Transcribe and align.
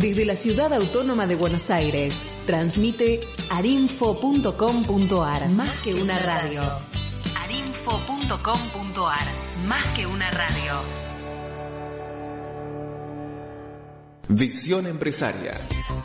Desde 0.00 0.24
la 0.24 0.36
ciudad 0.36 0.72
autónoma 0.72 1.26
de 1.26 1.34
Buenos 1.34 1.70
Aires, 1.70 2.24
transmite 2.46 3.18
arinfo.com.ar, 3.50 5.48
más 5.48 5.76
que 5.80 5.92
una 5.92 6.20
radio. 6.20 6.62
arinfo.com.ar, 7.36 9.26
más 9.66 9.84
que 9.96 10.06
una 10.06 10.30
radio. 10.30 10.72
Visión 14.28 14.86
empresaria. 14.86 15.60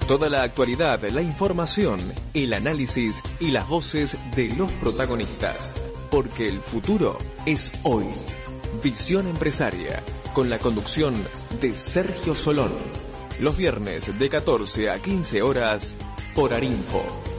Toda 0.07 0.27
la 0.27 0.41
actualidad, 0.41 1.03
la 1.03 1.21
información, 1.21 1.99
el 2.33 2.53
análisis 2.53 3.21
y 3.39 3.51
las 3.51 3.67
voces 3.67 4.17
de 4.35 4.55
los 4.55 4.71
protagonistas. 4.71 5.75
Porque 6.09 6.47
el 6.47 6.61
futuro 6.61 7.19
es 7.45 7.71
hoy. 7.83 8.07
Visión 8.83 9.27
empresaria, 9.27 10.01
con 10.33 10.49
la 10.49 10.57
conducción 10.57 11.13
de 11.61 11.75
Sergio 11.75 12.33
Solón. 12.33 13.02
Los 13.39 13.57
viernes 13.57 14.17
de 14.17 14.29
14 14.29 14.89
a 14.89 14.99
15 14.99 15.41
horas 15.41 15.97
por 16.35 16.53
Arinfo. 16.53 17.32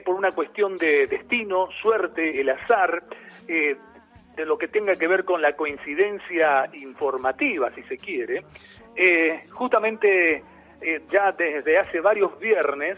por 0.06 0.14
una 0.14 0.32
cuestión 0.32 0.78
de 0.78 1.08
destino, 1.08 1.68
suerte, 1.82 2.40
el 2.40 2.50
azar, 2.50 3.02
de 4.36 4.46
lo 4.46 4.58
que 4.58 4.68
tenga 4.68 4.96
que 4.96 5.08
ver 5.08 5.26
con 5.26 5.42
la 5.42 5.56
coincidencia 5.56 6.70
informativa, 6.74 7.72
si 7.76 7.84
se 7.84 7.98
quiere, 7.98 8.44
eh, 8.96 9.44
justamente 9.52 10.44
eh, 10.82 11.02
ya 11.10 11.32
desde 11.32 11.78
hace 11.78 12.00
varios 12.00 12.40
viernes, 12.40 12.98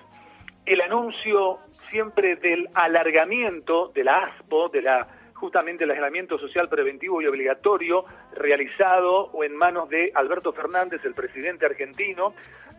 el 0.65 0.81
anuncio 0.81 1.59
siempre 1.89 2.35
del 2.37 2.69
alargamiento 2.73 3.91
de 3.93 4.03
la 4.03 4.17
ASPO, 4.19 4.69
de 4.69 4.81
la 4.81 5.07
justamente 5.43 5.83
el 5.83 5.91
aislamiento 5.91 6.39
social 6.39 6.69
preventivo 6.69 7.21
y 7.21 7.27
obligatorio 7.27 8.05
realizado 8.33 9.25
o 9.25 9.43
en 9.43 9.53
manos 9.53 9.89
de 9.89 10.09
Alberto 10.15 10.53
Fernández, 10.53 11.03
el 11.03 11.13
presidente 11.13 11.65
argentino, 11.65 12.33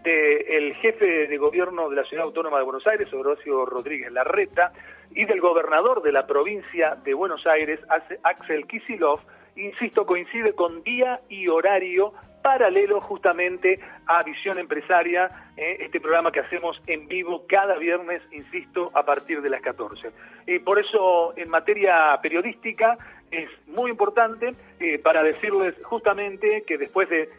del 0.05 0.75
jefe 0.75 1.27
de 1.27 1.37
gobierno 1.39 1.89
de 1.89 1.97
la 1.97 2.05
Ciudad 2.05 2.27
Autónoma 2.27 2.59
de 2.59 2.65
Buenos 2.65 2.87
Aires, 2.87 3.13
Horacio 3.13 3.65
Rodríguez 3.65 4.13
Larreta, 4.13 4.73
y 5.15 5.25
del 5.25 5.41
gobernador 5.41 6.03
de 6.03 6.13
la 6.13 6.27
provincia 6.27 6.97
de 7.03 7.15
Buenos 7.15 7.47
Aires, 7.47 7.81
Axel 8.23 8.67
Kisilov, 8.67 9.21
insisto, 9.57 10.05
coincide 10.05 10.53
con 10.53 10.83
día 10.83 11.21
y 11.29 11.49
horario 11.49 12.13
paralelo 12.43 13.01
justamente 13.01 13.81
a 14.07 14.23
Visión 14.23 14.59
Empresaria, 14.59 15.31
eh, 15.57 15.79
este 15.81 15.99
programa 15.99 16.31
que 16.31 16.41
hacemos 16.41 16.79
en 16.87 17.09
vivo 17.09 17.47
cada 17.49 17.79
viernes, 17.79 18.21
insisto, 18.33 18.91
a 18.93 19.03
partir 19.07 19.41
de 19.41 19.49
las 19.49 19.63
14. 19.63 20.11
Y 20.47 20.59
por 20.59 20.79
eso, 20.79 21.33
en 21.39 21.49
materia 21.49 22.19
periodística, 22.21 22.99
es 23.31 23.49
muy 23.67 23.91
importante 23.91 24.53
eh, 24.79 24.99
para 24.99 25.23
decirles 25.23 25.75
justamente 25.85 26.65
que 26.67 26.77
después 26.77 27.09
de 27.09 27.31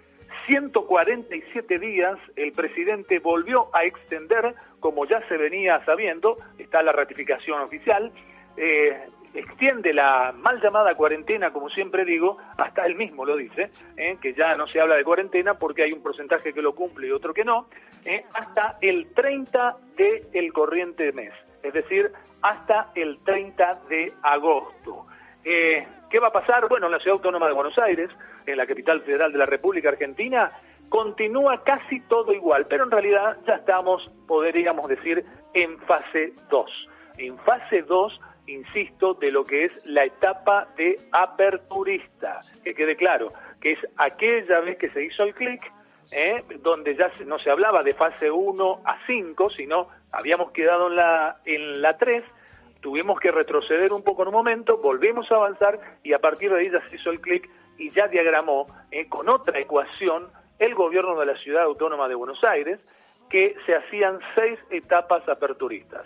147 0.47 1.79
días 1.79 2.17
el 2.35 2.51
presidente 2.51 3.19
volvió 3.19 3.69
a 3.75 3.85
extender, 3.85 4.55
como 4.79 5.05
ya 5.05 5.27
se 5.27 5.37
venía 5.37 5.83
sabiendo, 5.85 6.37
está 6.57 6.81
la 6.83 6.91
ratificación 6.91 7.61
oficial, 7.61 8.11
eh, 8.57 9.07
extiende 9.33 9.93
la 9.93 10.33
mal 10.37 10.61
llamada 10.61 10.95
cuarentena, 10.95 11.51
como 11.51 11.69
siempre 11.69 12.05
digo, 12.05 12.37
hasta 12.57 12.85
él 12.85 12.95
mismo 12.95 13.25
lo 13.25 13.35
dice, 13.35 13.69
¿eh? 13.97 14.17
que 14.21 14.33
ya 14.33 14.55
no 14.55 14.67
se 14.67 14.79
habla 14.79 14.95
de 14.95 15.03
cuarentena 15.03 15.55
porque 15.55 15.83
hay 15.83 15.91
un 15.91 16.01
porcentaje 16.01 16.53
que 16.53 16.61
lo 16.61 16.73
cumple 16.73 17.07
y 17.07 17.11
otro 17.11 17.33
que 17.33 17.43
no, 17.43 17.67
¿eh? 18.05 18.23
hasta 18.33 18.77
el 18.81 19.13
30 19.13 19.77
del 19.97 20.27
el 20.33 20.53
corriente 20.53 21.11
mes, 21.11 21.33
es 21.63 21.73
decir, 21.73 22.11
hasta 22.41 22.91
el 22.95 23.21
30 23.23 23.81
de 23.89 24.13
agosto. 24.23 25.05
Eh, 25.45 25.87
¿Qué 26.09 26.19
va 26.19 26.27
a 26.27 26.33
pasar? 26.33 26.67
Bueno, 26.67 26.87
en 26.87 26.93
la 26.93 26.99
Ciudad 26.99 27.15
Autónoma 27.17 27.47
de 27.47 27.53
Buenos 27.53 27.77
Aires, 27.77 28.09
en 28.45 28.57
la 28.57 28.65
capital 28.65 29.01
federal 29.01 29.31
de 29.31 29.37
la 29.37 29.45
República 29.45 29.89
Argentina, 29.89 30.51
continúa 30.89 31.63
casi 31.63 32.01
todo 32.01 32.33
igual, 32.33 32.65
pero 32.67 32.83
en 32.83 32.91
realidad 32.91 33.37
ya 33.45 33.55
estamos, 33.55 34.09
podríamos 34.27 34.87
decir, 34.87 35.23
en 35.53 35.79
fase 35.79 36.33
2. 36.49 36.89
En 37.17 37.37
fase 37.39 37.83
2 37.83 38.19
insisto, 38.47 39.13
de 39.15 39.31
lo 39.31 39.45
que 39.45 39.65
es 39.65 39.85
la 39.85 40.05
etapa 40.05 40.67
de 40.77 40.99
aperturista. 41.11 42.41
Que 42.63 42.75
quede 42.75 42.95
claro, 42.95 43.33
que 43.61 43.73
es 43.73 43.79
aquella 43.97 44.59
vez 44.61 44.77
que 44.77 44.89
se 44.89 45.03
hizo 45.03 45.23
el 45.23 45.33
clic, 45.33 45.61
¿eh? 46.11 46.43
donde 46.61 46.95
ya 46.95 47.11
no 47.25 47.39
se 47.39 47.49
hablaba 47.49 47.83
de 47.83 47.93
fase 47.93 48.29
1 48.29 48.81
a 48.85 48.97
5, 49.05 49.49
sino 49.51 49.87
habíamos 50.11 50.51
quedado 50.51 50.87
en 50.87 50.95
la, 50.95 51.37
en 51.45 51.81
la 51.81 51.97
3, 51.97 52.23
tuvimos 52.85 53.19
que 53.19 53.31
retroceder 53.31 53.91
un 53.91 54.03
poco 54.03 54.21
en 54.21 54.27
un 54.27 54.35
momento, 54.35 54.77
volvimos 54.77 55.31
a 55.31 55.37
avanzar 55.37 55.79
y 56.03 56.13
a 56.13 56.19
partir 56.19 56.51
de 56.51 56.59
ahí 56.59 56.69
ya 56.69 56.87
se 56.87 56.97
hizo 56.97 57.09
el 57.09 57.19
clic 57.19 57.49
y 57.79 57.89
ya 57.89 58.07
diagramó 58.07 58.67
¿eh? 58.91 59.09
con 59.09 59.27
otra 59.27 59.57
ecuación 59.59 60.27
el 60.59 60.75
gobierno 60.75 61.19
de 61.19 61.25
la 61.25 61.35
ciudad 61.37 61.63
autónoma 61.63 62.07
de 62.07 62.13
Buenos 62.13 62.43
Aires 62.43 62.79
que 63.27 63.55
se 63.65 63.75
hacían 63.75 64.19
seis 64.35 64.59
etapas 64.69 65.27
aperturistas. 65.27 66.05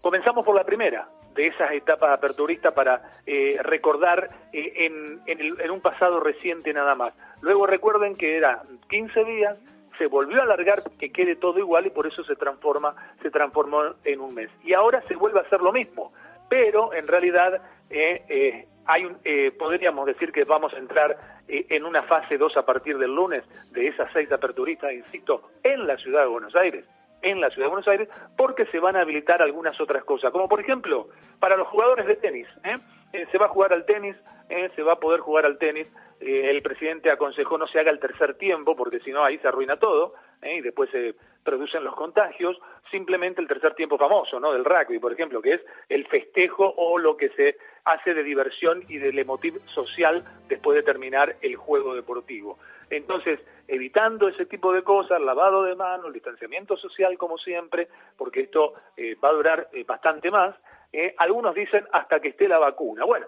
Comenzamos 0.00 0.42
por 0.42 0.56
la 0.56 0.64
primera, 0.64 1.06
de 1.34 1.48
esas 1.48 1.70
etapas 1.72 2.10
aperturistas 2.12 2.72
para 2.72 3.02
eh, 3.26 3.58
recordar 3.62 4.30
eh, 4.54 4.86
en, 4.86 5.20
en, 5.26 5.70
un 5.70 5.82
pasado 5.82 6.18
reciente 6.20 6.72
nada 6.72 6.94
más. 6.94 7.12
Luego 7.42 7.66
recuerden 7.66 8.16
que 8.16 8.38
era 8.38 8.62
15 8.88 9.22
días, 9.24 9.58
se 9.98 10.06
volvió 10.06 10.40
a 10.40 10.44
alargar 10.44 10.82
que 10.98 11.10
quede 11.10 11.36
todo 11.36 11.58
igual 11.58 11.86
y 11.86 11.90
por 11.90 12.06
eso 12.06 12.24
se 12.24 12.36
transforma, 12.36 12.94
se 13.22 13.30
transformó 13.30 13.82
en 14.04 14.20
un 14.20 14.34
mes. 14.34 14.50
Y 14.64 14.74
ahora 14.74 15.02
se 15.08 15.16
vuelve 15.16 15.40
a 15.40 15.42
hacer 15.42 15.60
lo 15.60 15.72
mismo, 15.72 16.12
pero 16.48 16.92
en 16.94 17.06
realidad 17.06 17.60
eh, 17.90 18.66
hay 18.84 19.04
un, 19.04 19.18
podríamos 19.58 20.06
decir 20.06 20.32
que 20.32 20.44
vamos 20.44 20.72
a 20.74 20.78
entrar 20.78 21.16
en 21.48 21.84
una 21.84 22.02
fase 22.02 22.38
2 22.38 22.56
a 22.56 22.66
partir 22.66 22.98
del 22.98 23.14
lunes 23.14 23.44
de 23.70 23.88
esas 23.88 24.10
seis 24.12 24.30
aperturistas, 24.32 24.92
insisto, 24.92 25.50
en 25.62 25.86
la 25.86 25.96
ciudad 25.96 26.22
de 26.22 26.28
Buenos 26.28 26.54
Aires 26.56 26.84
en 27.22 27.40
la 27.40 27.50
Ciudad 27.50 27.66
de 27.66 27.70
Buenos 27.70 27.88
Aires 27.88 28.08
porque 28.36 28.66
se 28.66 28.78
van 28.78 28.96
a 28.96 29.00
habilitar 29.00 29.42
algunas 29.42 29.80
otras 29.80 30.04
cosas, 30.04 30.32
como 30.32 30.48
por 30.48 30.60
ejemplo 30.60 31.08
para 31.40 31.56
los 31.56 31.66
jugadores 31.68 32.06
de 32.06 32.16
tenis. 32.16 32.46
¿eh? 32.64 32.76
Eh, 33.12 33.26
se 33.30 33.38
va 33.38 33.46
a 33.46 33.50
jugar 33.50 33.72
al 33.72 33.86
tenis, 33.86 34.16
eh, 34.48 34.70
se 34.74 34.82
va 34.82 34.94
a 34.94 35.00
poder 35.00 35.20
jugar 35.20 35.46
al 35.46 35.58
tenis. 35.58 35.86
el 36.18 36.62
presidente 36.62 37.10
aconsejó 37.10 37.58
no 37.58 37.66
se 37.66 37.78
haga 37.78 37.90
el 37.90 38.00
tercer 38.00 38.38
tiempo 38.38 38.74
porque 38.74 39.00
si 39.00 39.12
no 39.12 39.22
ahí 39.22 39.38
se 39.38 39.48
arruina 39.48 39.76
todo. 39.76 40.14
y 40.42 40.60
después 40.60 40.88
se 40.90 41.14
producen 41.44 41.84
los 41.84 41.94
contagios, 41.94 42.58
simplemente 42.90 43.40
el 43.40 43.48
tercer 43.48 43.74
tiempo 43.74 43.96
famoso, 43.96 44.38
¿no? 44.40 44.52
Del 44.52 44.64
rugby, 44.64 44.98
por 44.98 45.12
ejemplo, 45.12 45.40
que 45.40 45.54
es 45.54 45.60
el 45.88 46.06
festejo 46.06 46.74
o 46.76 46.98
lo 46.98 47.16
que 47.16 47.30
se 47.30 47.56
hace 47.84 48.14
de 48.14 48.22
diversión 48.22 48.82
y 48.88 48.98
del 48.98 49.18
emotiv 49.18 49.60
social 49.66 50.24
después 50.48 50.76
de 50.76 50.82
terminar 50.82 51.36
el 51.40 51.56
juego 51.56 51.94
deportivo. 51.94 52.58
Entonces, 52.90 53.40
evitando 53.68 54.28
ese 54.28 54.46
tipo 54.46 54.72
de 54.72 54.82
cosas, 54.82 55.20
lavado 55.20 55.64
de 55.64 55.74
manos, 55.74 56.12
distanciamiento 56.12 56.76
social 56.76 57.16
como 57.18 57.38
siempre, 57.38 57.88
porque 58.16 58.42
esto 58.42 58.74
eh, 58.96 59.16
va 59.22 59.30
a 59.30 59.32
durar 59.32 59.68
eh, 59.72 59.84
bastante 59.84 60.30
más, 60.30 60.54
eh, 60.98 61.14
algunos 61.18 61.54
dicen 61.54 61.86
hasta 61.92 62.20
que 62.20 62.28
esté 62.28 62.48
la 62.48 62.58
vacuna. 62.58 63.04
Bueno, 63.04 63.26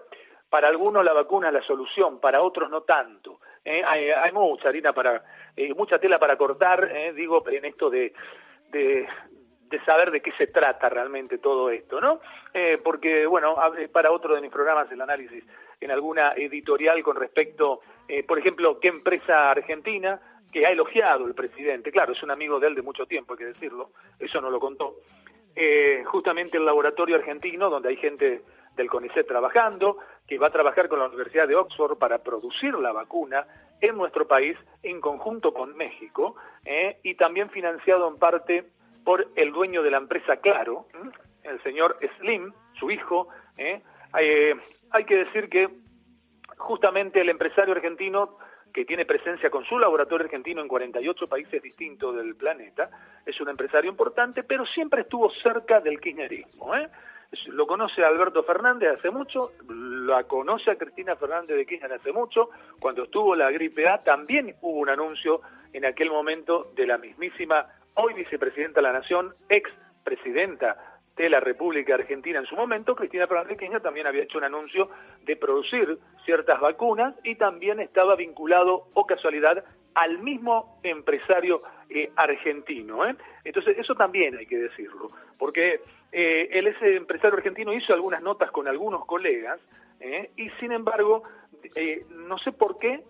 para 0.49 0.67
algunos 0.67 1.03
la 1.05 1.13
vacuna 1.13 1.47
es 1.47 1.53
la 1.53 1.61
solución, 1.61 2.19
para 2.19 2.41
otros 2.41 2.69
no 2.69 2.81
tanto. 2.81 3.39
Hay, 3.65 4.09
hay, 4.09 4.31
mucha 4.31 4.69
harina 4.69 4.93
para, 4.93 5.23
mucha 5.75 5.99
tela 5.99 6.17
para 6.17 6.37
cortar, 6.37 7.13
digo, 7.13 7.47
en 7.49 7.65
esto 7.65 7.89
de, 7.91 8.13
de, 8.71 9.07
de 9.69 9.79
saber 9.85 10.11
de 10.11 10.21
qué 10.21 10.31
se 10.33 10.47
trata 10.47 10.89
realmente 10.89 11.37
todo 11.37 11.69
esto, 11.69 12.01
¿no? 12.01 12.19
Eh, 12.53 12.79
porque, 12.83 13.25
bueno, 13.25 13.55
para 13.91 14.11
otro 14.11 14.35
de 14.35 14.41
mis 14.41 14.51
programas 14.51 14.91
el 14.91 15.01
análisis 15.01 15.43
en 15.79 15.91
alguna 15.91 16.33
editorial 16.33 17.01
con 17.03 17.15
respecto, 17.15 17.81
eh, 18.07 18.23
por 18.23 18.39
ejemplo, 18.39 18.79
qué 18.79 18.87
empresa 18.87 19.51
argentina 19.51 20.19
que 20.51 20.65
ha 20.65 20.71
elogiado 20.71 21.27
el 21.27 21.35
presidente, 21.35 21.91
claro, 21.91 22.13
es 22.13 22.23
un 22.23 22.31
amigo 22.31 22.59
de 22.59 22.67
él 22.67 22.75
de 22.75 22.81
mucho 22.81 23.05
tiempo, 23.05 23.33
hay 23.33 23.39
que 23.39 23.45
decirlo, 23.45 23.91
eso 24.17 24.41
no 24.41 24.49
lo 24.49 24.59
contó, 24.59 24.95
eh, 25.59 26.03
justamente 26.05 26.57
el 26.57 26.65
laboratorio 26.65 27.17
argentino, 27.17 27.69
donde 27.69 27.89
hay 27.89 27.97
gente 27.97 28.41
del 28.75 28.89
CONICET 28.89 29.27
trabajando, 29.27 29.97
que 30.25 30.37
va 30.37 30.47
a 30.47 30.51
trabajar 30.51 30.87
con 30.87 30.99
la 30.99 31.07
Universidad 31.07 31.47
de 31.47 31.55
Oxford 31.55 31.97
para 31.97 32.19
producir 32.19 32.73
la 32.75 32.93
vacuna 32.93 33.45
en 33.81 33.97
nuestro 33.97 34.25
país 34.27 34.57
en 34.83 35.01
conjunto 35.01 35.53
con 35.53 35.75
México, 35.75 36.35
y 37.03 37.15
también 37.15 37.49
financiado 37.49 38.07
en 38.07 38.17
parte 38.17 38.65
por 39.03 39.27
el 39.35 39.51
dueño 39.51 39.83
de 39.83 39.91
la 39.91 39.97
empresa 39.97 40.37
Claro, 40.37 40.85
el 41.43 41.61
señor 41.63 41.97
Slim, 42.17 42.53
su 42.79 42.91
hijo. 42.91 43.27
¿eh? 43.57 43.81
Eh, 44.19 44.55
hay 44.91 45.05
que 45.05 45.17
decir 45.17 45.49
que 45.49 45.69
justamente 46.57 47.21
el 47.21 47.29
empresario 47.29 47.73
argentino 47.73 48.37
que 48.79 48.85
tiene 48.85 49.03
presencia 49.03 49.49
con 49.49 49.65
su 49.65 49.77
laboratorio 49.77 50.23
argentino 50.23 50.61
en 50.61 50.69
48 50.69 51.27
países 51.27 51.61
distintos 51.61 52.15
del 52.15 52.37
planeta, 52.37 52.89
es 53.25 53.37
un 53.41 53.49
empresario 53.49 53.91
importante, 53.91 54.43
pero 54.43 54.65
siempre 54.67 55.01
estuvo 55.01 55.29
cerca 55.43 55.81
del 55.81 55.99
kirchnerismo. 55.99 56.73
¿eh? 56.77 56.87
Lo 57.47 57.67
conoce 57.67 58.05
Alberto 58.05 58.41
Fernández 58.43 58.97
hace 58.97 59.09
mucho, 59.09 59.51
la 59.67 60.23
conoce 60.23 60.71
a 60.71 60.77
Cristina 60.77 61.17
Fernández 61.17 61.57
de 61.57 61.65
Kirchner 61.65 61.91
hace 61.91 62.13
mucho, 62.13 62.51
cuando 62.79 63.03
estuvo 63.03 63.35
la 63.35 63.51
gripe 63.51 63.85
A 63.85 63.97
también 63.97 64.55
hubo 64.61 64.79
un 64.79 64.87
anuncio 64.87 65.41
en 65.73 65.83
aquel 65.83 66.09
momento 66.09 66.71
de 66.73 66.87
la 66.87 66.97
mismísima 66.97 67.67
hoy 67.95 68.13
vicepresidenta 68.13 68.79
de 68.79 68.87
la 68.87 68.93
Nación, 68.93 69.33
ex 69.49 69.69
presidenta 70.05 70.98
de 71.23 71.29
la 71.29 71.41
República 71.41 71.95
Argentina 71.95 72.39
en 72.39 72.45
su 72.45 72.55
momento, 72.55 72.95
Cristina 72.95 73.27
Fernández 73.27 73.57
Kirchner 73.57 73.81
también 73.81 74.07
había 74.07 74.23
hecho 74.23 74.37
un 74.37 74.45
anuncio 74.45 74.89
de 75.25 75.35
producir 75.35 75.97
ciertas 76.23 76.61
vacunas 76.61 77.13
y 77.23 77.35
también 77.35 77.81
estaba 77.81 78.15
vinculado, 78.15 78.87
o 78.93 79.05
casualidad, 79.05 79.63
al 79.95 80.19
mismo 80.19 80.79
empresario 80.81 81.61
eh, 81.89 82.09
argentino. 82.15 83.05
¿eh? 83.05 83.15
Entonces, 83.43 83.77
eso 83.77 83.95
también 83.95 84.37
hay 84.37 84.45
que 84.45 84.57
decirlo, 84.57 85.11
porque 85.37 85.81
eh, 86.13 86.47
él, 86.51 86.67
ese 86.67 86.95
empresario 86.95 87.35
argentino, 87.35 87.73
hizo 87.73 87.93
algunas 87.93 88.21
notas 88.21 88.49
con 88.51 88.67
algunos 88.67 89.05
colegas 89.05 89.59
y, 90.37 90.49
sin 90.61 90.71
embargo, 90.71 91.23
no 92.11 92.37
sé 92.37 92.53
por 92.53 92.79
qué, 92.79 93.03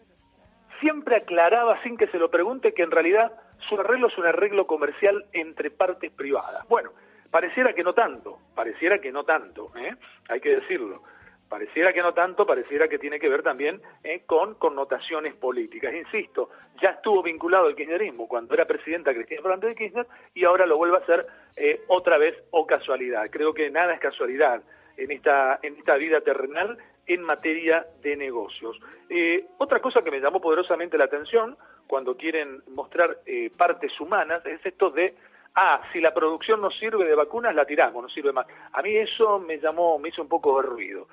siempre 0.80 1.18
aclaraba 1.18 1.80
sin 1.84 1.98
que 1.98 2.08
se 2.08 2.18
lo 2.18 2.32
pregunte 2.32 2.74
que 2.74 2.82
en 2.82 2.90
realidad 2.90 3.32
su 3.68 3.80
arreglo 3.80 4.08
es 4.08 4.18
un 4.18 4.26
arreglo 4.26 4.66
comercial 4.66 5.26
entre 5.34 5.70
partes 5.70 6.12
privadas. 6.12 6.68
Bueno, 6.68 6.90
pareciera 7.32 7.74
que 7.74 7.84
no 7.84 7.94
tanto, 7.94 8.40
pareciera 8.56 9.00
que 9.00 9.12
no 9.12 9.24
tanto, 9.24 9.72
¿eh? 9.76 9.96
hay 10.28 10.40
que 10.40 10.56
decirlo. 10.56 11.04
Pareciera 11.50 11.92
que 11.92 12.04
no 12.04 12.14
tanto, 12.14 12.46
pareciera 12.46 12.88
que 12.88 13.00
tiene 13.00 13.20
que 13.20 13.28
ver 13.28 13.42
también 13.42 13.82
¿eh? 14.04 14.22
con 14.28 14.54
connotaciones 14.54 15.34
políticas. 15.34 15.92
Insisto, 15.96 16.52
ya 16.80 16.92
estuvo 16.92 17.24
vinculado 17.24 17.66
al 17.66 17.76
kirchnerismo 17.76 18.28
cuando 18.28 18.54
era 18.54 18.66
presidenta 18.66 19.16
Cristina 19.16 19.42
Fernández 19.42 19.70
de 19.70 19.76
Kirchner 19.76 20.08
y 20.36 20.46
ahora 20.46 20.68
lo 20.68 20.78
vuelve 20.78 20.98
a 20.98 21.00
hacer 21.00 21.26
eh, 21.56 21.82
otra 21.88 22.20
vez 22.20 22.38
o 22.52 22.68
casualidad. 22.68 23.28
Creo 23.32 23.56
que 23.56 23.72
nada 23.72 23.96
es 23.96 24.00
casualidad 24.00 24.62
en 24.96 25.12
esta, 25.12 25.60
en 25.64 25.76
esta 25.78 25.96
vida 25.96 26.22
terrenal 26.22 26.78
en 27.08 27.24
materia 27.24 27.88
de 28.04 28.16
negocios. 28.16 28.80
Eh, 29.10 29.48
otra 29.58 29.80
cosa 29.80 30.04
que 30.04 30.12
me 30.12 30.20
llamó 30.20 30.40
poderosamente 30.40 31.00
la 31.00 31.06
atención 31.06 31.58
cuando 31.88 32.16
quieren 32.16 32.62
mostrar 32.68 33.18
eh, 33.26 33.50
partes 33.58 34.00
humanas 34.00 34.46
es 34.46 34.64
esto 34.64 34.92
de, 34.92 35.16
ah, 35.56 35.82
si 35.92 36.00
la 36.00 36.14
producción 36.14 36.62
no 36.62 36.70
sirve 36.72 37.06
de 37.06 37.16
vacunas, 37.16 37.56
la 37.56 37.66
tiramos, 37.66 38.04
no 38.04 38.10
sirve 38.10 38.32
más. 38.32 38.48
A 38.74 38.82
mí 38.82 38.96
eso 38.96 39.40
me 39.40 39.58
llamó, 39.60 40.00
me 40.00 40.10
hizo 40.10 40.22
un 40.22 40.30
poco 40.30 40.62
de 40.62 40.68
ruido 40.68 41.08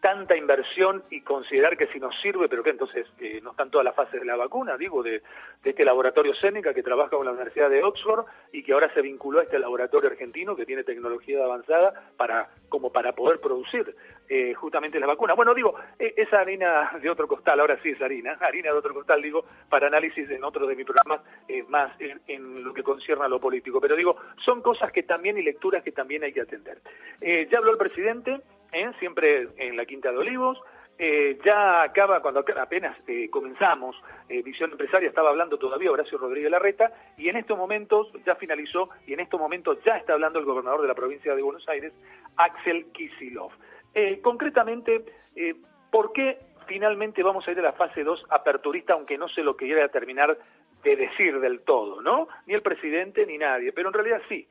tanta 0.00 0.36
inversión 0.36 1.02
y 1.10 1.22
considerar 1.22 1.76
que 1.76 1.86
si 1.88 1.98
nos 1.98 2.14
sirve, 2.20 2.48
pero 2.48 2.62
que 2.62 2.70
entonces 2.70 3.06
eh, 3.18 3.40
no 3.42 3.50
están 3.52 3.70
todas 3.70 3.84
las 3.84 3.94
fases 3.94 4.20
de 4.20 4.26
la 4.26 4.36
vacuna, 4.36 4.76
digo, 4.76 5.02
de, 5.02 5.22
este 5.64 5.84
laboratorio 5.84 6.34
Sénica 6.34 6.72
que 6.72 6.82
trabaja 6.82 7.10
con 7.10 7.24
la 7.24 7.32
Universidad 7.32 7.68
de 7.68 7.82
Oxford 7.82 8.24
y 8.52 8.62
que 8.62 8.72
ahora 8.72 8.92
se 8.94 9.02
vinculó 9.02 9.40
a 9.40 9.42
este 9.42 9.58
laboratorio 9.58 10.08
argentino 10.08 10.54
que 10.54 10.64
tiene 10.64 10.84
tecnología 10.84 11.42
avanzada 11.42 11.92
para 12.16 12.48
como 12.68 12.92
para 12.92 13.12
poder 13.12 13.40
producir 13.40 13.96
eh, 14.28 14.54
justamente 14.54 15.00
la 15.00 15.06
vacuna. 15.06 15.34
Bueno, 15.34 15.54
digo, 15.54 15.74
e, 15.98 16.14
esa 16.16 16.40
harina 16.40 16.92
de 17.00 17.10
otro 17.10 17.26
costal, 17.26 17.58
ahora 17.60 17.78
sí 17.82 17.90
es 17.90 18.00
harina, 18.00 18.32
harina 18.40 18.70
de 18.70 18.78
otro 18.78 18.94
costal, 18.94 19.22
digo, 19.22 19.44
para 19.68 19.88
análisis 19.88 20.28
en 20.30 20.44
otro 20.44 20.66
de 20.66 20.76
mis 20.76 20.86
programas, 20.86 21.20
eh, 21.48 21.64
más 21.68 21.92
en, 21.98 22.62
lo 22.62 22.72
que 22.72 22.82
concierne 22.82 23.24
a 23.24 23.28
lo 23.28 23.40
político. 23.40 23.80
Pero 23.80 23.96
digo, 23.96 24.16
son 24.44 24.62
cosas 24.62 24.92
que 24.92 25.02
también 25.02 25.38
y 25.38 25.42
lecturas 25.42 25.82
que 25.82 25.92
también 25.92 26.22
hay 26.22 26.32
que 26.32 26.42
atender. 26.42 26.78
ya 27.20 27.58
habló 27.58 27.72
el 27.72 27.78
presidente, 27.78 28.40
¿eh? 28.72 28.90
siempre 28.98 29.48
en 29.56 29.76
la 29.76 29.84
Quinta 29.84 30.10
de 30.10 30.18
Olivos. 30.18 30.58
Eh, 30.98 31.38
ya 31.44 31.82
acaba, 31.82 32.22
cuando 32.22 32.40
apenas 32.40 32.96
eh, 33.06 33.28
comenzamos, 33.28 33.96
Visión 34.28 34.72
Empresaria 34.72 35.08
estaba 35.08 35.28
hablando 35.28 35.58
todavía 35.58 35.90
Horacio 35.90 36.16
Rodríguez 36.16 36.50
Larreta, 36.50 36.90
y 37.18 37.28
en 37.28 37.36
estos 37.36 37.56
momentos 37.56 38.08
ya 38.24 38.34
finalizó, 38.36 38.88
y 39.06 39.12
en 39.12 39.20
estos 39.20 39.38
momentos 39.38 39.78
ya 39.84 39.98
está 39.98 40.14
hablando 40.14 40.38
el 40.38 40.46
gobernador 40.46 40.80
de 40.80 40.88
la 40.88 40.94
provincia 40.94 41.34
de 41.34 41.42
Buenos 41.42 41.68
Aires, 41.68 41.92
Axel 42.36 42.86
Kisilov. 42.92 43.52
concretamente, 44.22 45.04
¿por 45.90 46.12
qué 46.12 46.38
finalmente 46.66 47.22
vamos 47.22 47.46
a 47.46 47.52
ir 47.52 47.58
a 47.58 47.62
la 47.62 47.72
fase 47.72 48.02
2 48.02 48.24
aperturista, 48.30 48.94
aunque 48.94 49.18
no 49.18 49.28
se 49.28 49.42
lo 49.42 49.56
quería 49.56 49.88
terminar 49.88 50.36
de 50.82 50.96
decir 50.96 51.38
del 51.40 51.60
todo, 51.60 52.00
¿no? 52.00 52.28
Ni 52.46 52.54
el 52.54 52.62
presidente 52.62 53.26
ni 53.26 53.38
nadie, 53.38 53.72
pero 53.72 53.88
en 53.88 53.94
realidad 53.94 54.22
sí, 54.28 54.48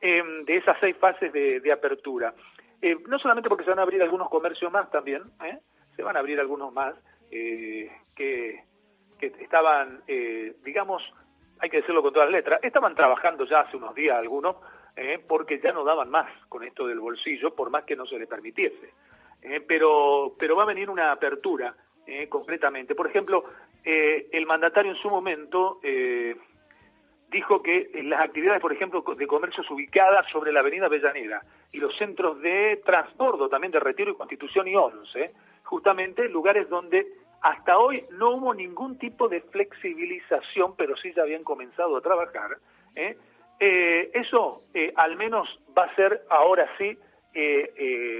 de 0.00 0.56
esas 0.56 0.76
seis 0.80 0.96
fases 0.96 1.32
de 1.32 1.72
apertura. 1.72 2.32
Eh, 2.80 2.96
no 3.06 3.18
solamente 3.18 3.48
porque 3.48 3.64
se 3.64 3.70
van 3.70 3.80
a 3.80 3.82
abrir 3.82 4.02
algunos 4.02 4.28
comercios 4.28 4.70
más 4.70 4.90
también, 4.90 5.22
¿eh? 5.44 5.58
se 5.96 6.02
van 6.02 6.16
a 6.16 6.20
abrir 6.20 6.38
algunos 6.38 6.72
más 6.72 6.94
eh, 7.30 7.90
que, 8.14 8.62
que, 9.18 9.26
estaban, 9.40 10.02
digamos, 10.64 11.02
hay 11.58 11.70
que 11.70 11.78
decirlo 11.78 12.02
con 12.02 12.12
todas 12.12 12.28
las 12.28 12.36
letras, 12.36 12.60
estaban 12.62 12.94
trabajando 12.94 13.44
ya 13.46 13.60
hace 13.60 13.76
unos 13.76 13.94
días 13.94 14.16
algunos, 14.16 14.56
porque 15.28 15.60
ya 15.60 15.72
no 15.72 15.84
daban 15.84 16.10
más 16.10 16.28
con 16.48 16.64
esto 16.64 16.86
del 16.86 16.98
bolsillo, 16.98 17.54
por 17.54 17.70
más 17.70 17.84
que 17.84 17.96
no 17.96 18.06
se 18.06 18.18
les 18.18 18.28
permitiese. 18.28 18.92
pero, 19.66 20.34
pero 20.38 20.56
va 20.56 20.64
a 20.64 20.66
venir 20.66 20.90
una 20.90 21.12
apertura 21.12 21.74
concretamente. 22.28 22.94
Por 22.94 23.08
ejemplo, 23.08 23.44
el 23.84 24.46
mandatario 24.46 24.92
en 24.92 24.98
su 24.98 25.08
momento 25.08 25.80
dijo 27.30 27.62
que 27.62 27.90
las 28.04 28.20
actividades, 28.20 28.60
por 28.60 28.72
ejemplo, 28.72 29.02
de 29.16 29.26
comercios 29.26 29.70
ubicadas 29.70 30.26
sobre 30.32 30.52
la 30.52 30.60
avenida 30.60 30.86
Avellaneda 30.86 31.42
y 31.72 31.78
los 31.78 31.96
centros 31.96 32.40
de 32.40 32.80
transbordo 32.84 33.48
también 33.48 33.72
de 33.72 33.80
Retiro 33.80 34.12
y 34.12 34.16
Constitución 34.16 34.66
y 34.68 34.76
Once, 34.76 35.32
justamente 35.64 36.28
lugares 36.28 36.68
donde 36.68 37.06
hasta 37.42 37.78
hoy 37.78 38.04
no 38.10 38.30
hubo 38.30 38.54
ningún 38.54 38.98
tipo 38.98 39.28
de 39.28 39.42
flexibilización, 39.42 40.74
pero 40.76 40.96
sí 40.96 41.12
ya 41.14 41.22
habían 41.22 41.44
comenzado 41.44 41.96
a 41.96 42.00
trabajar. 42.00 42.58
¿eh? 42.96 43.16
Eh, 43.60 44.10
eso 44.14 44.62
eh, 44.74 44.92
al 44.96 45.16
menos 45.16 45.48
va 45.76 45.84
a 45.84 45.94
ser 45.94 46.22
ahora 46.30 46.68
sí, 46.78 46.98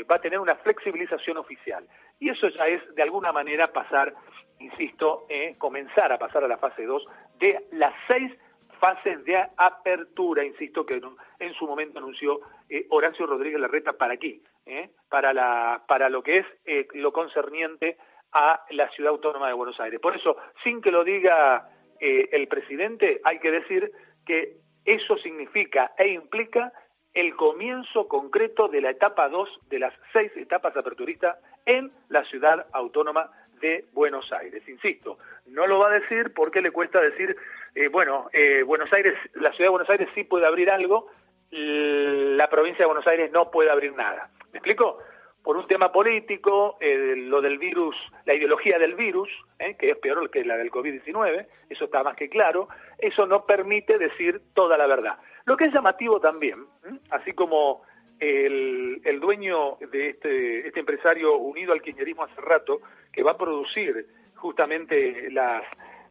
va 0.09 0.15
a 0.15 0.21
tener 0.21 0.39
una 0.39 0.55
flexibilización 0.57 1.39
oficial. 1.39 1.85
Y 2.21 2.29
eso 2.29 2.49
ya 2.51 2.69
es 2.69 2.95
de 2.95 3.03
alguna 3.03 3.33
manera 3.33 3.73
pasar, 3.73 4.15
insisto, 4.61 5.27
comenzar 5.57 6.13
a 6.13 6.19
pasar 6.19 6.45
a 6.45 6.49
la 6.49 6.59
fase 6.59 6.85
2 6.85 7.05
de 7.41 7.67
las 7.73 7.95
seis 8.07 8.33
fases 8.79 9.25
de 9.25 9.37
apertura, 9.57 10.45
insisto, 10.45 10.85
que 10.85 11.01
en 11.39 11.55
su 11.55 11.67
momento 11.67 11.99
anunció 11.99 12.41
eh, 12.69 12.87
Horacio 12.91 13.27
Rodríguez 13.27 13.61
Larreta 13.61 13.93
para 13.93 14.15
aquí, 14.15 14.43
eh, 14.67 14.91
para, 15.09 15.33
la, 15.33 15.83
para 15.87 16.09
lo 16.09 16.23
que 16.23 16.39
es 16.39 16.47
eh, 16.65 16.87
lo 16.95 17.13
concerniente 17.13 17.97
a 18.33 18.65
la 18.71 18.89
ciudad 18.91 19.11
autónoma 19.13 19.49
de 19.49 19.55
Buenos 19.55 19.81
Aires. 19.81 20.01
Por 20.01 20.17
eso, 20.17 20.37
sin 20.63 20.81
que 20.81 20.91
lo 20.91 21.05
diga 21.05 21.71
el 22.01 22.47
presidente, 22.47 23.21
hay 23.25 23.41
que 23.41 23.51
decir 23.51 23.91
que 24.25 24.59
eso 24.85 25.17
significa 25.17 25.93
e 25.99 26.09
implica 26.09 26.73
el 27.13 27.35
comienzo 27.35 28.07
concreto 28.07 28.69
de 28.69 28.81
la 28.81 28.91
etapa 28.91 29.29
2 29.29 29.49
de 29.69 29.81
las 29.81 29.95
seis 30.13 30.31
etapas 30.37 30.77
aperturistas 30.77 31.39
en 31.67 31.91
la 32.09 32.25
ciudad 32.27 32.67
autónoma 32.73 33.31
de 33.61 33.85
Buenos 33.93 34.33
Aires. 34.33 34.63
Insisto, 34.69 35.19
no 35.47 35.67
lo 35.67 35.79
va 35.79 35.89
a 35.89 35.99
decir 36.01 36.33
porque 36.35 36.61
le 36.61 36.71
cuesta 36.71 37.01
decir, 37.01 37.37
eh, 37.75 37.89
bueno, 37.89 38.29
eh, 38.33 38.63
Buenos 38.63 38.93
Aires, 38.93 39.15
la 39.35 39.51
ciudad 39.53 39.67
de 39.67 39.71
Buenos 39.71 39.91
Aires 39.91 40.09
sí 40.15 40.25
puede 40.25 40.47
abrir 40.47 40.71
algo, 40.71 41.11
la 41.51 42.49
provincia 42.51 42.81
de 42.81 42.87
Buenos 42.87 43.07
Aires 43.07 43.33
no 43.33 43.51
puede 43.51 43.71
abrir 43.71 43.95
nada. 43.95 44.31
¿Me 44.53 44.59
explico? 44.59 44.99
Por 45.43 45.57
un 45.57 45.67
tema 45.67 45.91
político, 45.91 46.77
eh, 46.81 47.15
lo 47.17 47.41
del 47.41 47.59
virus, 47.59 47.97
la 48.27 48.35
ideología 48.35 48.79
del 48.79 48.95
virus, 48.95 49.31
que 49.79 49.91
es 49.91 49.97
peor 49.99 50.29
que 50.31 50.45
la 50.45 50.57
del 50.57 50.71
COVID-19, 50.71 51.47
eso 51.71 51.85
está 51.87 52.03
más 52.03 52.17
que 52.17 52.29
claro, 52.29 52.69
eso 52.99 53.27
no 53.27 53.47
permite 53.47 53.97
decir 53.97 54.43
toda 54.53 54.77
la 54.77 54.87
verdad. 54.87 55.19
Lo 55.47 55.57
que 55.57 55.65
es 55.65 55.73
llamativo 55.73 56.21
también, 56.21 56.67
así 57.11 57.33
como 57.33 57.83
el, 58.21 59.01
el, 59.05 59.21
dueño 59.21 59.77
de 59.93 60.11
este, 60.11 60.67
este 60.67 60.81
empresario 60.81 61.37
unido 61.37 61.73
al 61.73 61.83
kirchnerismo 61.83 62.25
hace 62.25 62.41
rato, 62.41 62.81
que 63.13 63.23
va 63.23 63.33
a 63.33 63.39
producir 63.39 64.07
justamente 64.35 65.31
las, 65.31 65.63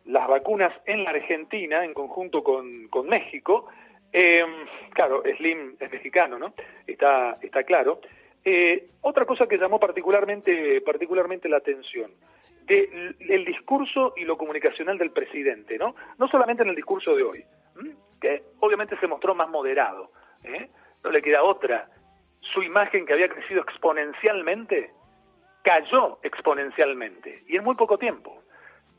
las 0.05 0.27
vacunas 0.27 0.73
en 0.85 1.03
la 1.03 1.11
Argentina 1.11 1.83
en 1.83 1.93
conjunto 1.93 2.43
con, 2.43 2.87
con 2.87 3.07
México, 3.07 3.67
eh, 4.13 4.45
claro, 4.93 5.21
Slim 5.37 5.75
es 5.79 5.91
mexicano, 5.91 6.39
¿no? 6.39 6.53
Está, 6.85 7.37
está 7.41 7.63
claro. 7.63 7.99
Eh, 8.43 8.87
otra 9.01 9.25
cosa 9.25 9.47
que 9.47 9.57
llamó 9.57 9.79
particularmente, 9.79 10.81
particularmente 10.81 11.49
la 11.49 11.57
atención, 11.57 12.11
de, 12.65 13.15
el 13.19 13.45
discurso 13.45 14.13
y 14.15 14.23
lo 14.23 14.37
comunicacional 14.37 14.97
del 14.97 15.11
presidente, 15.11 15.77
¿no? 15.77 15.95
No 16.17 16.27
solamente 16.27 16.63
en 16.63 16.69
el 16.69 16.75
discurso 16.75 17.15
de 17.15 17.23
hoy, 17.23 17.45
que 18.21 18.43
obviamente 18.59 18.97
se 18.99 19.07
mostró 19.07 19.35
más 19.35 19.49
moderado, 19.49 20.11
¿eh? 20.43 20.69
no 21.03 21.11
le 21.11 21.21
queda 21.21 21.43
otra 21.43 21.89
su 22.53 22.63
imagen 22.63 23.05
que 23.05 23.13
había 23.13 23.29
crecido 23.29 23.61
exponencialmente, 23.61 24.91
cayó 25.63 26.19
exponencialmente, 26.23 27.43
y 27.47 27.57
en 27.57 27.63
muy 27.63 27.75
poco 27.75 27.97
tiempo. 27.97 28.43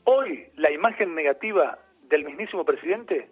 Hoy 0.03 0.47
la 0.55 0.71
imagen 0.71 1.15
negativa 1.15 1.79
del 2.03 2.25
mismísimo 2.25 2.65
presidente 2.65 3.29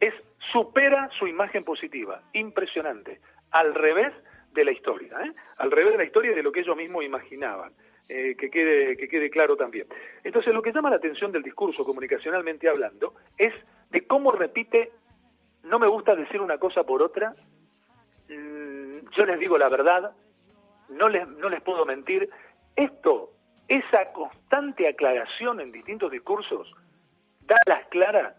es 0.00 0.14
supera 0.52 1.08
su 1.18 1.26
imagen 1.26 1.64
positiva, 1.64 2.22
impresionante, 2.32 3.20
al 3.50 3.74
revés 3.74 4.12
de 4.52 4.64
la 4.64 4.72
historia, 4.72 5.16
¿eh? 5.24 5.32
al 5.58 5.70
revés 5.70 5.92
de 5.92 5.98
la 5.98 6.04
historia 6.04 6.34
de 6.34 6.42
lo 6.42 6.52
que 6.52 6.60
ellos 6.60 6.76
mismos 6.76 7.04
imaginaban. 7.04 7.72
Eh, 8.08 8.36
que, 8.38 8.50
quede, 8.50 8.96
que 8.96 9.08
quede 9.08 9.28
claro 9.30 9.56
también. 9.56 9.88
Entonces, 10.22 10.54
lo 10.54 10.62
que 10.62 10.72
llama 10.72 10.90
la 10.90 10.96
atención 10.96 11.32
del 11.32 11.42
discurso, 11.42 11.84
comunicacionalmente 11.84 12.68
hablando, 12.68 13.14
es 13.36 13.52
de 13.90 14.06
cómo 14.06 14.30
repite, 14.30 14.92
no 15.64 15.80
me 15.80 15.88
gusta 15.88 16.14
decir 16.14 16.40
una 16.40 16.58
cosa 16.58 16.84
por 16.84 17.02
otra, 17.02 17.34
yo 19.12 19.24
les 19.24 19.38
digo 19.38 19.58
la 19.58 19.68
verdad, 19.68 20.12
no 20.88 21.08
les, 21.08 21.26
no 21.28 21.48
les 21.48 21.62
puedo 21.62 21.84
mentir, 21.84 22.28
esto, 22.76 23.30
esa 23.68 24.12
constante 24.12 24.88
aclaración 24.88 25.60
en 25.60 25.72
distintos 25.72 26.10
discursos, 26.10 26.72
da 27.40 27.56
las 27.66 27.86
claras 27.88 28.36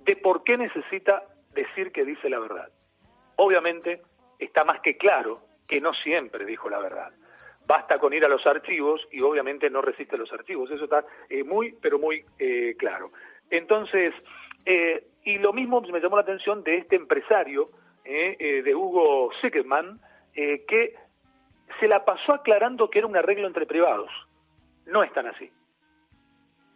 de 0.00 0.16
por 0.16 0.42
qué 0.44 0.56
necesita 0.56 1.22
decir 1.54 1.92
que 1.92 2.04
dice 2.04 2.28
la 2.28 2.38
verdad. 2.38 2.68
Obviamente 3.36 4.02
está 4.38 4.64
más 4.64 4.80
que 4.80 4.96
claro 4.96 5.42
que 5.66 5.80
no 5.80 5.92
siempre 5.94 6.44
dijo 6.44 6.68
la 6.68 6.78
verdad. 6.78 7.12
Basta 7.66 7.98
con 7.98 8.14
ir 8.14 8.24
a 8.24 8.28
los 8.28 8.46
archivos 8.46 9.06
y 9.12 9.20
obviamente 9.20 9.68
no 9.68 9.82
resiste 9.82 10.16
los 10.16 10.32
archivos. 10.32 10.70
Eso 10.70 10.84
está 10.84 11.04
eh, 11.28 11.44
muy, 11.44 11.76
pero 11.82 11.98
muy 11.98 12.24
eh, 12.38 12.74
claro. 12.78 13.12
Entonces, 13.50 14.14
eh, 14.64 15.04
y 15.24 15.38
lo 15.38 15.52
mismo 15.52 15.80
me 15.82 16.00
llamó 16.00 16.16
la 16.16 16.22
atención 16.22 16.62
de 16.64 16.78
este 16.78 16.96
empresario, 16.96 17.70
de 18.08 18.74
Hugo 18.74 19.30
Sickerman, 19.40 20.00
eh, 20.34 20.64
que 20.66 20.94
se 21.80 21.88
la 21.88 22.04
pasó 22.04 22.32
aclarando 22.32 22.90
que 22.90 22.98
era 22.98 23.08
un 23.08 23.16
arreglo 23.16 23.46
entre 23.46 23.66
privados. 23.66 24.10
No 24.86 25.02
es 25.02 25.12
tan 25.12 25.26
así. 25.26 25.50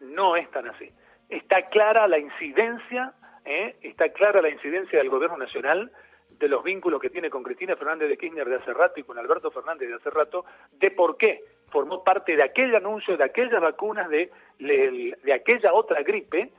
No 0.01 0.37
es 0.37 0.51
tan 0.51 0.69
así. 0.69 0.91
Está 1.29 1.69
clara 1.69 2.07
la 2.07 2.19
incidencia, 2.19 3.15
¿eh? 3.45 3.77
está 3.83 4.11
clara 4.11 4.43
la 4.43 4.51
incidencia 4.51 4.99
del 4.99 5.09
gobierno 5.09 5.39
nacional 5.39 5.91
de 6.39 6.49
los 6.49 6.65
vínculos 6.65 7.01
que 7.01 7.11
tiene 7.11 7.31
con 7.31 7.43
Cristina 7.43 7.77
Fernández 7.77 8.09
de 8.09 8.19
Kirchner 8.19 8.49
de 8.49 8.57
hace 8.57 8.73
rato 8.73 8.99
y 8.99 9.05
con 9.05 9.19
Alberto 9.19 9.51
Fernández 9.51 9.89
de 9.89 9.95
hace 9.95 10.11
rato, 10.11 10.45
de 10.73 10.91
por 10.91 11.17
qué 11.17 11.45
formó 11.71 12.03
parte 12.03 12.37
de 12.37 12.43
aquel 12.43 12.75
anuncio, 12.75 13.17
de 13.17 13.25
aquellas 13.25 13.61
vacunas, 13.61 14.09
de, 14.09 14.31
de, 14.59 15.33
aquella 15.33 15.73
otra 15.73 16.03
gripe, 16.03 16.51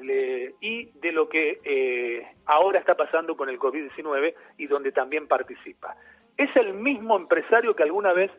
y 0.00 0.86
de 0.98 1.12
lo 1.12 1.28
que 1.28 1.60
eh, 1.64 2.26
ahora 2.46 2.80
está 2.80 2.96
pasando 2.96 3.36
con 3.36 3.48
el 3.48 3.58
COVID-19 3.58 4.34
y 4.58 4.66
donde 4.66 4.90
también 4.90 5.28
participa 5.28 5.96
es 6.36 6.54
el 6.56 6.74
mismo 6.74 7.16
empresario 7.16 7.74
que 7.74 7.82
alguna 7.82 8.12
vez 8.12 8.30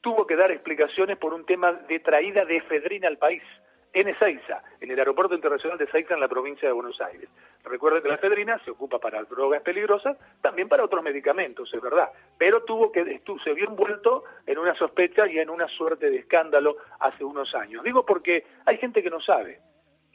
tuvo 0.00 0.26
que 0.26 0.36
dar 0.36 0.50
explicaciones 0.50 1.16
por 1.16 1.32
un 1.32 1.44
tema 1.46 1.72
de 1.72 1.98
traída 2.00 2.44
de 2.44 2.58
efedrina 2.58 3.08
al 3.08 3.18
país, 3.18 3.42
en 3.92 4.08
Ezeiza, 4.08 4.62
en 4.80 4.90
el 4.90 4.98
Aeropuerto 4.98 5.34
Internacional 5.34 5.78
de 5.78 5.84
Ezeiza 5.84 6.14
en 6.14 6.20
la 6.20 6.28
provincia 6.28 6.68
de 6.68 6.74
Buenos 6.74 7.00
Aires. 7.00 7.28
Recuerden 7.62 8.02
que 8.02 8.08
la 8.08 8.16
efedrina 8.16 8.58
se 8.64 8.72
ocupa 8.72 8.98
para 8.98 9.22
drogas 9.22 9.62
peligrosas, 9.62 10.18
también 10.42 10.68
para 10.68 10.84
otros 10.84 11.02
medicamentos, 11.02 11.72
es 11.72 11.80
verdad, 11.80 12.10
pero 12.36 12.64
tuvo 12.64 12.90
que 12.90 13.20
se 13.44 13.54
vio 13.54 13.68
envuelto 13.68 14.24
en 14.46 14.58
una 14.58 14.74
sospecha 14.74 15.28
y 15.28 15.38
en 15.38 15.48
una 15.48 15.68
suerte 15.68 16.10
de 16.10 16.18
escándalo 16.18 16.76
hace 16.98 17.24
unos 17.24 17.54
años. 17.54 17.84
Digo 17.84 18.04
porque 18.04 18.44
hay 18.66 18.78
gente 18.78 19.02
que 19.02 19.10
no 19.10 19.20
sabe 19.20 19.60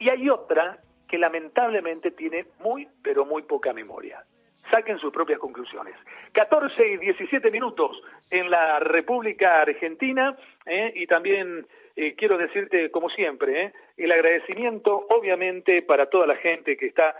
y 0.00 0.08
hay 0.08 0.28
otra 0.28 0.78
que 1.06 1.18
lamentablemente 1.18 2.10
tiene 2.10 2.46
muy 2.58 2.88
pero 3.02 3.24
muy 3.24 3.42
poca 3.42 3.72
memoria 3.72 4.24
saquen 4.70 4.98
sus 4.98 5.12
propias 5.12 5.38
conclusiones. 5.38 5.94
14 6.32 6.86
y 6.86 6.96
17 6.98 7.50
minutos 7.50 8.00
en 8.30 8.50
la 8.50 8.78
República 8.78 9.60
Argentina 9.62 10.36
¿eh? 10.66 10.92
y 10.94 11.06
también 11.06 11.66
eh, 11.96 12.14
quiero 12.16 12.38
decirte, 12.38 12.90
como 12.90 13.10
siempre, 13.10 13.64
¿eh? 13.64 13.72
el 13.96 14.12
agradecimiento 14.12 15.06
obviamente 15.10 15.82
para 15.82 16.06
toda 16.06 16.26
la 16.26 16.36
gente 16.36 16.76
que 16.76 16.86
está, 16.86 17.14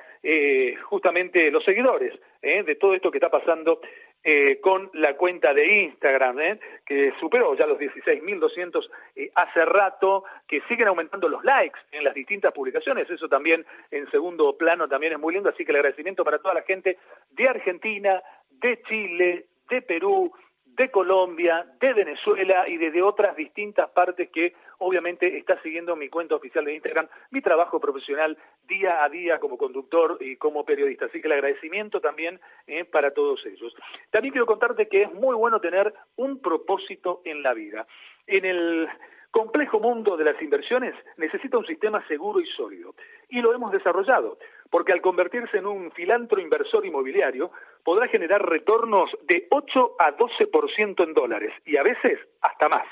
justamente 0.84 1.50
los 1.50 1.64
seguidores 1.64 2.14
de 2.42 2.74
todo 2.76 2.94
esto 2.94 3.10
que 3.10 3.18
está 3.18 3.30
pasando 3.30 3.80
eh, 4.22 4.60
con 4.60 4.90
la 4.92 5.16
cuenta 5.16 5.54
de 5.54 5.82
Instagram, 5.84 6.40
¿eh? 6.40 6.60
que 6.84 7.12
superó 7.18 7.56
ya 7.56 7.66
los 7.66 7.78
16.200 7.78 8.88
eh, 9.16 9.30
hace 9.34 9.64
rato, 9.64 10.24
que 10.46 10.60
siguen 10.68 10.88
aumentando 10.88 11.26
los 11.26 11.42
likes 11.42 11.78
en 11.90 12.04
las 12.04 12.12
distintas 12.12 12.52
publicaciones, 12.52 13.08
eso 13.08 13.28
también 13.28 13.64
en 13.90 14.10
segundo 14.10 14.56
plano 14.58 14.88
también 14.88 15.14
es 15.14 15.18
muy 15.18 15.32
lindo, 15.32 15.48
así 15.48 15.64
que 15.64 15.72
el 15.72 15.76
agradecimiento 15.76 16.22
para 16.22 16.38
toda 16.38 16.52
la 16.52 16.62
gente 16.62 16.98
de 17.30 17.48
Argentina, 17.48 18.22
de 18.50 18.82
Chile, 18.82 19.46
de 19.70 19.82
Perú, 19.82 20.30
de 20.66 20.90
Colombia, 20.90 21.66
de 21.80 21.92
Venezuela 21.94 22.68
y 22.68 22.76
de 22.76 23.02
otras 23.02 23.34
distintas 23.36 23.88
partes 23.90 24.28
que 24.30 24.54
obviamente 24.80 25.38
está 25.38 25.60
siguiendo 25.62 25.94
mi 25.96 26.08
cuenta 26.08 26.34
oficial 26.34 26.64
de 26.64 26.74
Instagram, 26.74 27.08
mi 27.30 27.40
trabajo 27.40 27.80
profesional 27.80 28.36
día 28.66 29.04
a 29.04 29.08
día 29.08 29.38
como 29.38 29.56
conductor 29.56 30.18
y 30.20 30.36
como 30.36 30.64
periodista. 30.64 31.06
Así 31.06 31.20
que 31.20 31.28
el 31.28 31.32
agradecimiento 31.32 32.00
también 32.00 32.40
eh, 32.66 32.84
para 32.84 33.12
todos 33.12 33.44
ellos. 33.46 33.74
También 34.10 34.32
quiero 34.32 34.46
contarte 34.46 34.88
que 34.88 35.02
es 35.02 35.12
muy 35.12 35.36
bueno 35.36 35.60
tener 35.60 35.92
un 36.16 36.40
propósito 36.40 37.20
en 37.24 37.42
la 37.42 37.54
vida. 37.54 37.86
En 38.26 38.44
el 38.44 38.88
complejo 39.30 39.78
mundo 39.78 40.16
de 40.16 40.24
las 40.24 40.40
inversiones 40.42 40.94
necesita 41.16 41.58
un 41.58 41.66
sistema 41.66 42.06
seguro 42.08 42.40
y 42.40 42.46
sólido. 42.46 42.94
Y 43.28 43.40
lo 43.40 43.54
hemos 43.54 43.72
desarrollado, 43.72 44.38
porque 44.70 44.92
al 44.92 45.00
convertirse 45.00 45.58
en 45.58 45.66
un 45.66 45.92
filantro 45.92 46.40
inversor 46.40 46.84
inmobiliario, 46.84 47.50
podrá 47.84 48.08
generar 48.08 48.44
retornos 48.48 49.10
de 49.22 49.46
8 49.50 49.96
a 49.98 50.16
12% 50.16 51.04
en 51.04 51.14
dólares 51.14 51.52
y 51.64 51.76
a 51.76 51.82
veces 51.82 52.18
hasta 52.40 52.68
más. 52.68 52.86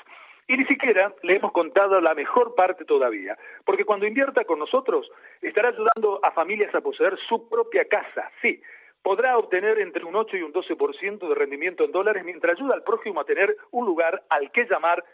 Y 0.49 0.57
ni 0.57 0.65
siquiera 0.65 1.15
le 1.23 1.37
hemos 1.37 1.53
contado 1.53 2.01
la 2.01 2.15
mejor 2.15 2.55
parte 2.55 2.87
todavía, 2.87 3.37
porque 3.67 3.85
cuando 3.85 4.07
invierta 4.07 4.45
con 4.45 4.59
nosotros 4.59 5.09
estará 5.43 5.69
ayudando 5.69 6.25
a 6.25 6.33
familias 6.33 6.75
a 6.75 6.81
poseer 6.81 7.19
su 7.29 7.51
propia 7.51 7.85
casa, 7.85 8.31
sí, 8.41 8.63
podrá 9.03 9.37
obtener 9.37 9.79
entre 9.79 10.07
un 10.07 10.17
8 10.17 10.39
y 10.39 10.43
un 10.43 10.53
12% 10.53 11.29
de 11.29 11.35
rendimiento 11.35 11.85
en 11.85 11.93
dólares 11.93 12.25
mientras 12.25 12.59
ayuda 12.59 12.75
al 12.75 12.83
prójimo 12.83 13.21
a 13.21 13.25
tener 13.25 13.55
un 13.73 13.85
lugar 13.85 14.23
al 14.31 14.51
que 14.51 14.65
llamar 14.65 15.05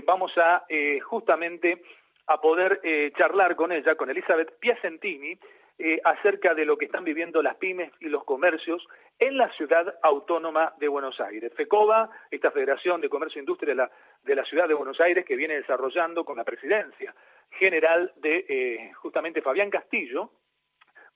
vamos 0.05 0.31
a 0.37 0.65
justamente 1.03 1.83
a 2.25 2.41
poder 2.41 2.81
charlar 3.17 3.55
con 3.55 3.71
ella, 3.71 3.95
con 3.95 4.09
Elizabeth 4.09 4.57
Piacentini, 4.59 5.37
eh, 5.77 5.99
acerca 6.05 6.53
de 6.53 6.63
lo 6.63 6.77
que 6.77 6.85
están 6.85 7.03
viviendo 7.03 7.41
las 7.41 7.55
pymes 7.55 7.91
y 7.99 8.07
los 8.07 8.23
comercios 8.23 8.87
en 9.19 9.37
la 9.37 9.51
ciudad 9.53 9.95
autónoma 10.03 10.73
de 10.79 10.87
Buenos 10.87 11.19
Aires. 11.19 11.51
FECOBA, 11.53 12.09
esta 12.31 12.51
Federación 12.51 13.01
de 13.01 13.09
Comercio 13.09 13.39
e 13.39 13.43
Industria 13.43 13.73
de 13.73 13.75
la, 13.75 13.91
de 14.23 14.35
la 14.35 14.45
ciudad 14.45 14.67
de 14.67 14.73
Buenos 14.73 15.01
Aires, 15.01 15.25
que 15.25 15.35
viene 15.35 15.55
desarrollando 15.55 16.23
con 16.23 16.37
la 16.37 16.45
presidencia 16.45 17.13
general 17.51 18.13
de 18.15 18.45
eh, 18.47 18.93
justamente 18.93 19.41
Fabián 19.41 19.69
Castillo, 19.69 20.31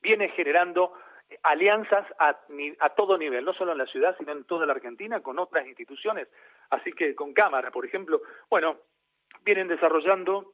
viene 0.01 0.29
generando 0.29 0.93
alianzas 1.43 2.05
a, 2.17 2.37
a, 2.79 2.89
todo 2.95 3.17
nivel, 3.17 3.45
no 3.45 3.53
solo 3.53 3.71
en 3.71 3.77
la 3.77 3.85
ciudad, 3.85 4.15
sino 4.17 4.31
en 4.31 4.43
toda 4.43 4.65
la 4.65 4.73
Argentina, 4.73 5.21
con 5.21 5.39
otras 5.39 5.67
instituciones, 5.67 6.27
así 6.69 6.91
que 6.91 7.15
con 7.15 7.33
Cámara, 7.33 7.71
por 7.71 7.85
ejemplo, 7.85 8.21
bueno, 8.49 8.77
vienen 9.43 9.67
desarrollando 9.67 10.53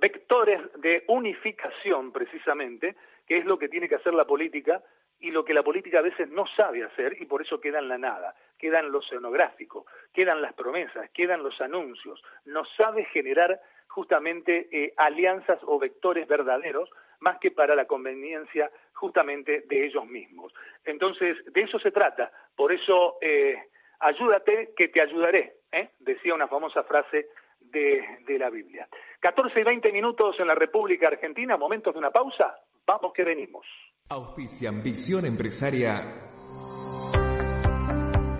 vectores 0.00 0.60
de 0.80 1.04
unificación 1.08 2.12
precisamente, 2.12 2.96
que 3.26 3.38
es 3.38 3.44
lo 3.44 3.58
que 3.58 3.68
tiene 3.68 3.88
que 3.88 3.96
hacer 3.96 4.14
la 4.14 4.26
política 4.26 4.82
y 5.22 5.30
lo 5.30 5.44
que 5.44 5.54
la 5.54 5.62
política 5.62 6.00
a 6.00 6.02
veces 6.02 6.28
no 6.30 6.46
sabe 6.56 6.82
hacer 6.82 7.16
y 7.20 7.26
por 7.26 7.42
eso 7.42 7.60
queda 7.60 7.80
la 7.80 7.96
nada, 7.96 8.34
queda 8.58 8.80
en 8.80 8.90
lo 8.90 9.00
escenográfico, 9.00 9.86
quedan 10.12 10.42
las 10.42 10.52
promesas, 10.52 11.08
quedan 11.10 11.42
los 11.42 11.60
anuncios, 11.60 12.22
no 12.44 12.64
sabe 12.76 13.04
generar 13.04 13.60
justamente 13.86 14.68
eh, 14.72 14.92
alianzas 14.96 15.60
o 15.62 15.78
vectores 15.78 16.26
verdaderos 16.26 16.90
más 17.20 17.38
que 17.38 17.52
para 17.52 17.76
la 17.76 17.84
conveniencia 17.84 18.70
justamente 18.94 19.62
de 19.68 19.86
ellos 19.86 20.06
mismos. 20.06 20.52
Entonces, 20.84 21.36
de 21.52 21.60
eso 21.60 21.78
se 21.78 21.92
trata, 21.92 22.32
por 22.56 22.72
eso 22.72 23.18
eh, 23.20 23.56
ayúdate 24.00 24.72
que 24.76 24.88
te 24.88 25.00
ayudaré, 25.00 25.54
¿eh? 25.70 25.90
decía 26.00 26.34
una 26.34 26.48
famosa 26.48 26.82
frase 26.82 27.28
de 27.60 28.38
la 28.38 28.50
Biblia. 28.50 28.86
14 29.20 29.60
y 29.60 29.62
20 29.62 29.92
minutos 29.92 30.38
en 30.40 30.48
la 30.48 30.54
República 30.54 31.06
Argentina, 31.06 31.56
momentos 31.56 31.94
de 31.94 31.98
una 32.00 32.10
pausa, 32.10 32.58
vamos 32.92 33.12
que 33.14 33.24
venimos. 33.24 33.64
Auspician 34.08 34.82
Visión 34.82 35.24
Empresaria 35.24 36.28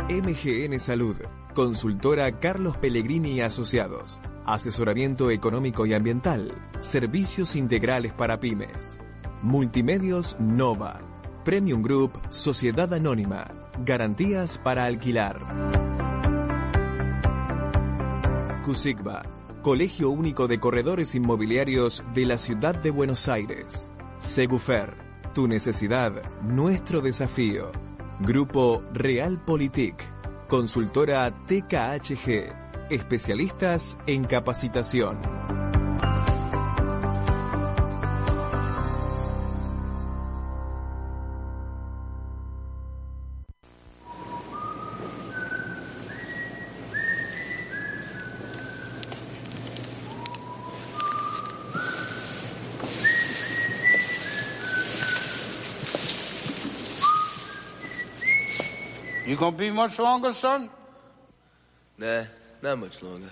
MGN 0.08 0.78
Salud, 0.78 1.16
consultora 1.54 2.38
Carlos 2.38 2.76
Pellegrini 2.76 3.32
y 3.32 3.40
Asociados, 3.40 4.20
asesoramiento 4.44 5.30
económico 5.30 5.86
y 5.86 5.94
ambiental, 5.94 6.52
servicios 6.80 7.56
integrales 7.56 8.12
para 8.12 8.40
pymes, 8.40 9.00
multimedios 9.40 10.38
Nova, 10.38 11.00
Premium 11.44 11.80
Group, 11.82 12.20
Sociedad 12.28 12.92
Anónima, 12.92 13.46
garantías 13.86 14.58
para 14.58 14.84
alquilar. 14.84 15.40
Cusigba, 18.62 19.22
Colegio 19.62 20.10
Único 20.10 20.46
de 20.46 20.60
Corredores 20.60 21.14
Inmobiliarios 21.14 22.04
de 22.12 22.26
la 22.26 22.36
Ciudad 22.36 22.74
de 22.74 22.90
Buenos 22.90 23.28
Aires. 23.28 23.92
Segufer, 24.22 24.94
tu 25.34 25.48
necesidad, 25.48 26.12
nuestro 26.42 27.00
desafío. 27.00 27.72
Grupo 28.20 28.84
Realpolitik, 28.92 29.96
consultora 30.48 31.34
TKHG, 31.46 32.54
especialistas 32.88 33.98
en 34.06 34.22
capacitación. 34.24 35.61
Gonna 59.42 59.56
be 59.56 59.70
much 59.70 59.98
longer, 59.98 60.32
son? 60.32 60.70
Nah, 61.98 62.24
not 62.62 62.78
much 62.78 63.02
longer. 63.02 63.28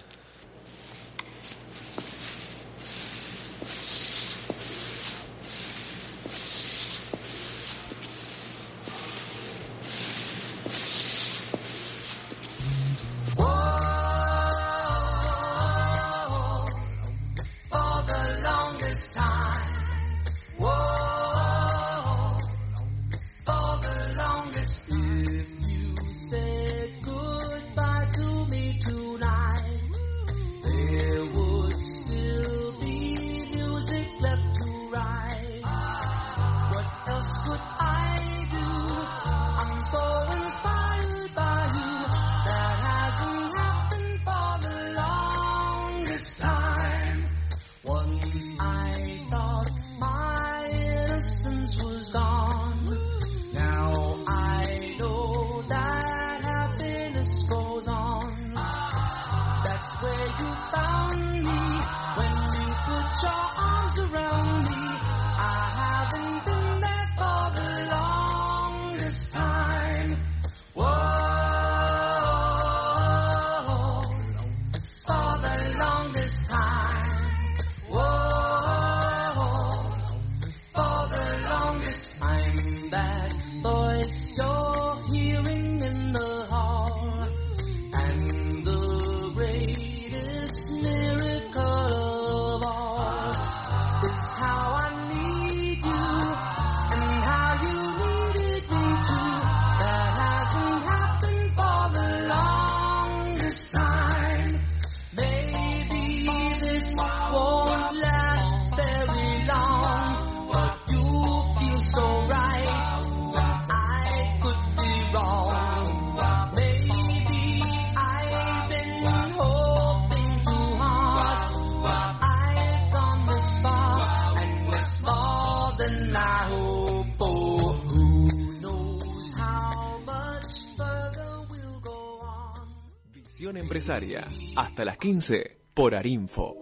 Empresaria, 133.80 134.28
hasta 134.56 134.84
las 134.84 134.98
15 134.98 135.56
por 135.72 135.94
Arinfo. 135.94 136.54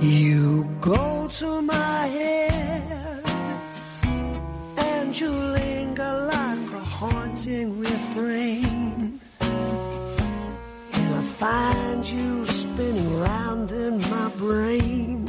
You 0.00 0.68
go 0.80 1.28
to 1.38 1.62
my 1.62 2.08
head 2.08 3.22
and 4.76 5.14
you 5.16 5.30
linger 5.30 6.28
like 6.32 6.72
a 6.72 6.80
haunting 6.80 7.78
refrain. 7.78 9.20
And 9.38 11.14
I 11.14 11.22
find 11.38 12.04
you 12.04 12.44
spinning 12.44 13.20
round 13.20 13.70
in 13.70 14.00
my 14.10 14.28
brain 14.36 15.26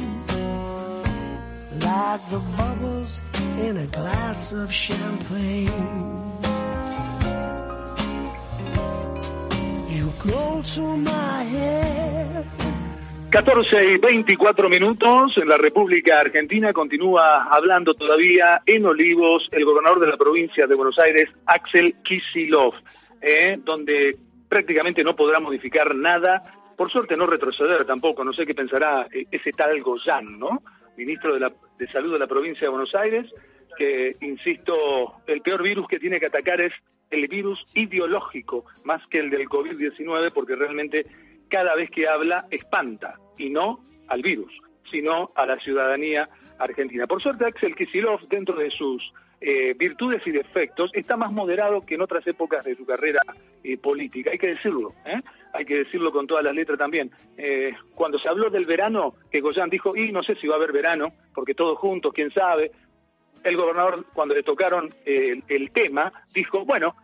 like 1.80 2.28
the 2.30 2.40
bubbles 2.56 3.20
in 3.58 3.76
a 3.76 3.86
glass 3.86 4.52
of 4.52 4.72
champagne. 4.72 6.23
14 13.28 13.84
y 13.92 13.98
24 13.98 14.70
minutos 14.70 15.36
en 15.36 15.48
la 15.48 15.58
República 15.58 16.18
Argentina 16.18 16.72
continúa 16.72 17.44
hablando 17.50 17.92
todavía 17.92 18.62
en 18.64 18.86
Olivos 18.86 19.46
el 19.52 19.66
gobernador 19.66 20.00
de 20.00 20.06
la 20.06 20.16
provincia 20.16 20.66
de 20.66 20.74
Buenos 20.74 20.98
Aires, 20.98 21.28
Axel 21.44 21.96
Kisilov, 22.02 22.72
eh, 23.20 23.58
donde 23.62 24.16
prácticamente 24.48 25.04
no 25.04 25.14
podrá 25.14 25.40
modificar 25.40 25.94
nada, 25.94 26.42
por 26.74 26.90
suerte 26.90 27.18
no 27.18 27.26
retroceder 27.26 27.84
tampoco, 27.84 28.24
no 28.24 28.32
sé 28.32 28.46
qué 28.46 28.54
pensará 28.54 29.06
eh, 29.12 29.26
ese 29.30 29.52
tal 29.52 29.82
Goyan, 29.82 30.38
¿no? 30.38 30.62
Ministro 30.96 31.34
de, 31.34 31.40
la, 31.40 31.52
de 31.78 31.86
Salud 31.88 32.14
de 32.14 32.20
la 32.20 32.26
provincia 32.26 32.62
de 32.62 32.70
Buenos 32.70 32.94
Aires, 32.94 33.26
que, 33.76 34.16
insisto, 34.22 35.16
el 35.26 35.42
peor 35.42 35.62
virus 35.62 35.86
que 35.86 35.98
tiene 35.98 36.18
que 36.18 36.26
atacar 36.26 36.62
es 36.62 36.72
el 37.10 37.28
virus 37.28 37.64
ideológico, 37.74 38.64
más 38.84 39.06
que 39.08 39.18
el 39.18 39.30
del 39.30 39.48
COVID-19, 39.48 40.32
porque 40.32 40.56
realmente 40.56 41.06
cada 41.48 41.74
vez 41.74 41.90
que 41.90 42.08
habla 42.08 42.46
espanta, 42.50 43.18
y 43.38 43.50
no 43.50 43.80
al 44.08 44.22
virus, 44.22 44.52
sino 44.90 45.30
a 45.34 45.46
la 45.46 45.58
ciudadanía 45.58 46.28
argentina. 46.58 47.06
Por 47.06 47.22
suerte, 47.22 47.46
Axel 47.46 47.74
Kisilov, 47.74 48.26
dentro 48.28 48.56
de 48.56 48.70
sus 48.70 49.02
eh, 49.40 49.74
virtudes 49.74 50.26
y 50.26 50.30
defectos, 50.30 50.90
está 50.94 51.16
más 51.16 51.32
moderado 51.32 51.84
que 51.84 51.96
en 51.96 52.02
otras 52.02 52.26
épocas 52.26 52.64
de 52.64 52.76
su 52.76 52.86
carrera 52.86 53.22
eh, 53.62 53.76
política. 53.76 54.30
Hay 54.30 54.38
que 54.38 54.48
decirlo, 54.48 54.94
¿eh? 55.04 55.20
hay 55.52 55.64
que 55.64 55.78
decirlo 55.78 56.12
con 56.12 56.26
todas 56.26 56.44
las 56.44 56.54
letras 56.54 56.78
también. 56.78 57.10
Eh, 57.36 57.72
cuando 57.94 58.18
se 58.18 58.28
habló 58.28 58.50
del 58.50 58.66
verano, 58.66 59.14
que 59.30 59.40
Goyan 59.40 59.70
dijo, 59.70 59.96
y 59.96 60.12
no 60.12 60.22
sé 60.22 60.34
si 60.36 60.46
va 60.46 60.54
a 60.54 60.58
haber 60.58 60.72
verano, 60.72 61.12
porque 61.34 61.54
todos 61.54 61.78
juntos, 61.78 62.12
quién 62.14 62.30
sabe. 62.30 62.70
El 63.44 63.56
gobernador, 63.56 64.06
cuando 64.12 64.34
le 64.34 64.42
tocaron 64.42 64.94
el, 65.04 65.44
el 65.48 65.70
tema, 65.70 66.12
dijo, 66.32 66.64
bueno, 66.64 66.96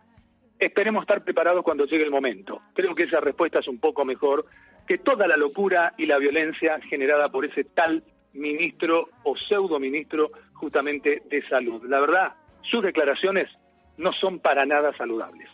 esperemos 0.59 1.03
estar 1.03 1.23
preparados 1.23 1.63
cuando 1.63 1.85
llegue 1.85 2.03
el 2.03 2.11
momento. 2.11 2.61
Creo 2.73 2.93
que 2.93 3.03
esa 3.03 3.19
respuesta 3.19 3.59
es 3.59 3.67
un 3.67 3.79
poco 3.79 4.03
mejor 4.03 4.45
que 4.87 4.97
toda 4.97 5.27
la 5.27 5.37
locura 5.37 5.93
y 5.97 6.05
la 6.05 6.17
violencia 6.17 6.79
generada 6.81 7.29
por 7.29 7.45
ese 7.45 7.63
tal 7.63 8.03
ministro 8.33 9.09
o 9.23 9.35
pseudo 9.35 9.79
ministro 9.79 10.31
justamente 10.53 11.21
de 11.29 11.47
salud. 11.47 11.83
La 11.87 11.99
verdad, 11.99 12.33
sus 12.63 12.83
declaraciones 12.83 13.49
no 13.97 14.13
son 14.13 14.39
para 14.39 14.65
nada 14.65 14.95
saludables. 14.97 15.49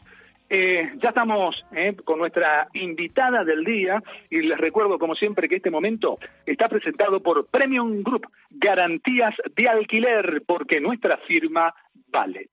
Eh, 0.50 0.94
ya 1.02 1.10
estamos 1.10 1.66
eh, 1.76 1.94
con 2.06 2.20
nuestra 2.20 2.70
invitada 2.74 3.44
del 3.44 3.66
día 3.66 4.02
y 4.30 4.42
les 4.42 4.58
recuerdo 4.58 4.98
como 4.98 5.14
siempre 5.14 5.50
que 5.50 5.58
este 5.58 5.72
momento 5.72 6.20
está 6.46 6.70
presentado 6.70 7.22
por 7.22 7.48
Premium 7.48 8.02
Group, 8.02 8.28
garantías 8.50 9.36
de 9.56 9.68
alquiler, 9.68 10.44
porque 10.46 10.80
nuestra 10.80 11.18
firma 11.18 11.74
vale. 12.08 12.48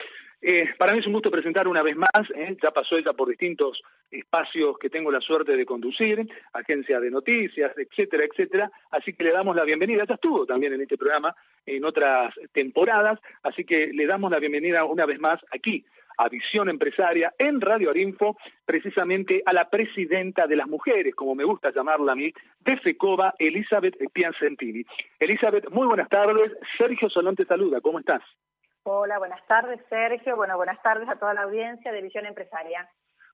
Eh, 0.47 0.69
para 0.77 0.93
mí 0.93 0.99
es 0.99 1.07
un 1.07 1.15
gusto 1.15 1.31
presentar 1.31 1.67
una 1.67 1.83
vez 1.83 1.97
más, 1.97 2.11
eh, 2.35 2.55
ya 2.63 2.71
pasó 2.71 2.99
ella 2.99 3.15
por 3.15 3.29
distintos 3.29 3.81
espacios 4.11 4.77
que 4.79 4.91
tengo 4.91 5.11
la 5.11 5.21
suerte 5.21 5.57
de 5.57 5.65
conducir, 5.65 6.29
agencia 6.53 7.01
de 7.01 7.11
noticias, 7.11 7.73
etcétera, 7.79 8.25
etcétera, 8.25 8.71
así 8.91 9.15
que 9.15 9.25
le 9.25 9.33
damos 9.33 9.57
la 9.57 9.65
bienvenida, 9.65 10.05
ya 10.07 10.17
estuvo 10.17 10.45
también 10.45 10.75
en 10.75 10.83
este 10.83 10.99
programa 10.99 11.35
en 11.65 11.83
otras 11.87 12.35
temporadas, 12.53 13.19
así 13.43 13.65
que 13.65 13.87
le 13.87 14.05
damos 14.05 14.31
la 14.31 14.39
bienvenida 14.39 14.85
una 14.85 15.07
vez 15.07 15.19
más 15.19 15.41
aquí 15.51 15.83
a 16.17 16.29
Visión 16.29 16.69
Empresaria 16.69 17.33
en 17.39 17.61
Radio 17.61 17.91
Arinfo, 17.91 18.37
precisamente 18.65 19.43
a 19.45 19.53
la 19.53 19.69
presidenta 19.69 20.47
de 20.47 20.57
las 20.57 20.69
mujeres, 20.69 21.15
como 21.15 21.35
me 21.35 21.45
gusta 21.45 21.73
llamarla 21.73 22.13
a 22.13 22.17
mí, 22.17 22.33
de 22.61 22.77
FECOBA, 22.79 23.35
Elizabeth 23.39 23.97
Piancentini. 24.13 24.85
Elizabeth, 25.19 25.71
muy 25.71 25.87
buenas 25.87 26.09
tardes. 26.09 26.53
Sergio 26.79 27.09
Solón 27.09 27.37
te 27.37 27.45
saluda, 27.45 27.81
¿cómo 27.81 27.99
estás? 27.99 28.23
Hola, 28.85 29.19
buenas 29.19 29.45
tardes, 29.47 29.81
Sergio. 29.89 30.37
Bueno, 30.37 30.57
buenas 30.57 30.81
tardes 30.83 31.09
a 31.09 31.17
toda 31.17 31.35
la 31.35 31.43
audiencia 31.43 31.91
de 31.91 32.03
Visión 32.03 32.27
Empresaria. 32.27 32.89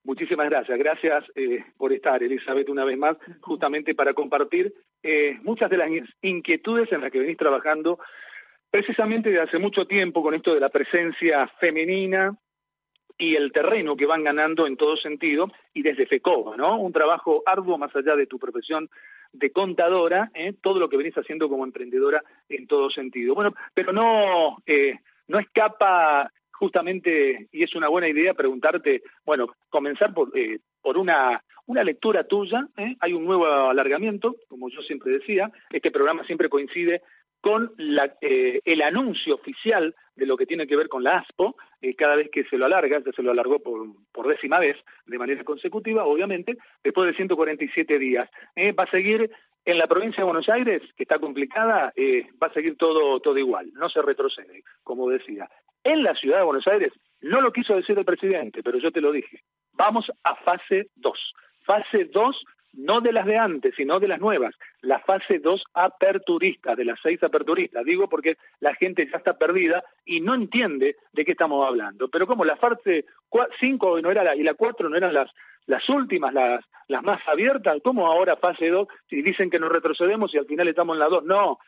Muchísimas 0.04 0.48
gracias. 0.48 0.78
Gracias 0.78 1.24
eh, 1.34 1.64
por 1.76 1.92
estar, 1.92 2.22
Elizabeth, 2.22 2.68
una 2.68 2.84
vez 2.84 2.96
más, 2.96 3.16
justamente 3.40 3.94
para 3.94 4.14
compartir 4.14 4.72
eh, 5.02 5.38
muchas 5.42 5.68
de 5.68 5.76
las 5.76 5.90
inquietudes 6.22 6.90
en 6.92 7.02
las 7.02 7.10
que 7.10 7.18
venís 7.18 7.36
trabajando 7.36 7.98
precisamente 8.70 9.30
desde 9.30 9.42
hace 9.42 9.58
mucho 9.58 9.86
tiempo 9.86 10.22
con 10.22 10.34
esto 10.34 10.54
de 10.54 10.60
la 10.60 10.68
presencia 10.68 11.48
femenina 11.58 12.34
y 13.20 13.36
el 13.36 13.52
terreno 13.52 13.96
que 13.96 14.06
van 14.06 14.24
ganando 14.24 14.66
en 14.66 14.76
todo 14.76 14.96
sentido 14.96 15.52
y 15.74 15.82
desde 15.82 16.06
FECOBA, 16.06 16.56
¿no? 16.56 16.80
Un 16.80 16.92
trabajo 16.92 17.42
arduo 17.44 17.76
más 17.76 17.94
allá 17.94 18.16
de 18.16 18.26
tu 18.26 18.38
profesión 18.38 18.88
de 19.32 19.52
contadora, 19.52 20.30
¿eh? 20.34 20.54
todo 20.60 20.80
lo 20.80 20.88
que 20.88 20.96
venís 20.96 21.14
haciendo 21.14 21.48
como 21.48 21.64
emprendedora 21.64 22.22
en 22.48 22.66
todo 22.66 22.90
sentido. 22.90 23.34
Bueno, 23.34 23.54
pero 23.74 23.92
no 23.92 24.56
eh, 24.66 24.98
no 25.28 25.38
escapa 25.38 26.32
justamente, 26.50 27.48
y 27.52 27.62
es 27.62 27.74
una 27.74 27.88
buena 27.88 28.08
idea 28.08 28.34
preguntarte, 28.34 29.02
bueno, 29.24 29.48
comenzar 29.70 30.12
por, 30.12 30.36
eh, 30.36 30.58
por 30.82 30.98
una, 30.98 31.42
una 31.66 31.84
lectura 31.84 32.24
tuya, 32.24 32.66
¿eh? 32.76 32.96
hay 33.00 33.12
un 33.12 33.24
nuevo 33.24 33.46
alargamiento, 33.46 34.36
como 34.48 34.68
yo 34.68 34.82
siempre 34.82 35.12
decía, 35.12 35.50
este 35.70 35.90
programa 35.90 36.24
siempre 36.24 36.48
coincide 36.48 37.02
con 37.40 37.72
la, 37.76 38.14
eh, 38.20 38.60
el 38.64 38.82
anuncio 38.82 39.34
oficial 39.34 39.94
de 40.16 40.26
lo 40.26 40.36
que 40.36 40.46
tiene 40.46 40.66
que 40.66 40.76
ver 40.76 40.88
con 40.88 41.02
la 41.02 41.18
ASPO, 41.18 41.56
eh, 41.80 41.94
cada 41.94 42.14
vez 42.14 42.28
que 42.30 42.44
se 42.44 42.58
lo 42.58 42.66
alarga, 42.66 43.00
ya 43.04 43.12
se 43.12 43.22
lo 43.22 43.30
alargó 43.30 43.58
por, 43.58 43.86
por 44.12 44.28
décima 44.28 44.58
vez, 44.58 44.76
de 45.06 45.18
manera 45.18 45.42
consecutiva, 45.44 46.04
obviamente, 46.04 46.58
después 46.84 47.10
de 47.10 47.16
147 47.16 47.98
días. 47.98 48.28
Eh, 48.54 48.72
va 48.72 48.84
a 48.84 48.90
seguir 48.90 49.30
en 49.64 49.78
la 49.78 49.86
provincia 49.86 50.18
de 50.18 50.30
Buenos 50.30 50.48
Aires, 50.48 50.82
que 50.96 51.04
está 51.04 51.18
complicada, 51.18 51.92
eh, 51.96 52.26
va 52.42 52.48
a 52.48 52.52
seguir 52.52 52.76
todo, 52.76 53.20
todo 53.20 53.38
igual, 53.38 53.70
no 53.74 53.88
se 53.88 54.02
retrocede, 54.02 54.62
como 54.82 55.08
decía. 55.08 55.48
En 55.84 56.02
la 56.02 56.14
ciudad 56.14 56.38
de 56.38 56.44
Buenos 56.44 56.66
Aires, 56.66 56.92
no 57.22 57.40
lo 57.40 57.52
quiso 57.52 57.74
decir 57.74 57.98
el 57.98 58.04
presidente, 58.04 58.62
pero 58.62 58.78
yo 58.78 58.90
te 58.90 59.00
lo 59.00 59.12
dije, 59.12 59.42
vamos 59.72 60.10
a 60.24 60.34
fase 60.36 60.88
2. 60.96 61.32
Fase 61.64 62.04
2 62.06 62.44
no 62.74 63.00
de 63.00 63.12
las 63.12 63.26
de 63.26 63.36
antes, 63.36 63.74
sino 63.74 63.98
de 63.98 64.08
las 64.08 64.20
nuevas, 64.20 64.54
la 64.82 64.98
fase 65.00 65.38
2 65.38 65.62
aperturista, 65.74 66.74
de 66.74 66.84
las 66.84 66.98
seis 67.02 67.22
aperturistas, 67.22 67.84
digo 67.84 68.08
porque 68.08 68.36
la 68.60 68.74
gente 68.74 69.08
ya 69.10 69.18
está 69.18 69.36
perdida 69.36 69.84
y 70.04 70.20
no 70.20 70.34
entiende 70.34 70.96
de 71.12 71.24
qué 71.24 71.32
estamos 71.32 71.66
hablando. 71.66 72.08
Pero 72.08 72.26
como 72.26 72.44
la 72.44 72.56
fase 72.56 73.04
5 73.60 74.00
no 74.00 74.10
era 74.10 74.24
la, 74.24 74.36
y 74.36 74.42
la 74.42 74.54
4 74.54 74.88
no 74.88 74.96
eran 74.96 75.12
las, 75.12 75.30
las 75.66 75.86
últimas, 75.88 76.32
las, 76.32 76.64
las 76.88 77.02
más 77.02 77.20
abiertas, 77.28 77.78
¿cómo 77.82 78.06
ahora 78.06 78.36
fase 78.36 78.68
2? 78.68 78.88
Si 79.08 79.22
dicen 79.22 79.50
que 79.50 79.58
nos 79.58 79.70
retrocedemos 79.70 80.34
y 80.34 80.38
al 80.38 80.46
final 80.46 80.68
estamos 80.68 80.94
en 80.94 81.00
la 81.00 81.08
2, 81.08 81.24
no, 81.24 81.58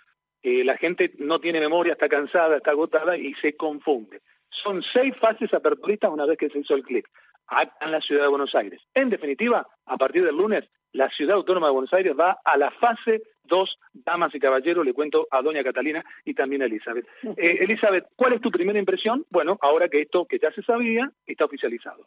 eh, 0.43 0.65
la 0.65 0.77
gente 0.77 1.13
no 1.19 1.39
tiene 1.39 1.61
memoria, 1.61 1.93
está 1.93 2.09
cansada, 2.09 2.57
está 2.57 2.73
agotada 2.73 3.17
y 3.17 3.35
se 3.35 3.55
confunde. 3.57 4.21
Son 4.51 4.83
seis 4.93 5.15
fases 5.19 5.53
aperturistas 5.55 6.11
una 6.11 6.27
vez 6.27 6.39
que 6.39 6.49
se 6.49 6.59
hizo 6.59 6.75
el 6.75 6.83
clic 6.83 7.09
acá 7.47 7.73
en 7.81 7.93
la 7.93 8.01
ciudad 8.01 8.23
de 8.23 8.29
Buenos 8.29 8.55
Aires. 8.55 8.81
En 8.95 9.11
definitiva, 9.11 9.67
a 9.87 9.97
partir 9.97 10.25
del 10.25 10.37
lunes, 10.37 10.65
la 10.93 11.09
ciudad 11.11 11.37
autónoma 11.37 11.69
de 11.69 11.73
Buenos 11.73 11.93
Aires 11.93 12.15
va 12.19 12.39
a 12.45 12.57
la 12.57 12.71
fase 12.71 13.23
2, 13.45 13.79
damas 13.93 14.35
y 14.35 14.41
caballeros, 14.41 14.85
le 14.85 14.95
cuento 14.95 15.27
a 15.31 15.43
doña 15.43 15.65
Catalina 15.65 16.05
y 16.25 16.35
también 16.35 16.63
a 16.63 16.67
Elizabeth. 16.67 17.07
Eh, 17.37 17.59
Elizabeth, 17.61 18.07
¿cuál 18.17 18.35
es 18.35 18.41
tu 18.41 18.51
primera 18.51 18.79
impresión? 18.79 19.27
Bueno, 19.31 19.59
ahora 19.61 19.89
que 19.89 20.03
esto 20.03 20.27
que 20.27 20.39
ya 20.39 20.51
se 20.53 20.63
sabía 20.63 21.11
está 21.27 21.45
oficializado. 21.45 22.07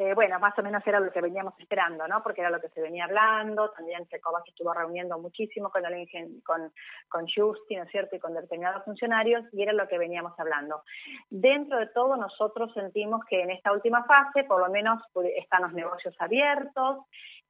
Eh, 0.00 0.14
bueno, 0.14 0.38
más 0.38 0.56
o 0.56 0.62
menos 0.62 0.86
era 0.86 1.00
lo 1.00 1.10
que 1.10 1.20
veníamos 1.20 1.54
esperando, 1.58 2.06
¿no? 2.06 2.22
Porque 2.22 2.40
era 2.40 2.50
lo 2.50 2.60
que 2.60 2.68
se 2.68 2.80
venía 2.80 3.06
hablando, 3.06 3.70
también 3.70 4.06
Secova 4.08 4.40
se 4.44 4.50
estuvo 4.50 4.72
reuniendo 4.72 5.18
muchísimo 5.18 5.70
con 5.70 5.84
el 5.84 6.06
con, 6.44 6.72
con 7.08 7.26
Justi, 7.26 7.74
¿no 7.74 7.82
es 7.82 7.90
cierto?, 7.90 8.14
y 8.14 8.20
con 8.20 8.32
determinados 8.32 8.84
funcionarios, 8.84 9.42
y 9.52 9.60
era 9.60 9.72
lo 9.72 9.88
que 9.88 9.98
veníamos 9.98 10.38
hablando. 10.38 10.82
Dentro 11.30 11.78
de 11.78 11.88
todo, 11.88 12.16
nosotros 12.16 12.72
sentimos 12.74 13.24
que 13.28 13.42
en 13.42 13.50
esta 13.50 13.72
última 13.72 14.04
fase, 14.04 14.44
por 14.44 14.60
lo 14.60 14.70
menos, 14.70 15.02
están 15.36 15.62
los 15.62 15.72
negocios 15.72 16.14
abiertos, 16.20 16.98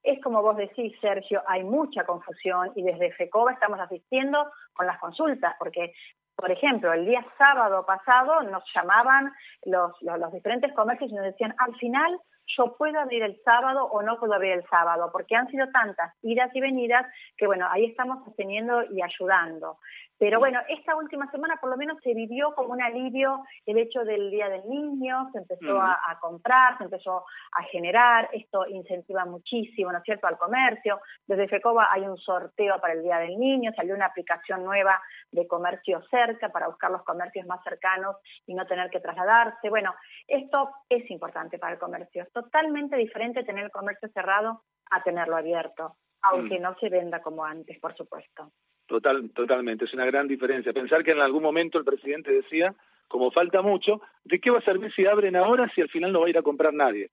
es 0.02 0.22
como 0.22 0.42
vos 0.42 0.56
decís, 0.56 0.92
Sergio, 1.00 1.42
hay 1.46 1.64
mucha 1.64 2.04
confusión 2.04 2.72
y 2.74 2.82
desde 2.82 3.12
FECOBA 3.12 3.52
estamos 3.52 3.80
asistiendo 3.80 4.50
con 4.72 4.86
las 4.86 4.98
consultas, 4.98 5.54
porque, 5.58 5.92
por 6.36 6.50
ejemplo, 6.50 6.92
el 6.92 7.06
día 7.06 7.24
sábado 7.36 7.84
pasado 7.84 8.42
nos 8.42 8.62
llamaban 8.74 9.32
los, 9.64 9.92
los, 10.02 10.18
los 10.18 10.32
diferentes 10.32 10.72
comercios 10.74 11.10
y 11.10 11.14
nos 11.14 11.24
decían, 11.24 11.54
al 11.58 11.74
final 11.76 12.18
yo 12.56 12.76
puedo 12.76 12.98
abrir 12.98 13.22
el 13.22 13.38
sábado 13.44 13.84
o 13.84 14.02
no 14.02 14.18
puedo 14.18 14.34
abrir 14.34 14.52
el 14.52 14.64
sábado, 14.68 15.10
porque 15.12 15.36
han 15.36 15.48
sido 15.48 15.66
tantas 15.70 16.14
idas 16.22 16.50
y 16.54 16.60
venidas 16.60 17.06
que, 17.36 17.46
bueno, 17.46 17.66
ahí 17.70 17.84
estamos 17.86 18.24
sosteniendo 18.24 18.84
y 18.90 19.02
ayudando. 19.02 19.78
Pero 20.18 20.40
bueno, 20.40 20.60
esta 20.68 20.96
última 20.96 21.30
semana 21.30 21.56
por 21.60 21.70
lo 21.70 21.76
menos 21.76 21.98
se 22.02 22.12
vivió 22.12 22.52
como 22.54 22.72
un 22.72 22.82
alivio 22.82 23.44
el 23.66 23.78
hecho 23.78 24.04
del 24.04 24.30
Día 24.30 24.48
del 24.48 24.68
Niño, 24.68 25.30
se 25.32 25.38
empezó 25.38 25.80
a, 25.80 25.98
a, 26.08 26.18
comprar, 26.18 26.76
se 26.78 26.84
empezó 26.84 27.24
a 27.52 27.62
generar, 27.64 28.28
esto 28.32 28.66
incentiva 28.66 29.24
muchísimo, 29.24 29.92
¿no 29.92 29.98
es 29.98 30.04
cierto?, 30.04 30.26
al 30.26 30.36
comercio. 30.36 31.00
Desde 31.26 31.48
FECOBA 31.48 31.88
hay 31.92 32.02
un 32.02 32.16
sorteo 32.18 32.80
para 32.80 32.94
el 32.94 33.02
Día 33.02 33.18
del 33.18 33.38
Niño, 33.38 33.72
salió 33.76 33.94
una 33.94 34.06
aplicación 34.06 34.64
nueva 34.64 35.00
de 35.30 35.46
comercio 35.46 36.02
cerca 36.10 36.48
para 36.48 36.68
buscar 36.68 36.90
los 36.90 37.04
comercios 37.04 37.46
más 37.46 37.62
cercanos 37.62 38.16
y 38.46 38.54
no 38.54 38.66
tener 38.66 38.90
que 38.90 39.00
trasladarse. 39.00 39.68
Bueno, 39.68 39.94
esto 40.26 40.70
es 40.88 41.08
importante 41.10 41.58
para 41.58 41.74
el 41.74 41.78
comercio. 41.78 42.22
Es 42.22 42.32
totalmente 42.32 42.96
diferente 42.96 43.44
tener 43.44 43.64
el 43.64 43.70
comercio 43.70 44.08
cerrado 44.08 44.62
a 44.90 45.02
tenerlo 45.02 45.36
abierto, 45.36 45.96
aunque 46.22 46.58
mm. 46.58 46.62
no 46.62 46.74
se 46.78 46.88
venda 46.88 47.22
como 47.22 47.44
antes, 47.44 47.78
por 47.78 47.94
supuesto. 47.96 48.50
Total, 48.88 49.30
totalmente, 49.34 49.84
es 49.84 49.92
una 49.92 50.06
gran 50.06 50.26
diferencia. 50.26 50.72
Pensar 50.72 51.04
que 51.04 51.10
en 51.12 51.20
algún 51.20 51.42
momento 51.42 51.78
el 51.78 51.84
presidente 51.84 52.32
decía, 52.32 52.74
como 53.06 53.30
falta 53.30 53.60
mucho, 53.60 54.00
¿de 54.24 54.40
qué 54.40 54.50
va 54.50 54.58
a 54.60 54.62
servir 54.62 54.90
si 54.94 55.04
abren 55.04 55.36
ahora 55.36 55.70
si 55.74 55.82
al 55.82 55.90
final 55.90 56.10
no 56.10 56.20
va 56.20 56.26
a 56.26 56.30
ir 56.30 56.38
a 56.38 56.42
comprar 56.42 56.72
nadie? 56.72 57.10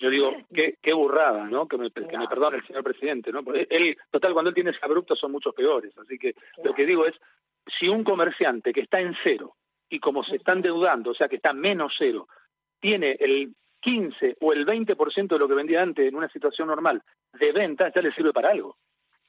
Yo 0.00 0.10
digo, 0.10 0.32
qué, 0.52 0.74
qué 0.82 0.92
burrada, 0.92 1.44
¿no? 1.48 1.68
Que 1.68 1.78
me, 1.78 1.90
que 1.92 2.00
me 2.00 2.24
No. 2.24 2.28
perdone 2.28 2.56
el 2.58 2.66
señor 2.66 2.82
presidente, 2.82 3.30
¿no? 3.30 3.44
Porque 3.44 3.68
él, 3.70 3.96
total, 4.10 4.32
cuando 4.32 4.48
él 4.48 4.54
tiene 4.56 4.72
abruptos 4.82 5.20
son 5.20 5.30
muchos 5.30 5.54
peores. 5.54 5.96
Así 5.98 6.18
que 6.18 6.34
lo 6.64 6.74
que 6.74 6.84
digo 6.84 7.06
es, 7.06 7.14
si 7.78 7.88
un 7.88 8.02
comerciante 8.02 8.72
que 8.72 8.80
está 8.80 9.00
en 9.00 9.14
cero 9.22 9.54
y 9.88 10.00
como 10.00 10.24
se 10.24 10.34
está 10.36 10.52
endeudando, 10.52 11.12
o 11.12 11.14
sea, 11.14 11.28
que 11.28 11.36
está 11.36 11.52
menos 11.52 11.94
cero, 11.96 12.26
tiene 12.80 13.16
el 13.20 13.54
15 13.82 14.38
o 14.40 14.52
el 14.52 14.66
20% 14.66 15.28
de 15.28 15.38
lo 15.38 15.46
que 15.46 15.54
vendía 15.54 15.80
antes 15.80 16.08
en 16.08 16.16
una 16.16 16.28
situación 16.28 16.66
normal 16.66 17.02
de 17.38 17.52
venta, 17.52 17.92
ya 17.94 18.02
le 18.02 18.12
sirve 18.12 18.32
para 18.32 18.50
algo. 18.50 18.76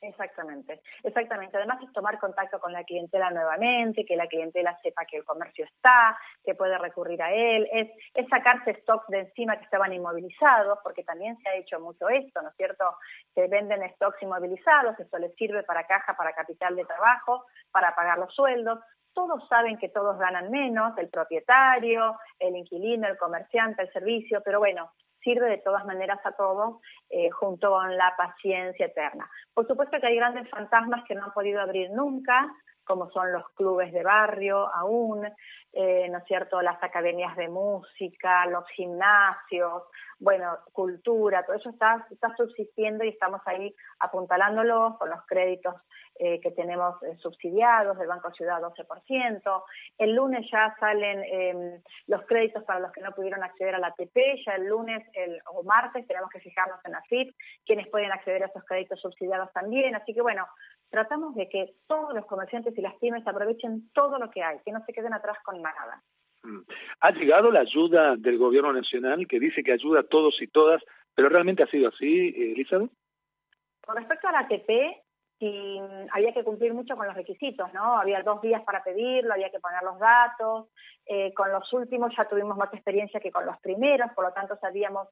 Exactamente, 0.01 0.81
exactamente. 1.03 1.57
Además 1.57 1.83
es 1.83 1.91
tomar 1.91 2.17
contacto 2.19 2.57
con 2.59 2.71
la 2.71 2.85
clientela 2.85 3.31
nuevamente, 3.31 4.05
que 4.05 4.15
la 4.15 4.27
clientela 4.27 4.77
sepa 4.81 5.03
que 5.05 5.17
el 5.17 5.25
comercio 5.25 5.65
está, 5.65 6.17
que 6.43 6.55
puede 6.55 6.77
recurrir 6.77 7.21
a 7.21 7.33
él, 7.33 7.67
es, 7.71 7.89
es 8.13 8.27
sacarse 8.29 8.75
stocks 8.75 9.07
de 9.09 9.19
encima 9.19 9.57
que 9.57 9.65
estaban 9.65 9.91
inmovilizados, 9.91 10.79
porque 10.83 11.03
también 11.03 11.37
se 11.39 11.49
ha 11.49 11.55
hecho 11.55 11.81
mucho 11.81 12.07
esto, 12.07 12.41
¿no 12.41 12.47
es 12.47 12.55
cierto? 12.55 12.85
Se 13.35 13.47
venden 13.47 13.89
stocks 13.95 14.21
inmovilizados, 14.23 14.97
esto 14.97 15.17
les 15.17 15.35
sirve 15.35 15.63
para 15.63 15.85
caja, 15.85 16.15
para 16.15 16.31
capital 16.33 16.77
de 16.77 16.85
trabajo, 16.85 17.45
para 17.71 17.93
pagar 17.93 18.19
los 18.19 18.33
sueldos. 18.33 18.79
Todos 19.13 19.45
saben 19.49 19.77
que 19.77 19.89
todos 19.89 20.17
ganan 20.17 20.49
menos, 20.49 20.97
el 20.97 21.09
propietario, 21.09 22.17
el 22.39 22.55
inquilino, 22.55 23.05
el 23.05 23.17
comerciante, 23.17 23.81
el 23.81 23.91
servicio, 23.91 24.41
pero 24.45 24.59
bueno, 24.59 24.93
sirve 25.23 25.49
de 25.49 25.57
todas 25.57 25.85
maneras 25.85 26.19
a 26.23 26.31
todos 26.31 26.81
eh, 27.09 27.29
junto 27.31 27.69
con 27.71 27.95
la 27.97 28.13
paciencia 28.17 28.87
eterna. 28.87 29.29
Por 29.53 29.67
supuesto 29.67 29.99
que 29.99 30.07
hay 30.07 30.15
grandes 30.15 30.49
fantasmas 30.49 31.03
que 31.07 31.15
no 31.15 31.25
han 31.25 31.33
podido 31.33 31.61
abrir 31.61 31.89
nunca, 31.91 32.47
como 32.89 33.11
son 33.11 33.31
los 33.31 33.47
clubes 33.49 33.93
de 33.93 34.01
barrio 34.01 34.67
aún, 34.73 35.23
eh, 35.73 36.09
¿no 36.09 36.17
es 36.17 36.23
cierto?, 36.25 36.59
las 36.59 36.81
academias 36.81 37.37
de 37.37 37.47
música, 37.47 38.47
los 38.47 38.67
gimnasios, 38.69 39.83
bueno, 40.17 40.57
cultura, 40.73 41.45
todo 41.45 41.55
eso 41.55 41.69
está, 41.69 42.07
está 42.09 42.35
subsistiendo 42.35 43.03
y 43.03 43.09
estamos 43.09 43.41
ahí 43.45 43.75
apuntalándolos 43.99 44.97
con 44.97 45.11
los 45.11 45.23
créditos 45.27 45.75
eh, 46.21 46.41
que 46.41 46.51
tenemos 46.51 47.01
eh, 47.03 47.15
subsidiados 47.21 47.97
del 47.97 48.09
Banco 48.09 48.29
Ciudad 48.31 48.59
12%. 48.59 49.63
El 49.97 50.15
lunes 50.15 50.45
ya 50.51 50.75
salen 50.77 51.23
eh, 51.23 51.81
los 52.07 52.25
créditos 52.25 52.65
para 52.65 52.81
los 52.81 52.91
que 52.91 52.99
no 52.99 53.13
pudieron 53.13 53.41
acceder 53.41 53.75
a 53.75 53.79
la 53.79 53.87
ATP, 53.87 54.17
ya 54.45 54.55
el 54.55 54.65
lunes 54.65 55.01
el, 55.13 55.39
o 55.45 55.63
martes 55.63 56.05
tenemos 56.07 56.29
que 56.29 56.41
fijarnos 56.41 56.83
en 56.83 56.91
la 56.91 57.01
FIP, 57.03 57.33
quienes 57.65 57.87
pueden 57.87 58.11
acceder 58.11 58.43
a 58.43 58.47
esos 58.47 58.65
créditos 58.65 58.99
subsidiados 58.99 59.49
también. 59.53 59.95
Así 59.95 60.13
que 60.13 60.21
bueno, 60.21 60.45
tratamos 60.89 61.35
de 61.35 61.47
que 61.49 61.73
todos 61.87 62.13
los 62.13 62.25
comerciantes 62.25 62.77
y 62.77 62.81
las 62.81 62.95
pymes 62.95 63.25
aprovechen 63.27 63.89
todo 63.93 64.17
lo 64.17 64.29
que 64.29 64.43
hay, 64.43 64.59
que 64.65 64.71
no 64.71 64.83
se 64.85 64.93
queden 64.93 65.13
atrás 65.13 65.37
con 65.43 65.61
nada. 65.61 66.01
Mm. 66.43 66.61
Ha 67.01 67.11
llegado 67.11 67.51
la 67.51 67.61
ayuda 67.61 68.15
del 68.15 68.37
gobierno 68.37 68.73
nacional 68.73 69.27
que 69.27 69.39
dice 69.39 69.63
que 69.63 69.73
ayuda 69.73 70.01
a 70.01 70.07
todos 70.07 70.41
y 70.41 70.47
todas, 70.47 70.81
pero 71.15 71.29
realmente 71.29 71.63
ha 71.63 71.67
sido 71.67 71.89
así, 71.89 72.33
Elizabeth. 72.35 72.91
Con 73.85 73.95
respecto 73.95 74.27
a 74.27 74.31
la 74.31 74.39
ATP, 74.39 74.69
sí, 75.39 75.79
había 76.11 76.33
que 76.33 76.43
cumplir 76.43 76.73
mucho 76.73 76.95
con 76.95 77.07
los 77.07 77.15
requisitos, 77.15 77.73
¿no? 77.73 77.97
Había 77.97 78.21
dos 78.21 78.41
días 78.41 78.61
para 78.63 78.83
pedirlo, 78.83 79.33
había 79.33 79.49
que 79.49 79.59
poner 79.59 79.81
los 79.83 79.99
datos. 79.99 80.67
Eh, 81.05 81.33
con 81.33 81.51
los 81.51 81.71
últimos 81.73 82.13
ya 82.15 82.27
tuvimos 82.27 82.55
más 82.55 82.73
experiencia 82.73 83.19
que 83.19 83.31
con 83.31 83.45
los 83.45 83.59
primeros, 83.59 84.11
por 84.13 84.25
lo 84.25 84.31
tanto 84.31 84.55
sabíamos 84.57 85.07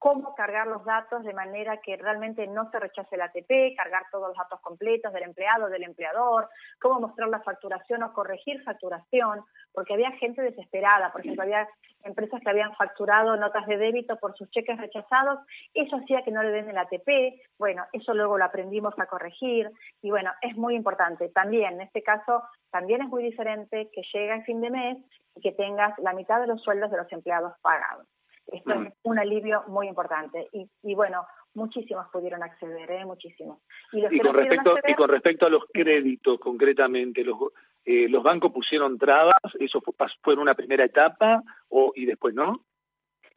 cómo 0.00 0.34
cargar 0.34 0.66
los 0.66 0.82
datos 0.86 1.22
de 1.24 1.34
manera 1.34 1.76
que 1.76 1.94
realmente 1.98 2.46
no 2.46 2.70
se 2.70 2.80
rechace 2.80 3.16
el 3.16 3.20
ATP, 3.20 3.76
cargar 3.76 4.04
todos 4.10 4.28
los 4.28 4.36
datos 4.36 4.58
completos 4.60 5.12
del 5.12 5.24
empleado, 5.24 5.68
del 5.68 5.82
empleador, 5.82 6.48
cómo 6.80 7.00
mostrar 7.00 7.28
la 7.28 7.42
facturación 7.42 8.02
o 8.02 8.14
corregir 8.14 8.62
facturación, 8.62 9.44
porque 9.74 9.92
había 9.92 10.10
gente 10.12 10.40
desesperada, 10.40 11.12
por 11.12 11.20
ejemplo, 11.20 11.42
había 11.42 11.68
empresas 12.02 12.40
que 12.40 12.48
habían 12.48 12.74
facturado 12.76 13.36
notas 13.36 13.66
de 13.66 13.76
débito 13.76 14.16
por 14.16 14.34
sus 14.38 14.50
cheques 14.50 14.78
rechazados, 14.78 15.40
eso 15.74 15.96
hacía 15.96 16.22
que 16.22 16.30
no 16.30 16.42
le 16.42 16.50
den 16.50 16.70
el 16.70 16.78
ATP, 16.78 17.38
bueno, 17.58 17.84
eso 17.92 18.14
luego 18.14 18.38
lo 18.38 18.46
aprendimos 18.46 18.98
a 18.98 19.04
corregir 19.04 19.70
y 20.00 20.10
bueno, 20.10 20.32
es 20.40 20.56
muy 20.56 20.76
importante. 20.76 21.28
También, 21.28 21.74
en 21.74 21.82
este 21.82 22.02
caso, 22.02 22.42
también 22.70 23.02
es 23.02 23.08
muy 23.08 23.22
diferente 23.22 23.90
que 23.92 24.00
llega 24.14 24.36
el 24.36 24.44
fin 24.44 24.62
de 24.62 24.70
mes 24.70 24.96
y 25.36 25.42
que 25.42 25.52
tengas 25.52 25.92
la 25.98 26.14
mitad 26.14 26.40
de 26.40 26.46
los 26.46 26.62
sueldos 26.62 26.90
de 26.90 26.96
los 26.96 27.12
empleados 27.12 27.52
pagados. 27.60 28.06
Esto 28.46 28.74
Mm. 28.74 28.86
es 28.86 28.94
un 29.04 29.18
alivio 29.18 29.62
muy 29.68 29.88
importante 29.88 30.48
y, 30.52 30.68
y 30.82 30.94
bueno, 30.94 31.26
muchísimos 31.54 32.06
pudieron 32.12 32.42
acceder, 32.42 32.90
¿eh? 32.90 33.04
muchísimos. 33.04 33.58
los 33.92 34.12
Y 34.12 34.18
que 34.18 34.26
con 34.26 34.34
respecto 34.34 34.70
y 34.70 34.76
acceder, 34.76 34.96
con 34.96 35.08
respecto 35.08 35.46
a 35.46 35.50
los 35.50 35.64
créditos 35.72 36.38
concretamente, 36.40 37.24
los 37.24 37.38
eh, 37.84 38.08
los 38.08 38.22
bancos 38.22 38.52
pusieron 38.52 38.98
trabas, 38.98 39.40
eso 39.58 39.80
fue, 39.80 39.94
fue 40.22 40.34
en 40.34 40.40
una 40.40 40.54
primera 40.54 40.84
etapa 40.84 41.42
o 41.68 41.92
y 41.94 42.04
después 42.06 42.34
no. 42.34 42.60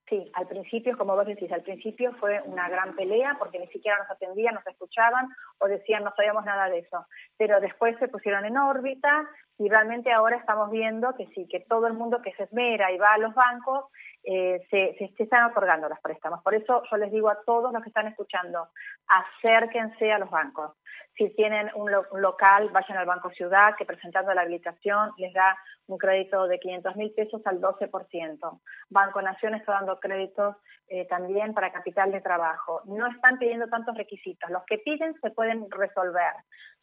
Sí, 0.10 0.30
al 0.34 0.48
principio, 0.48 0.98
como 0.98 1.16
vos 1.16 1.26
decís, 1.26 1.50
al 1.52 1.64
principio 1.64 2.12
fue 2.20 2.42
una 2.46 2.68
gran 2.68 2.94
pelea 2.94 3.38
porque 3.40 3.58
ni 3.58 3.68
siquiera 3.68 3.98
nos 4.00 4.12
atendían, 4.12 4.54
nos 4.54 4.68
escuchaban 4.68 5.30
o 5.60 5.68
decían 5.68 6.04
no 6.04 6.14
sabíamos 6.16 6.44
nada 6.44 6.70
de 6.70 6.80
eso. 6.80 7.06
Pero 7.38 7.62
después 7.62 7.98
se 8.00 8.10
pusieron 8.10 8.44
en 8.46 8.58
órbita 8.58 9.28
y 9.58 9.70
realmente 9.70 10.12
ahora 10.12 10.36
estamos 10.36 10.70
viendo 10.72 11.16
que 11.16 11.28
sí, 11.28 11.48
que 11.50 11.62
todo 11.62 11.88
el 11.88 11.94
mundo 11.94 12.22
que 12.22 12.34
se 12.34 12.44
esmera 12.44 12.92
y 12.92 12.98
va 12.98 13.14
a 13.14 13.18
los 13.18 13.34
bancos 13.34 13.86
eh, 14.24 14.66
se, 14.70 14.96
están 15.18 15.52
otorgando 15.52 15.90
los 15.90 16.00
préstamos. 16.00 16.42
Por 16.44 16.54
eso 16.56 16.84
yo 16.90 16.98
les 16.98 17.12
digo 17.12 17.30
a 17.30 17.42
todos 17.46 17.72
los 17.74 17.82
que 17.84 17.90
están 17.90 18.08
escuchando, 18.08 18.70
acérquense 19.08 20.12
a 20.12 20.20
los 20.20 20.30
bancos. 20.30 20.72
Si 21.16 21.30
tienen 21.36 21.70
un, 21.76 21.92
lo- 21.92 22.06
local, 22.16 22.70
vayan 22.70 22.98
al 22.98 23.06
Banco 23.06 23.30
Ciudad, 23.32 23.76
que 23.78 23.86
presentando 23.86 24.34
la 24.34 24.42
habilitación 24.42 25.12
les 25.18 25.34
da 25.34 25.58
un 25.88 25.98
crédito 25.98 26.48
de 26.48 26.60
500 26.60 26.96
mil 26.96 27.14
pesos 27.14 27.42
al 27.46 27.60
12%. 27.62 28.62
Banco 28.90 29.22
Nación 29.22 29.54
está 29.56 29.74
dando 29.74 30.00
créditos 30.00 30.56
eh, 30.88 31.06
también 31.08 31.54
para 31.54 31.72
capital 31.72 32.12
de 32.12 32.22
trabajo. 32.22 32.82
No 32.86 33.08
están 33.08 33.38
pidiendo 33.38 33.68
tantos 33.68 33.96
requisitos. 33.96 34.50
Los 34.50 34.64
que 34.66 34.78
piden 34.80 35.14
se 35.22 35.30
pueden 35.32 35.70
resolver. 35.70 36.34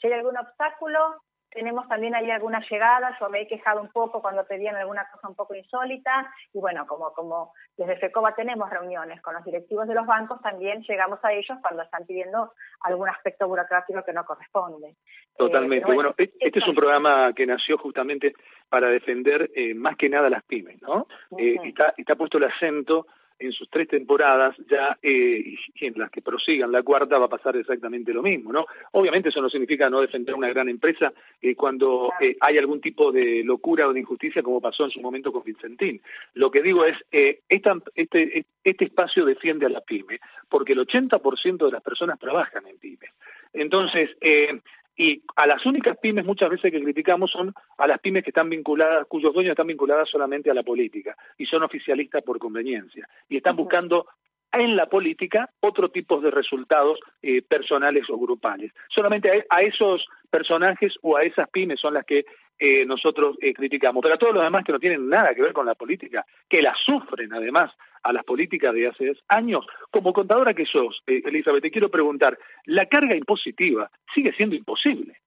Si 0.01 0.07
hay 0.07 0.13
algún 0.15 0.37
obstáculo, 0.37 1.17
tenemos 1.51 1.89
también 1.89 2.15
ahí 2.15 2.31
alguna 2.31 2.61
llegada, 2.71 3.17
yo 3.19 3.29
me 3.29 3.43
he 3.43 3.47
quejado 3.49 3.81
un 3.81 3.89
poco 3.89 4.23
cuando 4.23 4.45
pedían 4.45 4.77
alguna 4.77 5.07
cosa 5.11 5.29
un 5.29 5.35
poco 5.35 5.55
insólita 5.55 6.33
y 6.53 6.59
bueno, 6.59 6.87
como, 6.87 7.13
como 7.13 7.53
desde 7.77 7.97
FECOBA 7.97 8.35
tenemos 8.35 8.71
reuniones 8.71 9.21
con 9.21 9.35
los 9.35 9.45
directivos 9.45 9.89
de 9.89 9.95
los 9.95 10.07
bancos, 10.07 10.41
también 10.43 10.83
llegamos 10.89 11.19
a 11.25 11.33
ellos 11.33 11.59
cuando 11.61 11.83
están 11.83 12.07
pidiendo 12.07 12.53
algún 12.83 13.09
aspecto 13.09 13.49
burocrático 13.49 14.03
que 14.05 14.13
no 14.13 14.25
corresponde. 14.25 14.95
Totalmente. 15.37 15.79
Eh, 15.79 15.83
pero 15.87 15.95
bueno, 15.95 16.15
este 16.17 16.59
es 16.59 16.69
un 16.69 16.75
programa 16.75 17.33
que 17.33 17.47
nació 17.47 17.79
justamente 17.79 18.35
para 18.69 18.89
defender 18.89 19.51
eh, 19.55 19.75
más 19.75 19.97
que 19.97 20.09
nada 20.09 20.31
las 20.31 20.45
pymes, 20.45 20.81
¿no? 20.83 21.07
Eh, 21.37 21.57
Ujú. 21.57 21.65
y 21.65 21.69
está, 21.71 21.95
y 21.97 22.03
está 22.03 22.15
puesto 22.15 22.39
el 22.39 22.45
acento 22.45 23.07
en 23.41 23.53
sus 23.53 23.69
tres 23.71 23.89
temporadas 23.89 24.55
ya 24.71 24.99
eh, 25.03 25.57
y 25.75 25.87
en 25.87 25.95
las 25.99 26.11
que 26.11 26.23
prosigan 26.23 26.71
la 26.71 26.83
cuarta 26.83 27.19
va 27.19 27.27
a 27.27 27.31
pasar 27.31 27.57
exactamente 27.57 28.13
lo 28.13 28.23
mismo, 28.23 28.53
¿no? 28.53 28.67
Obviamente 28.93 29.31
eso 29.31 29.41
no 29.41 29.49
significa 29.49 29.89
no 29.89 30.01
defender 30.01 30.35
una 30.35 30.49
gran 30.49 30.69
empresa 30.69 31.13
eh, 31.41 31.55
cuando 31.55 32.13
eh, 32.21 32.37
hay 32.41 32.59
algún 32.59 32.81
tipo 32.81 33.11
de 33.11 33.43
locura 33.45 33.89
o 33.89 33.93
de 33.93 34.01
injusticia 34.01 34.43
como 34.43 34.61
pasó 34.61 34.85
en 34.85 34.91
su 34.91 35.01
momento 35.01 35.33
con 35.33 35.43
Vicentín. 35.43 36.01
Lo 36.35 36.51
que 36.51 36.63
digo 36.63 36.85
es, 36.85 36.97
eh, 37.11 37.41
esta, 37.49 37.77
este, 37.95 38.45
este 38.63 38.85
espacio 38.85 39.25
defiende 39.25 39.67
a 39.67 39.71
la 39.71 39.81
pyme 39.81 40.21
porque 40.49 40.75
el 40.75 40.81
80% 40.81 41.67
de 41.67 41.73
las 41.73 41.83
personas 41.83 42.19
trabajan 42.19 42.67
en 42.67 42.79
pymes. 42.79 43.11
Entonces, 43.53 44.11
eh, 44.21 44.61
y 44.97 45.23
a 45.37 45.47
las 45.47 45.65
únicas 45.65 45.97
pymes 45.99 46.25
muchas 46.25 46.51
veces 46.51 46.71
que 46.71 46.83
criticamos 46.83 47.31
son 47.31 47.55
a 47.79 47.87
las 47.87 48.01
pymes 48.01 48.25
que 48.25 48.31
están 48.31 48.51
vinculadas, 48.51 49.07
cuyos 49.07 49.33
dueños 49.33 49.53
están 49.53 49.67
vinculadas 49.67 50.09
solamente 50.09 50.51
a 50.51 50.55
la 50.55 50.63
política 50.63 51.17
y 51.39 51.47
son 51.47 51.63
oficialistas 51.63 52.23
por 52.23 52.39
conveniencia. 52.39 53.09
Y 53.29 53.37
están 53.37 53.57
buscando 53.57 54.07
en 54.53 54.77
la 54.77 54.87
política 54.87 55.49
otro 55.61 55.91
tipo 55.91 56.21
de 56.21 56.31
resultados 56.31 56.99
eh, 57.23 57.43
personales 57.43 58.09
o 58.11 58.19
grupales. 58.19 58.73
Solamente 58.89 59.47
a, 59.49 59.63
esos 59.63 60.07
personajes 60.31 60.95
o 61.03 61.17
a 61.17 61.23
esas 61.23 61.49
pymes 61.51 61.81
son 61.81 61.95
las 61.95 62.05
que 62.05 62.25
eh, 62.59 62.85
nosotros 62.85 63.37
eh, 63.41 63.55
criticamos, 63.55 64.03
pero 64.03 64.17
a 64.17 64.19
todos 64.19 64.35
los 64.35 64.43
demás 64.43 64.65
que 64.65 64.73
no 64.73 64.79
tienen 64.79 65.09
nada 65.09 65.35
que 65.35 65.41
ver 65.41 65.55
con 65.55 65.65
la 65.65 65.75
política, 65.75 66.27
que 66.49 66.61
la 66.61 66.75
sufren 66.85 67.33
además 67.33 67.73
a 68.03 68.13
las 68.13 68.25
políticas 68.25 68.75
de 68.75 68.89
hace 68.89 69.13
años. 69.29 69.65
Como 69.91 70.13
contadora 70.13 70.53
que 70.53 70.67
sos, 70.67 71.03
eh, 71.07 71.23
Elizabeth, 71.25 71.63
te 71.63 71.71
quiero 71.71 71.89
preguntar, 71.89 72.39
¿la 72.67 72.87
carga 72.87 73.17
impositiva 73.17 73.91
sigue 74.15 74.33
siendo 74.33 74.57
imposible? 74.57 75.21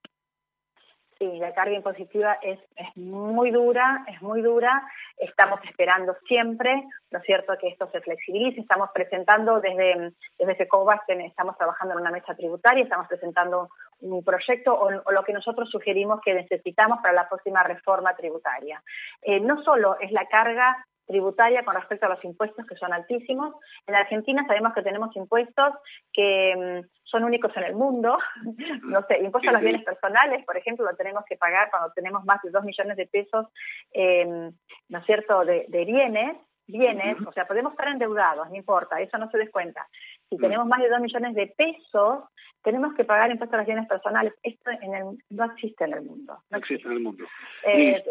Sí, 1.24 1.40
la 1.40 1.54
carga 1.54 1.74
impositiva 1.74 2.38
es, 2.42 2.60
es 2.76 2.98
muy 2.98 3.50
dura, 3.52 4.04
es 4.10 4.22
muy 4.22 4.42
dura. 4.42 4.84
Estamos 5.18 5.62
esperando 5.64 6.18
siempre, 6.28 6.84
¿no 7.12 7.20
es 7.20 7.24
cierto?, 7.24 7.54
que 7.58 7.70
esto 7.70 7.90
se 7.92 8.02
flexibilice. 8.02 8.60
Estamos 8.60 8.90
presentando 8.94 9.62
desde, 9.62 10.12
desde 10.38 10.56
FECOBAS, 10.56 11.00
estamos 11.08 11.58
trabajando 11.58 11.94
en 11.94 12.02
una 12.02 12.12
mesa 12.12 12.36
tributaria, 12.36 12.84
estamos 12.84 13.08
presentando 13.08 13.70
un 14.02 14.22
proyecto 14.22 14.74
o, 14.78 14.92
lo 14.92 15.24
que 15.24 15.32
nosotros 15.32 15.70
sugerimos 15.70 16.20
que 16.20 16.34
necesitamos 16.34 17.00
para 17.02 17.14
la 17.14 17.30
próxima 17.30 17.64
reforma 17.64 18.14
tributaria. 18.18 18.84
Eh, 19.22 19.40
no 19.40 19.64
solo 19.64 19.98
es 20.02 20.12
la 20.12 20.28
carga 20.28 20.86
tributaria 21.06 21.64
con 21.64 21.76
respecto 21.76 22.06
a 22.06 22.10
los 22.10 22.24
impuestos 22.24 22.66
que 22.66 22.76
son 22.76 22.94
altísimos. 22.94 23.56
En 23.88 23.96
Argentina 23.96 24.46
sabemos 24.48 24.74
que 24.74 24.82
tenemos 24.82 25.16
impuestos 25.16 25.74
que 26.12 26.82
mm, 26.84 26.88
son 27.04 27.24
únicos 27.24 27.56
en 27.58 27.64
el 27.64 27.76
mundo. 27.76 28.18
no 28.84 29.04
sé, 29.08 29.20
impuestos 29.20 29.50
a 29.50 29.54
los 29.54 29.62
bienes 29.62 29.84
personales, 29.84 30.46
por 30.46 30.58
ejemplo, 30.58 30.86
lo 30.86 30.96
tenemos 30.96 31.24
que 31.26 31.38
pagar 31.38 31.70
cuando 31.70 31.92
tenemos 31.94 32.24
más 32.26 32.42
de 32.42 32.52
dos 32.52 32.64
millones 32.64 32.98
de 32.98 33.08
pesos, 33.08 33.48
eh, 33.94 34.26
¿no 34.26 35.00
es 35.00 35.06
cierto?, 35.06 35.46
de, 35.46 35.66
de 35.68 35.86
bienes 35.86 36.38
bienes, 36.68 37.18
o 37.26 37.32
sea, 37.34 37.46
podemos 37.46 37.74
estar 37.74 37.88
endeudados, 37.88 38.50
no 38.50 38.56
importa, 38.56 39.00
eso 39.02 39.18
no 39.18 39.30
se 39.30 39.38
descuenta. 39.38 39.88
Si 40.30 40.38
tenemos 40.38 40.66
más 40.66 40.82
de 40.82 40.90
2 40.90 41.02
millones 41.02 41.36
de 41.36 41.48
pesos, 41.48 42.24
tenemos 42.64 42.94
que 42.96 43.04
pagar 43.04 43.30
impuestos 43.30 43.56
a 43.56 43.58
las 43.58 43.66
bienes 43.66 43.88
personales. 43.88 44.34
Esto 44.42 44.72
en 44.72 44.96
el, 44.96 45.04
no 45.30 45.46
existe 45.46 45.84
en 45.84 45.94
el 45.94 46.02
mundo. 46.04 46.40
No 46.50 46.58
existe 46.58 46.88
en 46.88 46.94
el 46.94 47.00
mundo. 47.02 47.26
Eh, 47.68 48.04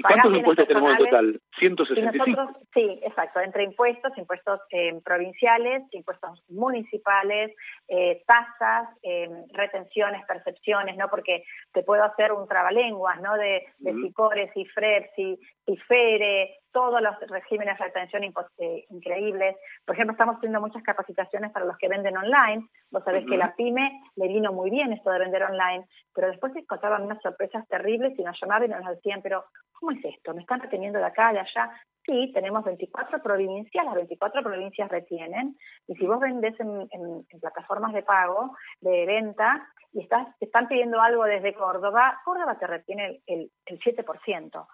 ¿Y 0.00 0.02
cuántos 0.02 0.34
impuestos 0.34 0.66
tenemos 0.66 0.92
en 0.92 0.98
total? 0.98 1.40
Y 1.52 1.58
165. 1.58 2.26
nosotros, 2.26 2.62
sí, 2.72 3.00
exacto, 3.02 3.40
entre 3.40 3.64
impuestos, 3.64 4.16
impuestos 4.16 4.60
eh, 4.70 4.98
provinciales, 5.04 5.82
impuestos 5.90 6.42
municipales, 6.48 7.54
eh, 7.88 8.22
tasas, 8.26 8.88
eh, 9.02 9.28
retenciones, 9.52 10.24
percepciones, 10.26 10.96
¿no? 10.96 11.08
Porque 11.10 11.44
te 11.72 11.82
puedo 11.82 12.02
hacer 12.02 12.32
un 12.32 12.48
trabalenguas, 12.48 13.20
¿no? 13.20 13.36
De, 13.36 13.66
de 13.78 13.90
Ujú. 13.90 14.00
SICORE, 14.06 14.50
CIFREP, 14.54 15.10
CI- 15.16 15.38
CIFERE, 15.74 16.56
todos 16.72 17.00
los 17.02 17.18
regímenes 17.28 17.78
de 17.78 17.84
retención 17.84 18.22
eh, 18.24 18.84
increíbles. 18.90 19.56
Por 19.84 19.94
ejemplo, 19.94 20.12
estamos 20.12 20.36
haciendo 20.36 20.60
muchas 20.60 20.82
capacitaciones 20.82 21.50
para 21.52 21.66
los 21.66 21.76
que 21.78 21.88
venden 21.88 22.16
online. 22.16 22.66
Vos 22.90 23.02
sabés 23.04 23.24
que 23.26 23.36
la 23.36 23.54
pyme 23.56 24.00
le 24.16 24.28
vino 24.28 24.52
muy 24.52 24.70
bien 24.70 24.92
esto 24.92 25.10
de 25.10 25.18
vender 25.18 25.42
online, 25.44 25.84
pero 26.14 26.28
después 26.28 26.52
se 26.52 26.60
encontraban 26.60 27.02
unas 27.02 27.20
sorpresas 27.22 27.66
terribles 27.68 28.16
y 28.18 28.22
nos 28.22 28.38
llamaban 28.40 28.70
y 28.70 28.74
nos 28.74 28.86
decían, 28.94 29.20
pero 29.22 29.44
¿cómo 29.72 29.92
es 29.92 30.04
esto? 30.04 30.34
¿Me 30.34 30.42
están 30.42 30.60
reteniendo 30.60 30.98
de 30.98 31.06
acá, 31.06 31.32
de 31.32 31.40
allá? 31.40 31.70
Sí, 32.04 32.30
tenemos 32.32 32.64
24 32.64 33.22
provincias, 33.22 33.84
las 33.84 33.94
24 33.94 34.42
provincias 34.42 34.88
retienen, 34.88 35.56
y 35.86 35.94
si 35.96 36.06
vos 36.06 36.18
vendés 36.18 36.58
en, 36.60 36.80
en- 36.90 37.26
en 37.28 37.40
plataformas 37.40 37.92
de 37.92 38.02
pago, 38.02 38.56
de 38.80 39.06
venta, 39.06 39.68
y 39.92 40.02
estás, 40.02 40.26
te 40.38 40.46
están 40.46 40.66
pidiendo 40.68 41.00
algo 41.00 41.24
desde 41.24 41.52
Córdoba, 41.52 42.18
Córdoba 42.24 42.56
te 42.58 42.66
retiene 42.66 43.06
el, 43.06 43.22
el, 43.26 43.50
el 43.66 43.80
7%. 43.80 44.66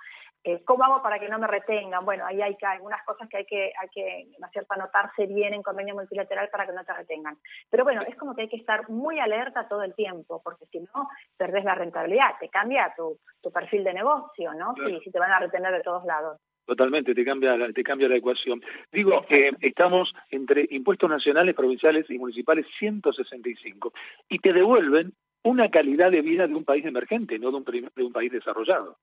Eh, 0.48 0.62
¿Cómo 0.64 0.85
hago 0.85 1.02
para 1.02 1.18
que 1.18 1.28
no 1.28 1.40
me 1.40 1.48
retengan? 1.48 2.04
Bueno, 2.04 2.24
ahí 2.24 2.40
hay 2.40 2.54
que, 2.54 2.64
algunas 2.66 3.04
cosas 3.04 3.28
que 3.28 3.38
hay 3.38 3.44
que, 3.46 3.72
hay 3.80 3.88
que, 3.92 4.28
¿no 4.38 4.46
es 4.46 4.52
cierto?, 4.52 4.74
anotarse 4.74 5.26
bien 5.26 5.54
en 5.54 5.62
convenio 5.62 5.94
multilateral 5.96 6.48
para 6.50 6.66
que 6.66 6.72
no 6.72 6.85
te 6.85 6.92
retengan. 6.94 7.37
Pero 7.68 7.82
bueno, 7.82 8.02
es 8.02 8.14
como 8.14 8.32
que 8.37 8.42
hay 8.42 8.48
que 8.48 8.56
estar 8.59 8.88
muy 8.88 9.18
alerta 9.18 9.66
todo 9.66 9.82
el 9.82 9.92
tiempo, 9.96 10.40
porque 10.44 10.66
si 10.66 10.78
no, 10.78 11.09
perdés 11.37 11.64
la 11.64 11.74
rentabilidad, 11.74 12.35
te 12.38 12.48
cambia 12.48 12.94
tu, 12.96 13.18
tu 13.42 13.50
perfil 13.50 13.82
de 13.82 13.94
negocio, 13.94 14.54
¿no? 14.54 14.72
Claro. 14.74 14.98
Si, 14.98 15.04
si 15.06 15.11
te 15.11 15.18
van 15.18 15.32
a 15.32 15.40
retener 15.40 15.72
de 15.72 15.82
todos 15.82 16.04
lados. 16.04 16.38
Totalmente, 16.64 17.12
te 17.12 17.24
cambia, 17.24 17.56
la- 17.56 17.72
te 17.72 17.82
cambia 17.82 18.09
la 18.09 18.16
ecuación. 18.16 18.62
Digo, 18.92 19.24
eh, 19.28 19.50
estamos 19.61 20.14
entre 20.30 20.64
impuestos 20.70 21.11
nacionales, 21.11 21.56
provinciales 21.56 22.09
y 22.09 22.18
municipales 22.18 22.66
165 22.78 23.92
y 24.28 24.38
te 24.38 24.52
devuelven 24.52 25.12
una 25.42 25.70
calidad 25.70 26.11
de 26.12 26.22
vida 26.22 26.46
de 26.46 26.54
un 26.54 26.64
país 26.64 26.85
emergente, 26.85 27.38
no 27.40 27.50
de 27.50 27.56
un, 27.56 27.90
de 27.94 28.02
un 28.04 28.12
país 28.12 28.30
desarrollado. 28.32 28.96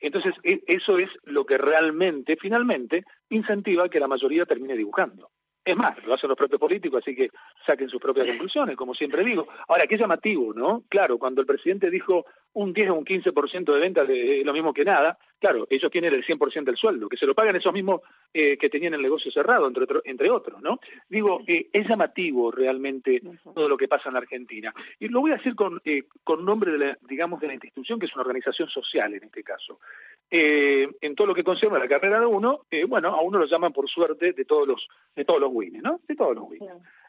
Entonces, 0.00 0.34
e- 0.42 0.62
eso 0.66 0.98
es 0.98 1.08
lo 1.24 1.44
que 1.44 1.58
realmente, 1.58 2.36
finalmente, 2.36 3.04
incentiva 3.30 3.88
que 3.88 4.00
la 4.00 4.08
mayoría 4.08 4.44
termine 4.44 4.76
dibujando. 4.76 5.30
Es 5.64 5.76
más, 5.76 6.00
lo 6.06 6.14
hacen 6.14 6.28
los 6.28 6.38
propios 6.38 6.60
políticos, 6.60 7.02
así 7.02 7.16
que 7.16 7.28
saquen 7.66 7.88
sus 7.88 8.00
propias 8.00 8.28
conclusiones, 8.28 8.76
como 8.76 8.94
siempre 8.94 9.24
digo. 9.24 9.48
Ahora, 9.66 9.88
qué 9.88 9.96
llamativo, 9.96 10.54
¿no? 10.54 10.84
Claro, 10.88 11.18
cuando 11.18 11.40
el 11.40 11.46
presidente 11.46 11.90
dijo 11.90 12.24
un 12.56 12.72
10 12.72 12.88
o 12.90 12.94
un 12.94 13.04
15% 13.04 13.72
de 13.74 13.78
ventas 13.80 14.08
de 14.08 14.42
lo 14.44 14.52
mismo 14.54 14.72
que 14.72 14.82
nada, 14.84 15.18
claro, 15.38 15.66
ellos 15.68 15.90
tienen 15.90 16.14
el 16.14 16.24
100% 16.24 16.64
del 16.64 16.76
sueldo, 16.76 17.08
que 17.08 17.16
se 17.18 17.26
lo 17.26 17.34
pagan 17.34 17.54
esos 17.56 17.72
mismos 17.72 18.00
eh, 18.32 18.56
que 18.56 18.70
tenían 18.70 18.94
el 18.94 19.02
negocio 19.02 19.30
cerrado, 19.30 19.66
entre, 19.68 19.84
otro- 19.84 20.00
entre 20.04 20.30
otros, 20.30 20.62
¿no? 20.62 20.78
Digo, 21.08 21.40
eh, 21.46 21.68
es 21.72 21.86
llamativo 21.86 22.50
realmente 22.50 23.20
todo 23.54 23.68
lo 23.68 23.76
que 23.76 23.88
pasa 23.88 24.08
en 24.08 24.14
la 24.14 24.20
Argentina. 24.20 24.72
Y 24.98 25.08
lo 25.08 25.20
voy 25.20 25.32
a 25.32 25.36
decir 25.36 25.54
con, 25.54 25.80
eh, 25.84 26.04
con 26.24 26.44
nombre, 26.46 26.72
de 26.72 26.78
la, 26.78 26.98
digamos, 27.08 27.40
de 27.40 27.46
la 27.48 27.52
institución, 27.54 27.98
que 28.00 28.06
es 28.06 28.14
una 28.14 28.22
organización 28.22 28.68
social 28.70 29.12
en 29.12 29.24
este 29.24 29.42
caso. 29.42 29.78
Eh, 30.30 30.88
en 31.02 31.14
todo 31.14 31.26
lo 31.26 31.34
que 31.34 31.44
concierne 31.44 31.76
a 31.76 31.80
la 31.80 31.88
carrera 31.88 32.20
de 32.20 32.26
uno, 32.26 32.60
eh, 32.70 32.84
bueno, 32.84 33.08
a 33.14 33.20
uno 33.20 33.38
lo 33.38 33.46
llaman 33.46 33.72
por 33.72 33.88
suerte 33.88 34.32
de 34.32 34.44
todos 34.46 34.66
los, 34.66 34.88
de 35.14 35.24
todos 35.24 35.40
los 35.40 35.50
wins, 35.52 35.82
¿no? 35.82 36.00
De 36.08 36.16
todos 36.16 36.34
los 36.34 36.44
wins. 36.48 36.62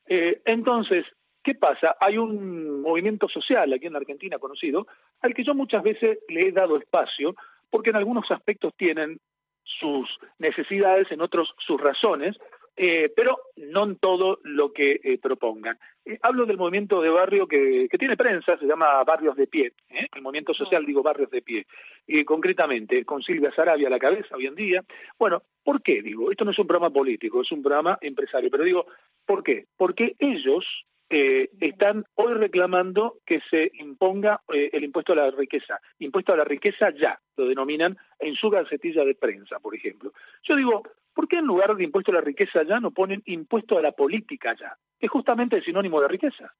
Eh, 0.07 0.41
entonces, 0.45 1.05
¿qué 1.47 1.55
pasa? 1.55 1.95
Hay 2.01 2.17
un 2.17 2.81
movimiento 2.81 3.29
social 3.29 3.71
aquí 3.71 3.85
en 3.85 3.93
la 3.93 3.99
Argentina 3.99 4.37
conocido, 4.37 4.85
al 5.21 5.33
que 5.33 5.45
yo 5.45 5.55
muchas 5.55 5.81
veces 5.81 6.19
le 6.27 6.49
he 6.49 6.51
dado 6.51 6.75
espacio, 6.75 7.35
porque 7.69 7.91
en 7.91 7.95
algunos 7.95 8.29
aspectos 8.31 8.73
tienen 8.75 9.17
sus 9.63 10.09
necesidades, 10.39 11.09
en 11.09 11.21
otros 11.21 11.55
sus 11.65 11.79
razones, 11.79 12.35
eh, 12.75 13.13
pero 13.15 13.37
no 13.55 13.85
en 13.85 13.95
todo 13.95 14.39
lo 14.43 14.73
que 14.73 14.99
eh, 15.01 15.17
propongan. 15.19 15.79
Eh, 16.03 16.19
hablo 16.21 16.45
del 16.45 16.57
movimiento 16.57 17.01
de 17.01 17.11
barrio 17.11 17.47
que, 17.47 17.87
que 17.89 17.97
tiene 17.97 18.17
prensa, 18.17 18.57
se 18.57 18.65
llama 18.65 19.01
Barrios 19.05 19.37
de 19.37 19.47
Pie, 19.47 19.71
¿eh? 19.89 20.07
el 20.13 20.21
movimiento 20.21 20.53
social 20.53 20.85
digo 20.85 21.01
Barrios 21.01 21.31
de 21.31 21.41
Pie, 21.41 21.65
y 22.05 22.25
concretamente 22.25 23.05
con 23.05 23.23
Silvia 23.23 23.53
Sarabia 23.55 23.87
a 23.87 23.91
la 23.91 23.99
cabeza 23.99 24.35
hoy 24.35 24.47
en 24.47 24.55
día. 24.55 24.83
Bueno, 25.17 25.43
¿por 25.63 25.81
qué 25.81 26.01
digo? 26.01 26.29
Esto 26.29 26.43
no 26.43 26.51
es 26.51 26.59
un 26.59 26.67
programa 26.67 26.93
político, 26.93 27.41
es 27.41 27.51
un 27.53 27.63
programa 27.63 27.97
empresario, 28.01 28.51
pero 28.51 28.65
digo, 28.65 28.85
¿por 29.25 29.43
qué? 29.43 29.67
Porque 29.77 30.13
ellos 30.19 30.65
eh, 31.09 31.49
están 31.59 32.05
hoy 32.15 32.33
reclamando 32.33 33.17
que 33.25 33.39
se 33.49 33.71
imponga 33.75 34.41
eh, 34.53 34.69
el 34.73 34.83
impuesto 34.83 35.13
a 35.13 35.15
la 35.15 35.31
riqueza, 35.31 35.79
impuesto 35.99 36.33
a 36.33 36.37
la 36.37 36.43
riqueza 36.43 36.89
ya, 36.91 37.19
lo 37.37 37.47
denominan 37.47 37.97
en 38.19 38.35
su 38.35 38.49
gacetilla 38.49 39.05
de 39.05 39.15
prensa, 39.15 39.59
por 39.59 39.75
ejemplo. 39.75 40.11
Yo 40.43 40.55
digo, 40.55 40.83
¿por 41.13 41.27
qué 41.27 41.37
en 41.37 41.45
lugar 41.45 41.75
de 41.75 41.83
impuesto 41.83 42.11
a 42.11 42.15
la 42.15 42.21
riqueza 42.21 42.63
ya 42.63 42.79
no 42.79 42.91
ponen 42.91 43.21
impuesto 43.25 43.77
a 43.77 43.81
la 43.81 43.91
política 43.91 44.55
ya? 44.59 44.75
Que 44.99 45.05
es 45.05 45.11
justamente 45.11 45.55
el 45.55 45.63
sinónimo 45.63 46.01
de 46.01 46.07
riqueza. 46.09 46.53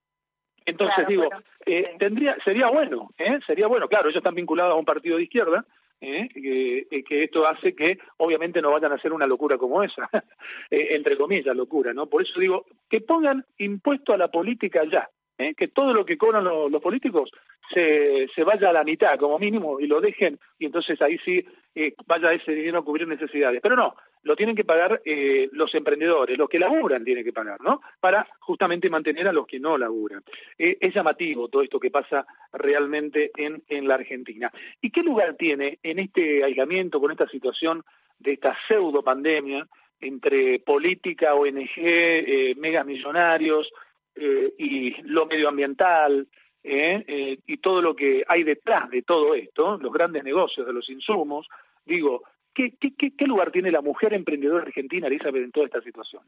Entonces 0.65 0.95
Claro, 0.95 1.09
digo, 1.09 1.23
bueno, 1.27 1.43
eh, 1.65 1.95
tendría, 1.97 2.37
sería 2.43 2.67
bueno, 2.67 3.09
¿eh? 3.17 3.39
sería 3.47 3.67
bueno, 3.67 3.87
claro, 3.87 4.09
ellos 4.09 4.17
están 4.17 4.35
vinculados 4.35 4.73
a 4.73 4.75
un 4.75 4.85
partido 4.85 5.17
de 5.17 5.23
izquierda, 5.23 5.65
¿eh? 6.01 6.29
que, 6.33 6.87
eh, 6.91 7.03
que 7.03 7.23
esto 7.23 7.47
hace 7.47 7.75
que 7.75 7.97
obviamente 8.17 8.61
no 8.61 8.71
vayan 8.71 8.91
a 8.91 8.95
hacer 8.95 9.13
una 9.13 9.27
locura 9.27 9.57
como 9.57 9.83
esa, 9.83 10.09
eh, 10.71 10.87
entre 10.91 11.17
comillas, 11.17 11.55
locura, 11.55 11.93
¿no? 11.93 12.07
Por 12.07 12.21
eso 12.21 12.39
digo, 12.39 12.65
que 12.89 13.01
pongan 13.01 13.45
impuesto 13.57 14.13
a 14.13 14.17
la 14.17 14.29
política 14.29 14.83
ya, 14.91 15.09
¿eh? 15.37 15.53
que 15.55 15.67
todo 15.69 15.93
lo 15.93 16.05
que 16.05 16.17
cobran 16.17 16.43
lo- 16.43 16.69
los 16.69 16.81
políticos 16.81 17.31
se, 17.73 18.27
se 18.33 18.43
vaya 18.43 18.69
a 18.69 18.73
la 18.73 18.83
mitad 18.83 19.17
como 19.17 19.39
mínimo 19.39 19.79
y 19.79 19.87
lo 19.87 20.01
dejen 20.01 20.39
y 20.59 20.65
entonces 20.65 21.01
ahí 21.01 21.17
sí 21.25 21.45
eh, 21.75 21.93
vaya 22.05 22.33
ese 22.33 22.51
dinero 22.53 22.79
a 22.79 22.85
cubrir 22.85 23.07
necesidades. 23.07 23.61
Pero 23.61 23.75
no, 23.75 23.95
lo 24.23 24.35
tienen 24.35 24.55
que 24.55 24.65
pagar 24.65 25.01
eh, 25.05 25.49
los 25.53 25.73
emprendedores, 25.73 26.37
los 26.37 26.49
que 26.49 26.59
laburan 26.59 27.03
tienen 27.05 27.23
que 27.23 27.31
pagar, 27.31 27.61
¿no? 27.61 27.81
Para 27.99 28.27
justamente 28.39 28.89
mantener 28.89 29.27
a 29.27 29.33
los 29.33 29.47
que 29.47 29.59
no 29.59 29.77
laburan. 29.77 30.23
Eh, 30.57 30.77
es 30.79 30.93
llamativo 30.93 31.47
todo 31.47 31.61
esto 31.61 31.79
que 31.79 31.91
pasa 31.91 32.25
realmente 32.51 33.31
en, 33.37 33.63
en 33.67 33.87
la 33.87 33.95
Argentina. 33.95 34.51
¿Y 34.81 34.91
qué 34.91 35.01
lugar 35.01 35.35
tiene 35.35 35.79
en 35.83 35.99
este 35.99 36.43
aislamiento, 36.43 36.99
con 36.99 37.11
esta 37.11 37.27
situación 37.27 37.83
de 38.19 38.33
esta 38.33 38.55
pseudo 38.67 39.03
pandemia 39.03 39.67
entre 39.99 40.59
política, 40.59 41.33
ONG, 41.33 41.71
eh, 41.77 42.53
megas 42.57 42.85
millonarios 42.85 43.71
eh, 44.15 44.53
y 44.57 45.01
lo 45.03 45.25
medioambiental? 45.25 46.27
Eh, 46.67 47.05
eh, 47.07 47.39
y 47.47 47.57
todo 47.57 47.81
lo 47.81 47.95
que 47.95 48.23
hay 48.27 48.43
detrás 48.43 48.89
de 48.89 49.01
todo 49.01 49.33
esto, 49.33 49.77
los 49.77 49.93
grandes 49.93 50.23
negocios 50.23 50.67
de 50.67 50.73
los 50.73 50.89
insumos, 50.89 51.47
digo, 51.85 52.23
¿qué, 52.53 52.73
qué, 52.79 52.93
qué, 52.97 53.15
qué 53.15 53.25
lugar 53.25 53.51
tiene 53.51 53.71
la 53.71 53.81
mujer 53.81 54.13
emprendedora 54.13 54.63
argentina, 54.63 55.07
Elizabeth, 55.07 55.43
en 55.43 55.51
toda 55.51 55.65
esta 55.67 55.81
situación? 55.81 56.23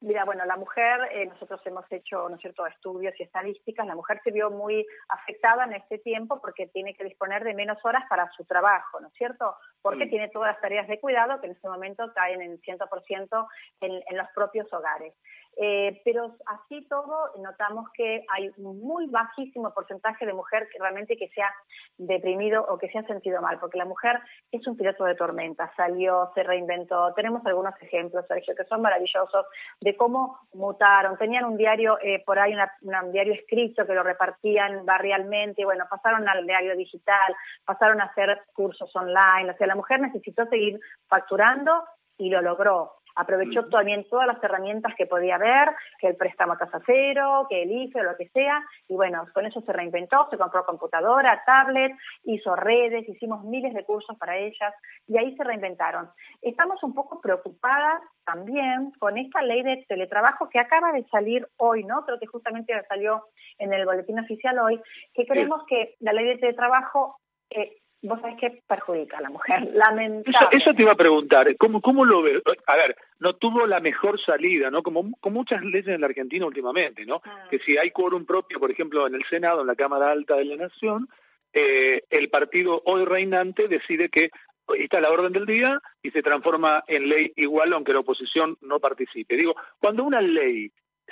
Mira, 0.00 0.26
bueno, 0.26 0.44
la 0.44 0.56
mujer, 0.56 1.00
eh, 1.12 1.24
nosotros 1.24 1.62
hemos 1.64 1.90
hecho, 1.90 2.28
¿no 2.28 2.34
es 2.34 2.40
cierto?, 2.42 2.66
estudios 2.66 3.14
y 3.18 3.22
estadísticas, 3.22 3.86
la 3.86 3.94
mujer 3.94 4.20
se 4.22 4.32
vio 4.32 4.50
muy 4.50 4.84
afectada 5.08 5.64
en 5.64 5.72
este 5.72 5.98
tiempo 5.98 6.42
porque 6.42 6.66
tiene 6.66 6.94
que 6.94 7.04
disponer 7.04 7.42
de 7.42 7.54
menos 7.54 7.78
horas 7.84 8.04
para 8.10 8.30
su 8.32 8.44
trabajo, 8.44 9.00
¿no 9.00 9.08
es 9.08 9.14
cierto? 9.14 9.56
Porque 9.80 10.04
Mm. 10.04 10.10
tiene 10.10 10.28
todas 10.28 10.52
las 10.52 10.60
tareas 10.60 10.88
de 10.88 11.00
cuidado 11.00 11.40
que 11.40 11.46
en 11.46 11.52
este 11.52 11.68
momento 11.68 12.12
caen 12.14 12.42
en 12.42 12.60
100% 12.60 13.48
en, 13.80 13.92
en 14.06 14.16
los 14.18 14.28
propios 14.34 14.70
hogares. 14.74 15.14
Eh, 15.56 16.00
pero 16.04 16.34
así 16.46 16.86
todo 16.88 17.30
notamos 17.38 17.88
que 17.94 18.24
hay 18.28 18.50
un 18.56 18.80
muy 18.80 19.06
bajísimo 19.06 19.72
porcentaje 19.72 20.26
de 20.26 20.32
mujer 20.32 20.68
que 20.72 20.78
realmente 20.78 21.16
que 21.16 21.28
se 21.28 21.42
ha 21.42 21.52
deprimido 21.96 22.64
o 22.68 22.78
que 22.78 22.88
se 22.90 22.98
ha 22.98 23.06
sentido 23.06 23.40
mal, 23.40 23.58
porque 23.60 23.78
la 23.78 23.84
mujer 23.84 24.18
es 24.50 24.66
un 24.66 24.76
piloto 24.76 25.04
de 25.04 25.14
tormenta, 25.14 25.72
salió, 25.76 26.30
se 26.34 26.42
reinventó. 26.42 27.12
Tenemos 27.14 27.44
algunos 27.46 27.74
ejemplos, 27.80 28.26
Sergio, 28.26 28.54
que 28.56 28.64
son 28.64 28.82
maravillosos 28.82 29.46
de 29.80 29.96
cómo 29.96 30.38
mutaron. 30.54 31.16
Tenían 31.18 31.44
un 31.44 31.56
diario, 31.56 31.98
eh, 32.02 32.22
por 32.24 32.38
ahí 32.38 32.52
una- 32.52 32.72
un 33.02 33.12
diario 33.12 33.34
escrito 33.34 33.86
que 33.86 33.94
lo 33.94 34.02
repartían 34.02 34.84
barrialmente, 34.84 35.64
bueno, 35.64 35.84
pasaron 35.88 36.28
al 36.28 36.46
diario 36.46 36.76
digital, 36.76 37.34
pasaron 37.64 38.00
a 38.00 38.04
hacer 38.06 38.42
cursos 38.52 38.94
online. 38.96 39.50
O 39.52 39.56
sea, 39.56 39.66
la 39.66 39.74
mujer 39.76 40.00
necesitó 40.00 40.46
seguir 40.46 40.80
facturando 41.08 41.84
y 42.18 42.30
lo 42.30 42.40
logró. 42.42 42.92
Aprovechó 43.16 43.68
también 43.68 44.06
todas 44.08 44.26
las 44.26 44.42
herramientas 44.42 44.94
que 44.96 45.06
podía 45.06 45.36
haber, 45.36 45.70
que 45.98 46.08
el 46.08 46.16
préstamo 46.16 46.54
a 46.54 46.58
tasa 46.58 46.80
cero, 46.84 47.46
que 47.48 47.62
el 47.62 47.70
IFE 47.70 48.00
o 48.00 48.04
lo 48.04 48.16
que 48.16 48.28
sea, 48.28 48.64
y 48.88 48.94
bueno, 48.94 49.26
con 49.32 49.46
eso 49.46 49.60
se 49.60 49.72
reinventó, 49.72 50.28
se 50.30 50.38
compró 50.38 50.64
computadora, 50.64 51.42
tablet, 51.46 51.92
hizo 52.24 52.56
redes, 52.56 53.08
hicimos 53.08 53.44
miles 53.44 53.74
de 53.74 53.84
cursos 53.84 54.16
para 54.18 54.36
ellas, 54.36 54.74
y 55.06 55.18
ahí 55.18 55.36
se 55.36 55.44
reinventaron. 55.44 56.10
Estamos 56.42 56.82
un 56.82 56.94
poco 56.94 57.20
preocupadas 57.20 58.02
también 58.24 58.92
con 58.98 59.18
esta 59.18 59.42
ley 59.42 59.62
de 59.62 59.84
teletrabajo 59.88 60.48
que 60.48 60.58
acaba 60.58 60.92
de 60.92 61.04
salir 61.08 61.46
hoy, 61.56 61.84
¿no? 61.84 62.04
Creo 62.04 62.18
que 62.18 62.26
justamente 62.26 62.72
salió 62.88 63.26
en 63.58 63.72
el 63.72 63.84
boletín 63.84 64.18
oficial 64.18 64.58
hoy, 64.58 64.80
que 65.12 65.26
creemos 65.26 65.62
que 65.66 65.94
la 66.00 66.12
ley 66.12 66.26
de 66.26 66.38
teletrabajo 66.38 67.18
eh, 67.50 67.76
vos 68.04 68.20
sabés 68.20 68.36
que 68.38 68.62
perjudica 68.66 69.18
a 69.18 69.22
la 69.22 69.30
mujer, 69.30 69.62
lamentablemente. 69.72 70.30
Eso, 70.30 70.48
eso 70.50 70.74
te 70.74 70.82
iba 70.82 70.92
a 70.92 70.96
preguntar, 70.96 71.56
¿cómo, 71.56 71.80
cómo 71.80 72.04
lo 72.04 72.22
ves? 72.22 72.42
A 72.66 72.76
ver, 72.76 72.96
no 73.18 73.34
tuvo 73.34 73.66
la 73.66 73.80
mejor 73.80 74.20
salida, 74.20 74.70
¿no? 74.70 74.82
Como 74.82 75.12
con 75.20 75.32
muchas 75.32 75.62
leyes 75.62 75.88
en 75.88 76.00
la 76.00 76.06
Argentina 76.06 76.46
últimamente, 76.46 77.04
¿no? 77.06 77.20
Ah. 77.24 77.46
Que 77.50 77.58
si 77.60 77.76
hay 77.76 77.90
quórum 77.90 78.26
propio, 78.26 78.60
por 78.60 78.70
ejemplo, 78.70 79.06
en 79.06 79.14
el 79.14 79.24
Senado, 79.28 79.62
en 79.62 79.66
la 79.66 79.74
Cámara 79.74 80.10
Alta 80.10 80.36
de 80.36 80.44
la 80.44 80.56
Nación, 80.56 81.08
eh, 81.52 82.02
el 82.10 82.28
partido 82.28 82.82
hoy 82.84 83.04
reinante 83.04 83.68
decide 83.68 84.08
que 84.08 84.30
está 84.78 85.00
la 85.00 85.10
orden 85.10 85.32
del 85.32 85.46
día 85.46 85.80
y 86.02 86.10
se 86.10 86.22
transforma 86.22 86.82
en 86.86 87.08
ley 87.08 87.32
igual 87.36 87.72
aunque 87.72 87.92
la 87.92 88.00
oposición 88.00 88.56
no 88.60 88.80
participe. 88.80 89.36
Digo, 89.36 89.54
cuando 89.78 90.04
una 90.04 90.20
ley 90.20 90.70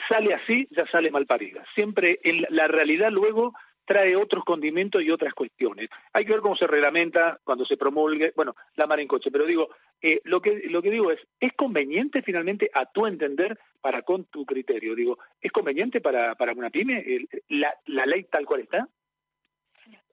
sale 0.09 0.35
así, 0.35 0.67
ya 0.71 0.87
sale 0.87 1.11
mal 1.11 1.27
parida. 1.27 1.65
Siempre 1.75 2.19
en 2.25 2.45
la 2.49 2.67
realidad 2.67 3.11
luego 3.11 3.53
trae 3.93 4.17
otros 4.17 4.43
condimentos 4.45 5.03
y 5.03 5.11
otras 5.11 5.35
cuestiones. 5.35 5.91
Hay 6.15 6.25
que 6.25 6.33
ver 6.33 6.41
cómo 6.41 6.57
se 6.57 6.67
reglamenta 6.67 7.39
cuando 7.45 7.67
se 7.67 7.77
promulgue, 7.77 8.33
bueno, 8.35 8.55
la 8.77 8.87
mar 8.87 9.01
en 9.01 9.07
coche, 9.07 9.31
pero 9.31 9.45
digo, 9.45 9.69
eh, 10.01 10.19
lo 10.25 10.41
que 10.41 10.63
lo 10.71 10.81
que 10.81 10.91
digo 10.91 11.11
es, 11.11 11.21
¿es 11.39 11.53
conveniente 11.53 12.23
finalmente 12.23 12.71
a 12.73 12.87
tu 12.87 13.05
entender 13.05 13.59
para 13.83 14.01
con 14.01 14.25
tu 14.25 14.47
criterio? 14.47 14.95
Digo, 14.95 15.19
¿es 15.43 15.53
conveniente 15.53 16.01
para, 16.01 16.35
para 16.37 16.55
una 16.55 16.71
pyme 16.71 17.05
la, 17.49 17.75
la 17.85 18.07
ley 18.07 18.25
tal 18.25 18.47
cual 18.47 18.63
está? 18.63 18.89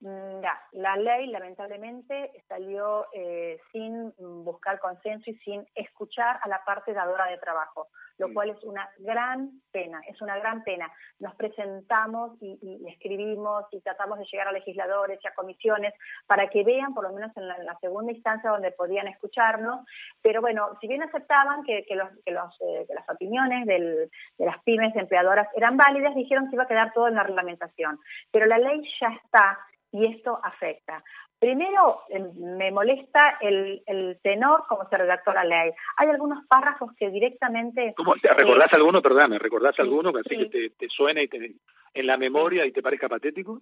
Mm, 0.02 0.42
ya, 0.42 0.58
la 0.72 0.96
ley 0.96 1.28
lamentablemente 1.28 2.32
salió 2.48 3.08
eh, 3.14 3.60
sin 3.74 4.08
mm, 4.18 4.46
buscar 4.46 4.80
consenso 4.80 5.30
y 5.30 5.36
sin 5.40 5.66
escuchar 5.76 6.40
a 6.42 6.48
la 6.48 6.64
parte 6.64 6.94
dadora 6.94 7.26
de 7.26 7.38
trabajo, 7.38 7.88
lo 8.18 8.30
Mm. 8.30 8.34
cual 8.34 8.50
es 8.52 8.64
una 8.64 8.90
gran 9.00 9.52
pena, 9.74 10.00
es 10.08 10.22
una 10.22 10.38
gran 10.38 10.64
pena. 10.64 10.90
Nos 11.20 11.36
presentamos 11.36 12.32
y, 12.42 12.58
y- 12.62 12.78
y 12.88 12.90
escribimos 12.94 13.66
y 13.74 13.82
tratamos 13.82 14.20
de 14.20 14.26
llegar 14.32 14.48
a 14.48 14.54
legisladores 14.54 15.20
y 15.22 15.28
a 15.28 15.34
comisiones 15.34 15.94
para 16.28 16.48
que 16.48 16.64
vean, 16.64 16.94
por 16.94 17.04
lo 17.04 17.12
menos 17.12 17.36
en 17.36 17.50
la, 17.50 17.58
en 17.58 17.66
la 17.66 17.78
segunda 17.80 18.14
instancia 18.14 18.52
donde 18.52 18.72
podían 18.72 19.08
escucharnos, 19.08 19.86
pero 20.22 20.40
bueno, 20.40 20.78
si 20.80 20.88
bien 20.88 21.04
aceptaban 21.04 21.64
que, 21.64 21.84
que 21.86 21.96
los, 21.98 22.08
que, 22.26 22.32
los, 22.32 22.56
eh, 22.62 22.86
que 22.88 22.94
las 22.94 23.10
opiniones 23.10 23.66
del- 23.66 24.10
de 24.38 24.46
las 24.46 24.64
pymes 24.64 24.96
empleadoras 24.96 25.50
eran 25.58 25.76
válidas, 25.76 26.16
dijeron 26.16 26.48
que 26.50 26.56
iba 26.56 26.64
a 26.64 26.68
quedar 26.68 26.94
todo 26.94 27.10
en 27.10 27.16
la 27.16 27.24
reglamentación. 27.24 28.00
Pero 28.32 28.46
la 28.46 28.58
ley 28.60 28.82
ya 29.02 29.10
está 29.26 29.60
y 29.92 30.06
esto 30.06 30.40
afecta. 30.44 31.04
Primero, 31.40 32.02
eh, 32.10 32.20
me 32.36 32.70
molesta 32.72 33.38
el, 33.42 33.82
el 33.86 34.20
tenor 34.22 34.66
como 34.68 34.88
se 34.90 34.98
redactó 34.98 35.32
la 35.32 35.46
ley. 35.46 35.72
Hay 35.98 36.10
algunos 36.10 36.46
párrafos 36.48 36.92
que 36.98 37.10
directamente... 37.10 37.94
¿Cómo, 37.96 38.14
¿Te 38.22 38.28
recordás 38.34 38.68
eh, 38.74 38.76
alguno, 38.76 39.02
perdóname, 39.02 39.40
recordás 39.40 39.76
sí, 39.76 39.82
alguno 39.82 40.12
que 40.12 40.20
así 40.20 40.36
sí. 40.36 40.38
que 40.38 40.46
te, 40.50 40.70
te 40.76 40.88
suene 40.90 41.24
y 41.24 41.28
te, 41.30 41.54
en 41.94 42.08
la 42.08 42.18
memoria 42.18 42.66
y 42.66 42.72
te 42.74 42.82
parezca 42.82 43.08
patético? 43.08 43.62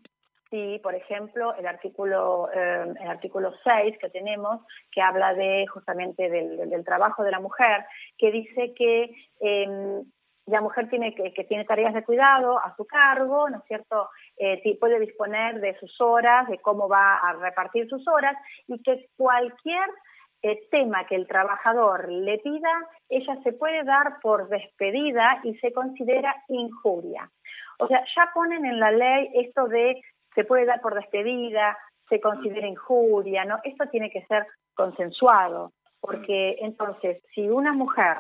Sí, 0.49 0.79
por 0.81 0.95
ejemplo, 0.95 1.53
el 1.55 1.67
artículo 1.67 2.49
eh, 2.53 2.85
el 3.01 3.07
artículo 3.09 3.53
6 3.63 3.97
que 3.99 4.09
tenemos, 4.09 4.61
que 4.91 5.01
habla 5.01 5.33
de 5.33 5.67
justamente 5.67 6.29
del, 6.29 6.55
del- 6.57 6.69
del 6.69 6.85
trabajo 6.85 7.23
de 7.23 7.31
la 7.31 7.41
mujer, 7.41 7.85
que 8.17 8.31
dice 8.31 8.73
que 8.73 9.11
eh, 9.41 10.01
la 10.47 10.61
mujer 10.61 10.89
tiene 10.89 11.13
que, 11.13 11.33
que 11.33 11.43
tiene 11.43 11.65
tareas 11.65 11.93
de 11.93 12.03
cuidado 12.03 12.57
a 12.57 12.75
su 12.75 12.85
cargo, 12.85 13.49
¿no 13.49 13.57
es 13.57 13.63
cierto? 13.65 14.09
Eh, 14.37 14.77
puede 14.79 14.99
disponer 14.99 15.59
de 15.59 15.77
sus 15.79 15.99
horas, 15.99 16.47
de 16.47 16.57
cómo 16.59 16.87
va 16.87 17.17
a 17.17 17.33
repartir 17.33 17.87
sus 17.89 18.07
horas 18.07 18.35
y 18.67 18.81
que 18.81 19.09
cualquier 19.17 19.89
eh, 20.41 20.67
tema 20.71 21.05
que 21.05 21.15
el 21.15 21.27
trabajador 21.27 22.09
le 22.09 22.37
pida, 22.39 22.71
ella 23.09 23.37
se 23.43 23.53
puede 23.53 23.83
dar 23.83 24.19
por 24.21 24.47
despedida 24.47 25.41
y 25.43 25.55
se 25.57 25.73
considera 25.73 26.33
injuria. 26.47 27.29
O 27.79 27.87
sea, 27.87 28.03
ya 28.15 28.31
ponen 28.33 28.65
en 28.65 28.79
la 28.79 28.91
ley 28.91 29.29
esto 29.33 29.67
de 29.67 30.01
se 30.33 30.45
puede 30.45 30.65
dar 30.65 30.79
por 30.79 30.95
despedida, 30.95 31.77
se 32.07 32.21
considera 32.21 32.67
injuria, 32.67 33.43
¿no? 33.43 33.59
Esto 33.63 33.87
tiene 33.89 34.09
que 34.09 34.23
ser 34.27 34.45
consensuado, 34.75 35.73
porque 35.99 36.57
entonces, 36.61 37.21
si 37.33 37.49
una 37.49 37.73
mujer 37.73 38.17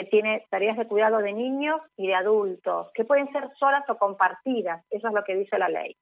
que 0.00 0.04
tiene 0.10 0.46
tareas 0.50 0.76
de 0.78 0.86
cuidado 0.86 1.18
de 1.18 1.32
niños 1.32 1.80
y 1.96 2.06
de 2.06 2.14
adultos, 2.14 2.90
que 2.94 3.04
pueden 3.04 3.30
ser 3.32 3.48
solas 3.58 3.84
o 3.90 3.98
compartidas, 3.98 4.82
eso 4.90 5.08
es 5.08 5.14
lo 5.14 5.22
que 5.24 5.34
dice 5.36 5.58
la 5.58 5.68
ley, 5.68 5.94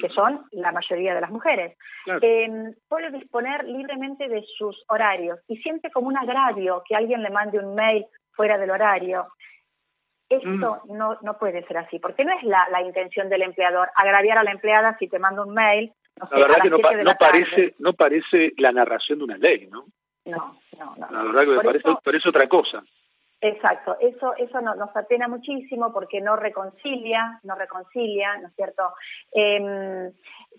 que 0.00 0.08
son 0.10 0.44
la 0.52 0.72
mayoría 0.72 1.14
de 1.14 1.20
las 1.22 1.30
mujeres, 1.30 1.76
Claro. 2.04 2.20
eh, 2.22 2.74
puede 2.88 3.10
disponer 3.10 3.64
libremente 3.64 4.28
de 4.28 4.42
sus 4.58 4.84
horarios 4.88 5.38
y 5.48 5.56
siente 5.58 5.90
como 5.90 6.08
un 6.08 6.18
agravio 6.18 6.82
que 6.86 6.94
alguien 6.94 7.22
le 7.22 7.30
mande 7.30 7.58
un 7.58 7.74
mail 7.74 8.04
fuera 8.34 8.58
del 8.58 8.70
horario. 8.70 9.26
Esto 10.28 10.82
no, 10.88 11.18
no 11.22 11.38
puede 11.38 11.64
ser 11.66 11.78
así, 11.78 11.98
porque 12.00 12.24
no 12.24 12.32
es 12.36 12.42
la, 12.42 12.66
la 12.70 12.82
intención 12.82 13.28
del 13.28 13.42
empleador 13.42 13.88
agraviar 13.94 14.38
a 14.38 14.42
la 14.44 14.50
empleada 14.50 14.96
si 14.98 15.08
te 15.08 15.18
manda 15.20 15.44
un 15.44 15.54
mail. 15.54 15.92
No 16.20 16.26
sé, 16.28 16.34
La 16.34 16.40
verdad 16.46 16.58
a 16.58 16.62
que 16.62 16.68
las 16.70 16.78
no, 16.78 16.82
pa- 16.82 16.88
siete 16.88 16.96
de 16.98 17.04
no 17.04 17.10
la 17.10 17.16
tarde. 17.16 17.32
parece 17.46 17.74
no 17.78 17.92
parece 17.92 18.52
la 18.58 18.72
narración 18.72 19.18
de 19.18 19.24
una 19.24 19.36
ley, 19.38 19.68
¿no? 19.70 19.84
No, 20.24 20.58
no, 20.78 20.96
no. 20.96 21.06
La 21.10 21.22
verdad 21.22 21.40
que 21.42 21.46
me 21.46 21.62
parece, 21.62 21.88
eso- 21.88 22.00
parece 22.04 22.28
otra 22.28 22.48
cosa. 22.48 22.82
Exacto, 23.40 23.96
eso 24.00 24.34
eso 24.36 24.60
no- 24.62 24.74
nos 24.74 24.96
apena 24.96 25.28
muchísimo 25.28 25.92
porque 25.92 26.20
no 26.22 26.36
reconcilia, 26.36 27.38
no 27.42 27.54
reconcilia, 27.54 28.38
¿no 28.38 28.48
es 28.48 28.54
cierto? 28.54 28.94
Eh, 29.32 30.10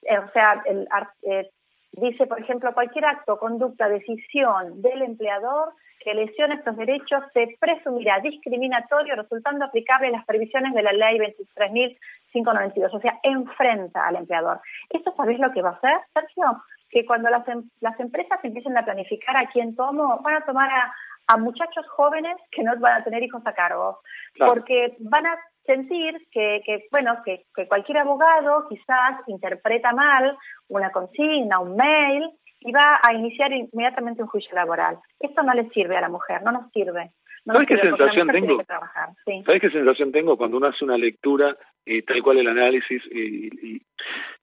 eh, 0.03 0.19
o 0.19 0.29
sea, 0.31 0.61
el 0.65 0.87
eh, 1.23 1.49
dice, 1.93 2.27
por 2.27 2.39
ejemplo, 2.39 2.73
cualquier 2.75 3.05
acto, 3.05 3.39
conducta, 3.39 3.89
decisión 3.89 4.81
del 4.81 5.01
empleador 5.01 5.73
que 5.99 6.13
lesione 6.13 6.55
estos 6.55 6.77
derechos 6.77 7.23
se 7.33 7.57
presumirá 7.59 8.19
discriminatorio 8.19 9.15
resultando 9.15 9.65
aplicable 9.65 10.11
las 10.11 10.23
previsiones 10.25 10.73
de 10.75 10.83
la 10.83 10.93
ley 10.93 11.17
23.592, 11.17 12.93
o 12.93 12.99
sea, 12.99 13.19
enfrenta 13.23 14.05
al 14.05 14.17
empleador. 14.17 14.61
¿Esto 14.89 15.13
sabés 15.17 15.39
lo 15.39 15.51
que 15.51 15.63
va 15.63 15.69
a 15.71 15.73
hacer, 15.73 15.97
Sergio? 16.13 16.61
Que 16.89 17.05
cuando 17.05 17.29
las, 17.29 17.45
em- 17.47 17.69
las 17.81 17.99
empresas 17.99 18.39
empiecen 18.43 18.77
a 18.77 18.85
planificar 18.85 19.35
a 19.35 19.47
quién 19.49 19.75
tomo, 19.75 20.19
van 20.21 20.35
a 20.35 20.45
tomar 20.45 20.69
a, 20.69 20.93
a 21.27 21.37
muchachos 21.37 21.85
jóvenes 21.89 22.35
que 22.51 22.63
no 22.63 22.77
van 22.79 23.01
a 23.01 23.03
tener 23.03 23.21
hijos 23.23 23.41
a 23.45 23.53
cargo, 23.53 23.99
Claro. 24.33 24.53
porque 24.53 24.95
van 24.99 25.25
a 25.25 25.37
sentir 25.65 26.15
que, 26.31 26.61
que 26.65 26.85
bueno, 26.91 27.17
que, 27.25 27.45
que 27.55 27.67
cualquier 27.67 27.97
abogado 27.99 28.67
quizás 28.69 29.19
interpreta 29.27 29.91
mal 29.91 30.37
una 30.69 30.91
consigna, 30.91 31.59
un 31.59 31.75
mail, 31.75 32.29
y 32.59 32.71
va 32.71 32.99
a 33.07 33.13
iniciar 33.13 33.51
inmediatamente 33.53 34.21
un 34.21 34.27
juicio 34.29 34.53
laboral. 34.55 34.97
Esto 35.19 35.43
no 35.43 35.53
le 35.53 35.69
sirve 35.69 35.95
a 35.97 36.01
la 36.01 36.09
mujer, 36.09 36.41
no 36.43 36.51
nos 36.51 36.71
sirve. 36.71 37.11
No 37.45 37.53
nos 37.53 37.55
¿Sabes 37.63 37.67
qué 37.67 37.75
sirve, 37.75 37.97
sensación 37.97 38.27
tengo? 38.29 38.57
sí. 39.25 39.43
¿Sabes 39.45 39.61
qué 39.61 39.69
sensación 39.69 40.11
tengo 40.11 40.37
cuando 40.37 40.57
uno 40.57 40.67
hace 40.67 40.83
una 40.83 40.97
lectura, 40.97 41.55
eh, 41.87 42.01
tal 42.03 42.21
cual 42.21 42.39
el 42.39 42.47
análisis 42.47 43.01
eh, 43.11 43.79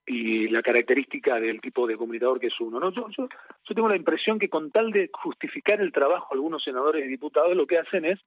y, 0.07 0.47
la 0.49 0.61
característica 0.61 1.39
del 1.39 1.61
tipo 1.61 1.85
de 1.85 1.95
comunicador 1.95 2.39
que 2.39 2.47
es 2.47 2.59
uno? 2.59 2.79
¿no? 2.79 2.91
Yo, 2.91 3.07
yo, 3.09 3.27
yo 3.27 3.75
tengo 3.75 3.89
la 3.89 3.95
impresión 3.95 4.39
que 4.39 4.49
con 4.49 4.71
tal 4.71 4.91
de 4.91 5.09
justificar 5.13 5.79
el 5.79 5.91
trabajo, 5.91 6.33
algunos 6.33 6.63
senadores 6.63 7.05
y 7.05 7.07
diputados 7.07 7.55
lo 7.55 7.67
que 7.67 7.77
hacen 7.77 8.05
es 8.05 8.19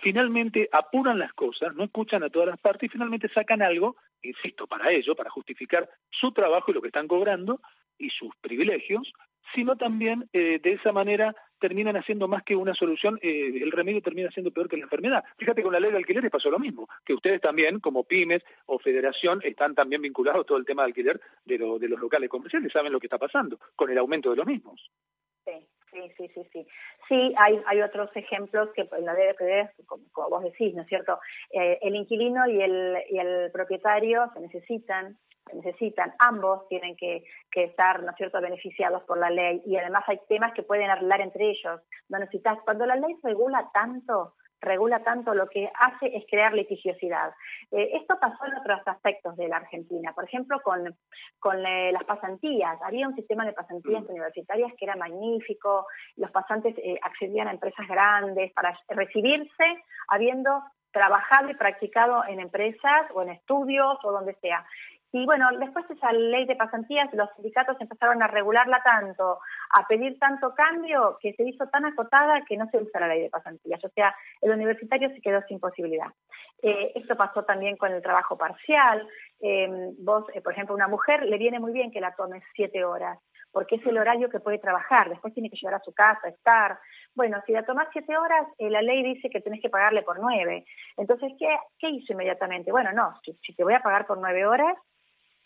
finalmente 0.00 0.68
apuran 0.72 1.18
las 1.18 1.32
cosas, 1.32 1.74
no 1.74 1.84
escuchan 1.84 2.22
a 2.22 2.30
todas 2.30 2.48
las 2.48 2.60
partes 2.60 2.88
y 2.88 2.92
finalmente 2.92 3.28
sacan 3.28 3.62
algo, 3.62 3.96
insisto, 4.22 4.66
para 4.66 4.90
ello, 4.90 5.14
para 5.14 5.30
justificar 5.30 5.88
su 6.10 6.32
trabajo 6.32 6.70
y 6.70 6.74
lo 6.74 6.80
que 6.80 6.88
están 6.88 7.08
cobrando 7.08 7.60
y 7.98 8.10
sus 8.10 8.34
privilegios, 8.40 9.12
sino 9.54 9.76
también 9.76 10.28
eh, 10.32 10.58
de 10.62 10.72
esa 10.72 10.92
manera 10.92 11.34
terminan 11.60 11.96
haciendo 11.96 12.28
más 12.28 12.44
que 12.44 12.54
una 12.54 12.74
solución, 12.74 13.18
eh, 13.22 13.60
el 13.62 13.72
remedio 13.72 14.00
termina 14.00 14.30
siendo 14.30 14.52
peor 14.52 14.68
que 14.68 14.76
la 14.76 14.84
enfermedad. 14.84 15.24
Fíjate 15.38 15.62
con 15.62 15.72
la 15.72 15.80
ley 15.80 15.90
de 15.90 15.96
alquileres 15.96 16.30
pasó 16.30 16.50
lo 16.50 16.58
mismo, 16.58 16.88
que 17.04 17.14
ustedes 17.14 17.40
también, 17.40 17.80
como 17.80 18.04
pymes 18.04 18.42
o 18.66 18.78
federación, 18.78 19.40
están 19.42 19.74
también 19.74 20.02
vinculados 20.02 20.42
a 20.42 20.44
todo 20.46 20.58
el 20.58 20.64
tema 20.64 20.82
de 20.82 20.88
alquiler 20.88 21.20
de, 21.44 21.58
lo- 21.58 21.78
de 21.78 21.88
los 21.88 21.98
locales 22.00 22.30
comerciales, 22.30 22.72
saben 22.72 22.92
lo 22.92 23.00
que 23.00 23.06
está 23.06 23.18
pasando 23.18 23.58
con 23.74 23.90
el 23.90 23.98
aumento 23.98 24.30
de 24.30 24.36
los 24.36 24.46
mismos. 24.46 24.90
Sí, 25.44 25.66
sí, 25.90 26.00
sí, 26.16 26.28
sí, 26.34 26.42
sí. 26.52 26.66
Sí, 27.08 27.34
hay, 27.38 27.60
hay 27.66 27.80
otros 27.80 28.10
ejemplos 28.14 28.68
que 28.74 28.82
en 28.96 29.04
la 29.04 29.14
DDPD, 29.14 29.84
como, 29.86 30.04
como 30.12 30.28
vos 30.30 30.44
decís, 30.44 30.74
¿no 30.74 30.82
es 30.82 30.88
cierto? 30.88 31.18
Eh, 31.50 31.78
el 31.82 31.96
inquilino 31.96 32.46
y 32.46 32.60
el, 32.62 32.98
y 33.10 33.18
el 33.18 33.50
propietario 33.50 34.30
se 34.34 34.40
necesitan, 34.40 35.16
necesitan, 35.54 36.14
ambos 36.18 36.66
tienen 36.68 36.96
que, 36.96 37.24
que 37.50 37.64
estar, 37.64 38.02
¿no 38.02 38.10
es 38.10 38.16
cierto?, 38.16 38.40
beneficiados 38.40 39.02
por 39.04 39.18
la 39.18 39.30
ley 39.30 39.62
y 39.66 39.76
además 39.76 40.04
hay 40.06 40.20
temas 40.28 40.52
que 40.54 40.62
pueden 40.62 40.90
arreglar 40.90 41.20
entre 41.20 41.50
ellos. 41.50 41.80
No 42.08 42.18
necesitas, 42.18 42.58
cuando 42.64 42.86
la 42.86 42.96
ley 42.96 43.16
regula 43.22 43.70
tanto, 43.72 44.34
regula 44.60 45.02
tanto, 45.04 45.34
lo 45.34 45.48
que 45.48 45.70
hace 45.78 46.16
es 46.16 46.24
crear 46.28 46.52
litigiosidad. 46.52 47.32
Eh, 47.70 47.90
esto 47.94 48.18
pasó 48.20 48.46
en 48.46 48.56
otros 48.56 48.80
aspectos 48.86 49.36
de 49.36 49.48
la 49.48 49.56
Argentina, 49.56 50.12
por 50.14 50.24
ejemplo, 50.24 50.60
con, 50.62 50.96
con 51.38 51.64
eh, 51.64 51.92
las 51.92 52.04
pasantías. 52.04 52.78
Había 52.82 53.08
un 53.08 53.14
sistema 53.14 53.44
de 53.44 53.52
pasantías 53.52 54.04
universitarias 54.08 54.72
que 54.76 54.84
era 54.84 54.96
magnífico, 54.96 55.86
los 56.16 56.30
pasantes 56.30 56.76
eh, 56.78 56.98
accedían 57.02 57.48
a 57.48 57.52
empresas 57.52 57.86
grandes 57.86 58.52
para 58.52 58.76
recibirse 58.88 59.64
habiendo 60.08 60.62
trabajado 60.90 61.50
y 61.50 61.54
practicado 61.54 62.24
en 62.26 62.40
empresas 62.40 63.06
o 63.14 63.22
en 63.22 63.30
estudios 63.30 63.98
o 64.02 64.12
donde 64.12 64.34
sea. 64.40 64.64
Y 65.10 65.24
bueno, 65.24 65.48
después 65.58 65.88
de 65.88 65.94
esa 65.94 66.12
ley 66.12 66.44
de 66.44 66.56
pasantías, 66.56 67.12
los 67.14 67.30
sindicatos 67.34 67.80
empezaron 67.80 68.22
a 68.22 68.26
regularla 68.26 68.82
tanto, 68.84 69.38
a 69.70 69.86
pedir 69.86 70.18
tanto 70.18 70.54
cambio, 70.54 71.16
que 71.20 71.32
se 71.32 71.44
hizo 71.44 71.66
tan 71.68 71.86
acotada 71.86 72.44
que 72.46 72.56
no 72.58 72.68
se 72.70 72.78
usa 72.78 73.00
la 73.00 73.08
ley 73.08 73.22
de 73.22 73.30
pasantías. 73.30 73.82
O 73.84 73.88
sea, 73.88 74.14
el 74.42 74.50
universitario 74.50 75.08
se 75.10 75.20
quedó 75.22 75.40
sin 75.48 75.60
posibilidad. 75.60 76.08
Eh, 76.62 76.92
esto 76.94 77.16
pasó 77.16 77.44
también 77.44 77.76
con 77.76 77.92
el 77.92 78.02
trabajo 78.02 78.36
parcial. 78.36 79.08
Eh, 79.40 79.92
vos, 79.98 80.24
eh, 80.34 80.42
por 80.42 80.52
ejemplo, 80.52 80.74
una 80.74 80.88
mujer 80.88 81.22
le 81.22 81.38
viene 81.38 81.58
muy 81.58 81.72
bien 81.72 81.90
que 81.90 82.00
la 82.00 82.14
tomes 82.14 82.42
siete 82.54 82.84
horas, 82.84 83.18
porque 83.50 83.76
es 83.76 83.86
el 83.86 83.96
horario 83.96 84.28
que 84.28 84.40
puede 84.40 84.58
trabajar, 84.58 85.08
después 85.08 85.32
tiene 85.32 85.48
que 85.48 85.56
llegar 85.56 85.74
a 85.74 85.84
su 85.84 85.94
casa, 85.94 86.28
estar. 86.28 86.78
Bueno, 87.14 87.40
si 87.46 87.52
la 87.52 87.64
tomás 87.64 87.88
siete 87.92 88.16
horas, 88.16 88.46
eh, 88.58 88.68
la 88.68 88.82
ley 88.82 89.02
dice 89.02 89.30
que 89.30 89.40
tenés 89.40 89.62
que 89.62 89.70
pagarle 89.70 90.02
por 90.02 90.20
nueve. 90.20 90.66
Entonces, 90.96 91.32
¿qué, 91.38 91.56
qué 91.78 91.88
hizo 91.88 92.12
inmediatamente? 92.12 92.70
Bueno, 92.72 92.92
no, 92.92 93.14
si, 93.24 93.32
si 93.44 93.54
te 93.54 93.64
voy 93.64 93.74
a 93.74 93.80
pagar 93.80 94.06
por 94.06 94.18
nueve 94.18 94.46
horas, 94.46 94.76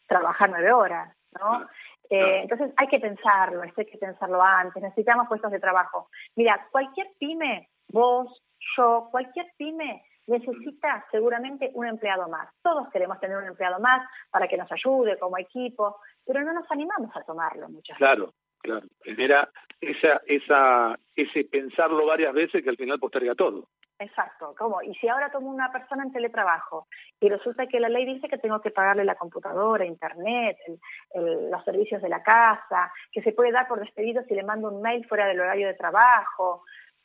trabajar 0.06 0.50
nueve 0.50 0.72
horas, 0.72 1.16
¿no? 1.38 1.66
Eh, 2.10 2.42
entonces 2.42 2.72
hay 2.76 2.88
que 2.88 3.00
pensarlo, 3.00 3.62
hay 3.62 3.70
que 3.70 3.98
pensarlo 3.98 4.42
antes, 4.42 4.82
necesitamos 4.82 5.28
puestos 5.28 5.50
de 5.50 5.60
trabajo. 5.60 6.08
Mira, 6.36 6.68
cualquier 6.70 7.08
pyme, 7.18 7.70
vos, 7.88 8.42
yo, 8.76 9.08
cualquier 9.10 9.46
pyme 9.56 10.02
necesita 10.26 11.04
seguramente 11.10 11.70
un 11.74 11.86
empleado 11.86 12.28
más. 12.28 12.48
Todos 12.62 12.88
queremos 12.90 13.18
tener 13.18 13.36
un 13.36 13.46
empleado 13.46 13.80
más 13.80 14.06
para 14.30 14.46
que 14.46 14.56
nos 14.56 14.70
ayude 14.70 15.18
como 15.18 15.38
equipo, 15.38 15.96
pero 16.24 16.42
no 16.42 16.52
nos 16.52 16.70
animamos 16.70 17.14
a 17.16 17.22
tomarlo 17.22 17.68
muchas 17.68 17.96
Claro, 17.96 18.32
claro. 18.60 18.86
Genera 19.02 19.48
esa, 19.80 20.20
esa, 20.26 20.96
ese 21.16 21.44
pensarlo 21.44 22.06
varias 22.06 22.34
veces 22.34 22.62
que 22.62 22.70
al 22.70 22.76
final 22.76 23.00
posterga 23.00 23.34
todo. 23.34 23.68
Exacto, 23.98 24.54
¿cómo? 24.58 24.82
Y 24.82 24.94
si 24.94 25.08
ahora 25.08 25.30
tomo 25.30 25.48
una 25.48 25.70
persona 25.70 26.02
en 26.02 26.12
teletrabajo 26.12 26.88
y 27.20 27.28
resulta 27.28 27.66
que 27.66 27.78
la 27.78 27.88
ley 27.88 28.04
dice 28.04 28.28
que 28.28 28.38
tengo 28.38 28.60
que 28.60 28.70
pagarle 28.70 29.04
la 29.04 29.14
computadora, 29.14 29.84
internet, 29.84 30.56
el, 30.66 30.80
el, 31.14 31.50
los 31.50 31.64
servicios 31.64 32.02
de 32.02 32.08
la 32.08 32.22
casa, 32.22 32.92
que 33.12 33.22
se 33.22 33.32
puede 33.32 33.52
dar 33.52 33.68
por 33.68 33.78
despedido 33.78 34.22
si 34.24 34.34
le 34.34 34.42
mando 34.42 34.68
un 34.70 34.82
mail 34.82 35.06
fuera 35.06 35.26
del 35.26 35.40
horario 35.40 35.68
de 35.68 35.74
trabajo, 35.74 36.64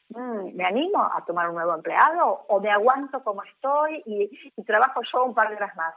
mm, 0.10 0.56
¿me 0.56 0.66
animo 0.66 1.04
a 1.04 1.24
tomar 1.26 1.50
un 1.50 1.56
nuevo 1.56 1.76
empleado 1.76 2.46
o 2.48 2.60
me 2.60 2.72
aguanto 2.72 3.24
como 3.24 3.44
estoy 3.44 4.02
y, 4.06 4.52
y 4.56 4.64
trabajo 4.64 5.02
yo 5.14 5.26
un 5.26 5.36
par 5.36 5.50
de 5.50 5.56
horas 5.56 5.76
más? 5.76 5.94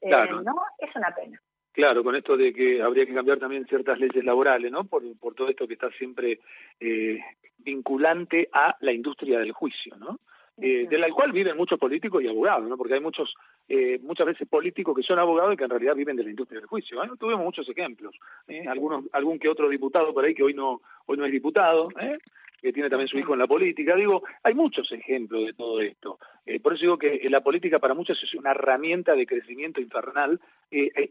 Eh, 0.00 0.08
Claro. 0.08 0.42
¿No? 0.42 0.54
Es 0.78 0.94
una 0.94 1.12
pena. 1.14 1.40
Claro, 1.72 2.04
con 2.04 2.14
esto 2.14 2.36
de 2.36 2.52
que 2.52 2.80
habría 2.80 3.04
que 3.04 3.14
cambiar 3.14 3.38
también 3.38 3.66
ciertas 3.66 3.98
leyes 3.98 4.24
laborales, 4.24 4.70
¿no? 4.70 4.84
Por, 4.84 5.02
por 5.18 5.34
todo 5.34 5.48
esto 5.48 5.66
que 5.66 5.74
está 5.74 5.90
siempre 5.90 6.38
eh, 6.78 7.18
vinculante 7.58 8.48
a 8.52 8.76
la 8.78 8.92
industria 8.92 9.40
del 9.40 9.50
juicio, 9.50 9.96
¿no? 9.96 10.20
Eh, 10.56 10.86
de 10.88 10.98
la 10.98 11.10
cual 11.10 11.32
viven 11.32 11.56
muchos 11.56 11.80
políticos 11.80 12.22
y 12.22 12.28
abogados, 12.28 12.68
¿no? 12.68 12.76
Porque 12.76 12.94
hay 12.94 13.00
muchos, 13.00 13.34
eh, 13.68 13.98
muchas 14.02 14.26
veces 14.26 14.46
políticos 14.46 14.94
que 14.94 15.02
son 15.02 15.18
abogados 15.18 15.52
y 15.52 15.56
que 15.56 15.64
en 15.64 15.70
realidad 15.70 15.96
viven 15.96 16.14
de 16.14 16.22
la 16.22 16.30
industria 16.30 16.60
del 16.60 16.68
juicio. 16.68 17.02
¿eh? 17.02 17.08
Tuvimos 17.18 17.44
muchos 17.44 17.68
ejemplos, 17.68 18.14
¿eh? 18.46 18.64
algunos, 18.68 19.04
algún 19.12 19.40
que 19.40 19.48
otro 19.48 19.68
diputado 19.68 20.14
por 20.14 20.24
ahí 20.24 20.32
que 20.32 20.44
hoy 20.44 20.54
no, 20.54 20.80
hoy 21.06 21.16
no 21.16 21.26
es 21.26 21.32
diputado, 21.32 21.88
¿eh? 22.00 22.18
que 22.62 22.72
tiene 22.72 22.88
también 22.88 23.08
su 23.08 23.18
hijo 23.18 23.32
en 23.32 23.40
la 23.40 23.48
política. 23.48 23.96
Digo, 23.96 24.22
hay 24.44 24.54
muchos 24.54 24.90
ejemplos 24.92 25.44
de 25.44 25.54
todo 25.54 25.80
esto. 25.80 26.18
Por 26.62 26.74
eso 26.74 26.82
digo 26.82 26.98
que 26.98 27.20
la 27.28 27.42
política 27.42 27.80
para 27.80 27.94
muchos 27.94 28.22
es 28.22 28.32
una 28.34 28.52
herramienta 28.52 29.14
de 29.14 29.26
crecimiento 29.26 29.80
infernal 29.80 30.40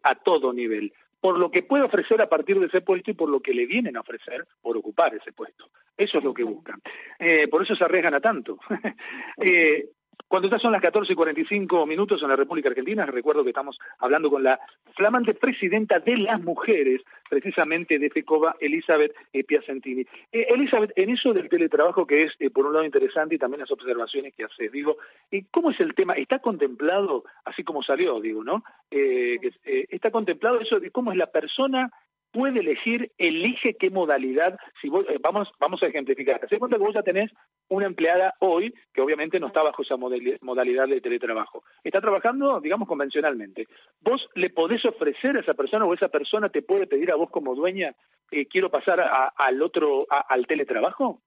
a 0.04 0.16
todo 0.16 0.54
nivel 0.54 0.94
por 1.24 1.39
lo 1.39 1.49
que 1.49 1.63
puede 1.63 1.86
ofrecer 1.86 2.21
a 2.21 2.28
partir 2.28 2.59
de 2.59 2.65
ese 2.65 2.82
puesto 2.82 3.09
y 3.09 3.13
por 3.13 3.30
lo 3.30 3.39
que 3.39 3.53
le 3.53 3.65
vienen 3.65 3.95
a 3.95 4.01
ofrecer 4.01 4.45
por 4.61 4.76
ocupar 4.76 5.15
ese 5.15 5.32
puesto. 5.32 5.69
Eso 5.95 6.17
es 6.17 6.24
lo 6.26 6.34
que 6.34 6.43
buscan. 6.43 6.82
Eh, 7.17 7.47
por 7.47 7.63
eso 7.63 7.78
se 7.78 7.84
arriesgan 7.86 8.15
a 8.15 8.19
tanto. 8.19 8.59
eh, 9.38 9.88
cuando 10.34 10.49
ya 10.49 10.57
son 10.57 10.71
las 10.71 10.81
14 10.81 11.13
y 11.13 11.15
45 11.15 11.86
minutos 11.86 12.23
en 12.23 12.29
la 12.29 12.36
República 12.36 12.67
Argentina, 12.67 13.05
recuerdo 13.05 13.43
que 13.43 13.51
estamos 13.51 13.77
hablando 13.99 14.31
con 14.31 14.41
la 14.41 14.59
flamante 14.95 15.36
presidenta 15.36 15.99
de 15.99 16.17
las 16.17 16.41
mujeres, 16.41 17.03
precisamente 17.29 17.99
de 17.99 18.09
FECOBA, 18.09 18.55
Elizabeth 18.59 19.13
eh, 19.31 19.43
Piacentini. 19.43 20.01
Eh, 20.31 20.47
Elizabeth, 20.49 20.91
en 20.95 21.11
eso 21.11 21.34
del 21.34 21.49
teletrabajo 21.49 22.07
que 22.07 22.23
es, 22.23 22.34
eh, 22.39 22.49
por 22.49 22.65
un 22.65 22.73
lado, 22.73 22.84
interesante 22.84 23.36
y 23.36 23.38
también 23.38 23.59
las 23.59 23.69
observaciones 23.69 24.34
que 24.34 24.45
haces, 24.45 24.71
digo, 24.71 24.97
eh, 25.29 25.43
¿cómo 25.51 25.69
es 25.69 25.79
el 25.79 25.93
tema? 25.93 26.13
¿Está 26.13 26.39
contemplado, 26.39 27.25
así 27.45 27.63
como 27.63 27.84
salió, 27.84 28.19
digo, 28.19 28.43
¿no? 28.43 28.63
Eh, 28.89 29.38
¿Está 29.63 30.09
contemplado 30.09 30.59
eso 30.59 30.79
de 30.79 30.89
cómo 30.89 31.11
es 31.11 31.17
la 31.19 31.27
persona 31.27 31.91
puede 32.34 32.59
elegir, 32.59 33.11
elige 33.17 33.75
qué 33.75 33.89
modalidad, 33.89 34.57
si 34.81 34.89
vos, 34.89 35.05
eh, 35.07 35.17
vamos, 35.21 35.49
vamos 35.59 35.81
a 35.84 35.88
ejemplificar, 35.88 36.41
se 36.49 36.59
cuenta 36.59 36.77
que 36.77 36.84
vos 36.84 36.93
ya 36.93 37.03
tenés 37.03 37.31
una 37.69 37.86
empleada 37.86 38.34
hoy 38.39 38.73
que 38.93 39.01
obviamente 39.01 39.39
no 39.39 39.47
está 39.47 39.61
bajo 39.63 39.84
esa 39.84 39.95
modali- 39.95 40.38
modalidad 40.41 40.88
de 40.88 40.99
teletrabajo, 40.99 41.63
está 41.84 42.01
trabajando, 42.01 42.59
digamos, 42.59 42.88
convencionalmente. 42.88 43.67
¿Vos 44.01 44.27
le 44.36 44.49
podés 44.49 44.84
ofrecer 44.84 45.38
a 45.38 45.41
esa 45.41 45.53
persona 45.53 45.86
o 45.86 45.93
esa 45.93 46.09
persona 46.09 46.49
te 46.49 46.61
puede 46.63 46.88
pedir 46.88 47.11
a 47.11 47.15
vos 47.15 47.29
como 47.29 47.55
dueña, 47.55 47.93
eh, 48.31 48.47
quiero 48.47 48.69
pasar 48.69 48.99
al 49.38 49.61
otro, 49.61 50.07
a- 50.09 50.25
al 50.27 50.47
teletrabajo? 50.47 51.21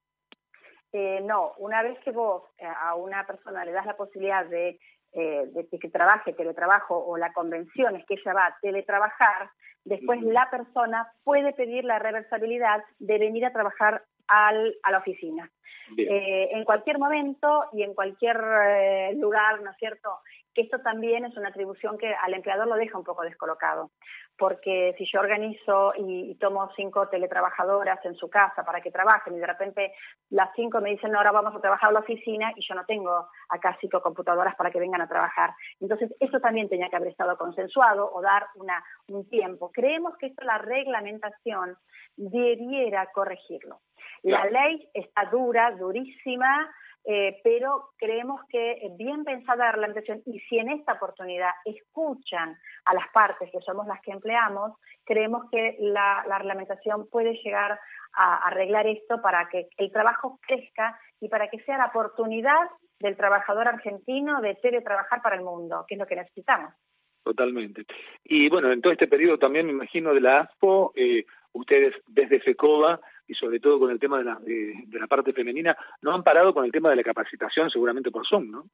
Eh, 0.99 1.21
no, 1.21 1.53
una 1.59 1.83
vez 1.83 1.99
que 1.99 2.11
vos 2.11 2.43
eh, 2.57 2.65
a 2.65 2.95
una 2.95 3.27
persona 3.27 3.67
le 3.67 3.73
das 3.73 3.85
la 3.85 3.99
posibilidad 3.99 4.47
de, 4.47 4.81
eh, 5.13 5.45
de 5.53 5.79
que 5.79 5.91
trabaje 5.91 6.33
teletrabajo 6.33 6.97
o 6.97 7.19
la 7.19 7.35
convención 7.35 7.97
es 7.97 8.07
que 8.07 8.15
ella 8.15 8.33
va 8.33 8.47
a 8.47 8.57
teletrabajar, 8.63 9.51
después 9.85 10.23
la 10.23 10.49
persona 10.49 11.13
puede 11.23 11.53
pedir 11.53 11.85
la 11.85 11.99
reversibilidad 11.99 12.83
de 12.99 13.19
venir 13.19 13.45
a 13.45 13.53
trabajar 13.53 14.05
al, 14.27 14.75
a 14.85 14.91
la 14.91 14.99
oficina. 14.99 15.51
Eh, 15.99 16.49
en 16.53 16.65
cualquier 16.65 16.99
momento 16.99 17.67
y 17.75 17.83
en 17.83 17.93
cualquier 17.93 18.41
eh, 18.67 19.13
lugar, 19.17 19.61
¿no 19.61 19.73
es 19.73 19.77
cierto? 19.77 20.09
Que 20.57 20.63
esto 20.63 20.79
también 20.81 21.27
es 21.27 21.37
una 21.37 21.51
atribución 21.51 21.99
que 21.99 22.15
al 22.15 22.33
empleador 22.33 22.67
lo 22.67 22.77
deja 22.77 22.97
un 22.97 23.05
poco 23.05 23.23
descolocado, 23.23 23.91
porque 24.39 24.95
si 24.97 25.05
yo 25.13 25.21
organizo 25.21 25.93
y, 25.99 26.31
y 26.31 26.35
tomo 26.37 26.71
cinco 26.75 27.09
teletrabajadoras 27.09 28.03
en 28.07 28.15
su 28.15 28.31
casa 28.31 28.65
para 28.65 28.81
que 28.81 28.91
trabajen 28.91 29.37
y 29.37 29.39
de 29.39 29.47
repente 29.47 29.93
las 30.31 30.49
cinco 30.57 30.81
me 30.81 30.89
dicen, 30.89 31.13
no, 31.13 31.19
ahora 31.19 31.33
vamos 31.33 31.55
a 31.55 31.61
trabajar 31.61 31.91
a 31.91 31.93
la 31.93 32.01
oficina 32.01 32.55
y 32.57 32.67
yo 32.67 32.75
no 32.75 32.87
tengo 32.87 33.29
acá 33.51 33.77
cinco 33.83 34.01
computadoras 34.01 34.57
para 34.57 34.71
que 34.71 34.81
vengan 34.81 35.03
a 35.03 35.09
trabajar. 35.09 35.51
Entonces, 35.79 36.15
eso 36.21 36.41
también 36.41 36.71
tenía 36.71 36.89
que 36.89 36.97
haber 36.97 37.09
estado 37.09 37.37
consensuado 37.37 38.11
o 38.11 38.23
dar 38.23 38.47
una, 38.55 38.83
un 39.09 39.29
tiempo. 39.29 39.71
Creemos 39.71 40.17
que 40.17 40.29
esto 40.29 40.43
la 40.43 40.57
reglamentación 40.57 41.77
debiera 42.17 43.11
corregirlo. 43.13 43.81
La 44.23 44.47
ley 44.47 44.89
está 44.95 45.27
dura, 45.27 45.73
durísima, 45.73 46.71
eh, 47.09 47.41
pero 47.45 47.91
creemos 47.99 48.41
que 48.49 48.91
bien 48.97 49.25
pensada 49.25 49.67
la 49.67 49.73
reglamentación 49.73 50.23
y 50.27 50.41
si 50.41 50.59
en 50.59 50.71
esta 50.71 50.95
oportunidad 50.95 51.51
escuchan 51.65 52.59
a 52.85 52.95
las 52.95 53.09
partes 53.13 53.49
que 53.53 53.61
somos 53.61 53.87
las 53.87 54.01
que 54.03 54.11
empleamos, 54.11 54.73
creemos 55.05 55.49
que 55.53 55.77
la, 55.79 56.25
la 56.27 56.39
reglamentación 56.39 57.09
puede 57.09 57.35
llegar 57.45 57.79
a 58.13 58.49
arreglar 58.49 58.89
esto 58.89 59.23
para 59.23 59.49
que 59.49 59.69
el 59.77 59.93
trabajo 59.93 60.41
crezca 60.47 60.99
y 61.21 61.29
para 61.29 61.49
que 61.49 61.61
sea 61.61 61.79
la 61.79 61.87
oportunidad 61.87 62.69
del 62.99 63.17
trabajador 63.17 63.69
argentino 63.69 64.41
de 64.41 64.57
teletrabajar 64.57 65.23
para 65.23 65.37
el 65.37 65.43
mundo, 65.43 65.85
que 65.87 65.95
es 65.95 66.01
lo 66.01 66.07
que 66.07 66.17
necesitamos. 66.17 66.75
Totalmente. 67.23 67.85
Y 68.25 68.49
bueno, 68.49 68.73
en 68.73 68.81
todo 68.81 68.93
este 68.93 69.07
periodo 69.07 69.39
también 69.39 69.67
me 69.67 69.73
imagino 69.73 70.15
de 70.15 70.21
la 70.21 70.41
ASPO, 70.41 70.93
eh, 70.97 71.25
ustedes 71.53 71.95
desde 72.07 72.41
FECOBA 72.41 73.01
y 73.27 73.35
sobre 73.35 73.61
todo 73.61 73.79
con 73.79 73.91
el 73.91 73.99
tema 73.99 74.19
de 74.19 74.25
la, 74.25 74.37
de, 74.37 74.85
de 74.87 74.99
la 74.99 75.07
parte 75.07 75.33
femenina, 75.33 75.77
no 76.03 76.13
han 76.13 76.23
parado 76.23 76.55
con 76.55 76.65
el 76.65 76.73
tema 76.73 76.91
de 76.91 76.97
la 76.97 77.03
capacitación 77.03 77.71
seguramente 77.71 78.11
por 78.11 78.27
Zoom, 78.27 78.51
¿no? 78.51 78.67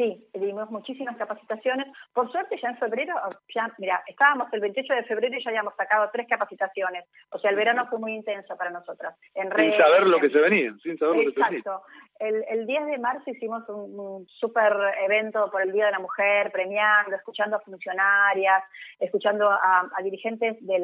Sí, 0.00 0.26
dimos 0.32 0.70
muchísimas 0.70 1.14
capacitaciones. 1.18 1.86
Por 2.14 2.32
suerte 2.32 2.58
ya 2.62 2.70
en 2.70 2.78
febrero, 2.78 3.14
ya, 3.54 3.70
mira, 3.76 4.02
estábamos 4.06 4.50
el 4.54 4.60
28 4.60 4.94
de 4.94 5.04
febrero 5.04 5.36
y 5.36 5.44
ya 5.44 5.50
habíamos 5.50 5.74
sacado 5.76 6.08
tres 6.10 6.26
capacitaciones. 6.26 7.04
O 7.32 7.38
sea, 7.38 7.50
el 7.50 7.56
verano 7.56 7.86
fue 7.90 7.98
muy 7.98 8.14
intenso 8.14 8.56
para 8.56 8.70
nosotras. 8.70 9.14
En 9.34 9.42
Sin 9.42 9.50
redes, 9.50 9.76
saber 9.78 10.06
lo 10.06 10.16
en- 10.16 10.22
que 10.22 10.30
se 10.30 10.38
venía, 10.40 10.72
sin 10.82 10.96
saber 10.96 11.16
lo 11.16 11.22
que 11.24 11.34
se 11.34 11.40
venía. 11.42 11.58
Exacto. 11.58 11.82
El, 12.18 12.42
el 12.48 12.66
10 12.66 12.86
de 12.86 12.98
marzo 12.98 13.30
hicimos 13.30 13.68
un, 13.68 14.00
un 14.00 14.26
súper 14.26 14.72
evento 15.04 15.50
por 15.50 15.60
el 15.60 15.70
Día 15.72 15.84
de 15.86 15.92
la 15.92 15.98
Mujer, 15.98 16.50
premiando, 16.50 17.14
escuchando 17.14 17.56
a 17.56 17.60
funcionarias, 17.60 18.62
escuchando 18.98 19.50
a, 19.50 19.80
a 19.94 20.02
dirigentes 20.02 20.56
del, 20.66 20.82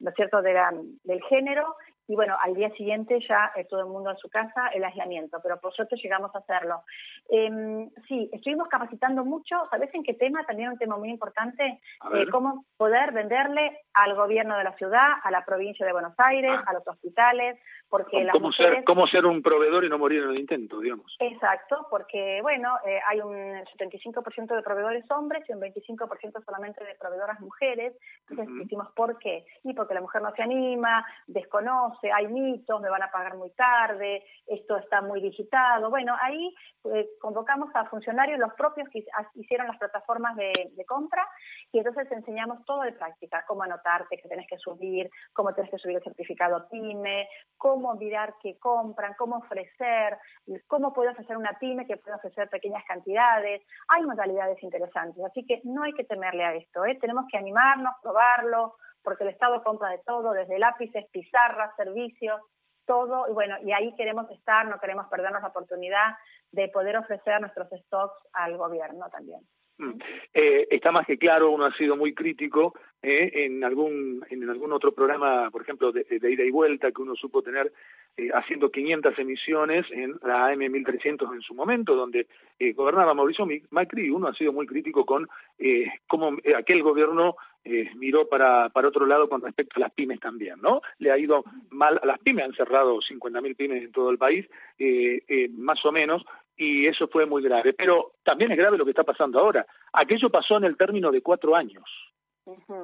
¿no 0.00 0.08
es 0.08 0.16
cierto? 0.16 0.40
de 0.40 0.54
la- 0.54 0.72
del 1.04 1.22
género. 1.24 1.76
Y 2.08 2.14
bueno, 2.14 2.36
al 2.42 2.54
día 2.54 2.70
siguiente 2.70 3.18
ya 3.28 3.52
eh, 3.56 3.64
todo 3.64 3.80
el 3.80 3.86
mundo 3.86 4.10
en 4.10 4.16
su 4.18 4.28
casa, 4.28 4.68
el 4.68 4.84
aislamiento, 4.84 5.38
pero 5.42 5.58
por 5.58 5.72
suerte 5.74 5.96
llegamos 5.96 6.34
a 6.34 6.38
hacerlo. 6.38 6.82
Em, 7.28 7.90
sí, 8.06 8.30
estuvimos 8.32 8.68
capacitando 8.68 9.24
mucho. 9.24 9.56
¿Sabes 9.70 9.92
en 9.94 10.04
qué 10.04 10.14
tema? 10.14 10.44
También 10.44 10.70
un 10.70 10.78
tema 10.78 10.96
muy 10.96 11.10
importante, 11.10 11.80
eh, 12.14 12.26
cómo 12.30 12.64
poder 12.76 13.12
venderle 13.12 13.80
al 13.94 14.14
gobierno 14.14 14.56
de 14.56 14.64
la 14.64 14.72
ciudad, 14.76 15.14
a 15.22 15.30
la 15.30 15.44
provincia 15.44 15.84
de 15.84 15.92
Buenos 15.92 16.14
Aires, 16.18 16.52
a 16.66 16.72
los 16.72 16.86
hospitales, 16.86 17.58
porque 17.88 18.22
las 18.24 18.32
¿Cómo 18.32 18.48
mujeres... 18.48 18.74
ser, 18.76 18.84
¿Cómo 18.84 19.06
ser 19.06 19.26
un 19.26 19.42
proveedor 19.42 19.84
y 19.84 19.88
no 19.88 19.98
morir 19.98 20.22
en 20.22 20.30
el 20.30 20.38
intento, 20.38 20.80
digamos? 20.80 21.16
Exacto, 21.18 21.86
porque 21.90 22.40
bueno, 22.42 22.76
eh, 22.86 23.00
hay 23.06 23.20
un 23.20 23.34
75% 23.34 24.54
de 24.54 24.62
proveedores 24.62 25.08
hombres 25.10 25.44
y 25.48 25.52
un 25.52 25.60
25% 25.60 26.44
solamente 26.44 26.84
de 26.84 26.94
proveedoras 26.94 27.40
mujeres. 27.40 27.94
Entonces 28.28 28.48
Ujú. 28.48 28.58
decimos, 28.62 28.88
¿por 28.94 29.18
qué? 29.18 29.44
Y 29.64 29.74
porque 29.74 29.94
la 29.94 30.00
mujer 30.00 30.22
no 30.22 30.32
se 30.34 30.42
anima, 30.42 31.04
desconoce, 31.26 31.95
hay 32.02 32.28
mitos, 32.28 32.80
me 32.80 32.90
van 32.90 33.02
a 33.02 33.10
pagar 33.10 33.36
muy 33.36 33.50
tarde, 33.50 34.24
esto 34.46 34.76
está 34.76 35.00
muy 35.02 35.20
digitado. 35.20 35.90
Bueno, 35.90 36.14
ahí 36.20 36.54
eh, 36.92 37.08
convocamos 37.20 37.70
a 37.74 37.84
funcionarios, 37.86 38.38
los 38.38 38.52
propios 38.54 38.88
que 38.90 39.00
hic- 39.00 39.30
hicieron 39.34 39.66
las 39.66 39.78
plataformas 39.78 40.36
de, 40.36 40.70
de 40.72 40.84
compra, 40.84 41.26
y 41.72 41.78
entonces 41.78 42.10
enseñamos 42.12 42.64
todo 42.64 42.82
de 42.82 42.92
práctica, 42.92 43.44
cómo 43.46 43.62
anotarte, 43.62 44.16
que 44.18 44.28
tenés 44.28 44.46
que 44.48 44.58
subir, 44.58 45.10
cómo 45.32 45.52
tenés 45.54 45.70
que 45.70 45.78
subir 45.78 45.96
el 45.96 46.02
certificado 46.04 46.68
PYME, 46.68 47.28
cómo 47.56 47.94
mirar 47.94 48.34
qué 48.42 48.58
compran, 48.58 49.14
cómo 49.18 49.36
ofrecer, 49.38 50.18
cómo 50.66 50.92
puede 50.92 51.10
ofrecer 51.10 51.36
una 51.36 51.58
pyme 51.58 51.86
que 51.86 51.96
puede 51.96 52.16
ofrecer 52.16 52.48
pequeñas 52.48 52.84
cantidades. 52.86 53.62
Hay 53.88 54.02
modalidades 54.02 54.62
interesantes, 54.62 55.24
así 55.24 55.44
que 55.46 55.60
no 55.64 55.82
hay 55.82 55.92
que 55.92 56.04
temerle 56.04 56.44
a 56.44 56.54
esto, 56.54 56.84
¿eh? 56.84 56.96
tenemos 57.00 57.24
que 57.30 57.38
animarnos, 57.38 57.94
probarlo, 58.02 58.74
porque 59.06 59.22
el 59.22 59.30
Estado 59.30 59.62
compra 59.62 59.90
de 59.90 60.00
todo, 60.04 60.32
desde 60.32 60.58
lápices, 60.58 61.06
pizarras, 61.12 61.70
servicios, 61.76 62.40
todo, 62.86 63.30
y 63.30 63.32
bueno, 63.32 63.54
y 63.64 63.70
ahí 63.70 63.94
queremos 63.94 64.28
estar, 64.32 64.66
no 64.66 64.80
queremos 64.80 65.06
perdernos 65.06 65.42
la 65.42 65.48
oportunidad 65.48 66.16
de 66.50 66.66
poder 66.70 66.96
ofrecer 66.96 67.40
nuestros 67.40 67.68
stocks 67.68 68.18
al 68.32 68.56
gobierno 68.56 69.08
también. 69.08 69.42
Mm. 69.78 69.92
Eh, 70.34 70.66
está 70.70 70.90
más 70.90 71.06
que 71.06 71.18
claro, 71.18 71.52
uno 71.52 71.66
ha 71.66 71.76
sido 71.76 71.96
muy 71.96 72.14
crítico 72.14 72.74
eh, 73.00 73.30
en 73.44 73.62
algún 73.62 74.26
en 74.28 74.50
algún 74.50 74.72
otro 74.72 74.90
programa, 74.92 75.52
por 75.52 75.62
ejemplo, 75.62 75.92
de, 75.92 76.02
de 76.02 76.32
ida 76.32 76.42
y 76.42 76.50
vuelta 76.50 76.90
que 76.90 77.02
uno 77.02 77.14
supo 77.14 77.42
tener 77.42 77.72
eh, 78.16 78.30
haciendo 78.32 78.70
500 78.70 79.18
emisiones 79.18 79.86
en 79.90 80.14
la 80.22 80.46
AM 80.46 80.58
1300 80.58 81.32
en 81.32 81.42
su 81.42 81.54
momento, 81.54 81.94
donde 81.94 82.26
eh, 82.58 82.72
gobernaba 82.72 83.14
Mauricio 83.14 83.46
Macri, 83.70 84.06
y 84.06 84.10
uno 84.10 84.28
ha 84.28 84.34
sido 84.34 84.52
muy 84.52 84.66
crítico 84.66 85.04
con 85.04 85.28
eh, 85.58 85.86
cómo 86.06 86.36
eh, 86.42 86.54
aquel 86.54 86.82
gobierno 86.82 87.36
eh, 87.68 87.90
miró 87.96 88.28
para, 88.28 88.68
para 88.68 88.86
otro 88.86 89.06
lado 89.06 89.28
con 89.28 89.40
respecto 89.40 89.74
a 89.76 89.80
las 89.80 89.92
pymes 89.92 90.20
también, 90.20 90.60
¿no? 90.62 90.82
Le 90.98 91.10
ha 91.10 91.18
ido 91.18 91.42
mal 91.70 91.98
a 92.00 92.06
las 92.06 92.20
pymes, 92.20 92.44
han 92.44 92.54
cerrado 92.54 93.00
50.000 93.00 93.56
pymes 93.56 93.82
en 93.82 93.90
todo 93.90 94.10
el 94.10 94.18
país, 94.18 94.46
eh, 94.78 95.20
eh, 95.26 95.48
más 95.50 95.84
o 95.84 95.90
menos, 95.90 96.24
y 96.56 96.86
eso 96.86 97.08
fue 97.08 97.26
muy 97.26 97.42
grave. 97.42 97.72
Pero 97.72 98.12
también 98.22 98.52
es 98.52 98.56
grave 98.56 98.78
lo 98.78 98.84
que 98.84 98.92
está 98.92 99.02
pasando 99.02 99.40
ahora. 99.40 99.66
Aquello 99.92 100.30
pasó 100.30 100.56
en 100.58 100.64
el 100.64 100.76
término 100.76 101.10
de 101.10 101.22
cuatro 101.22 101.56
años, 101.56 101.84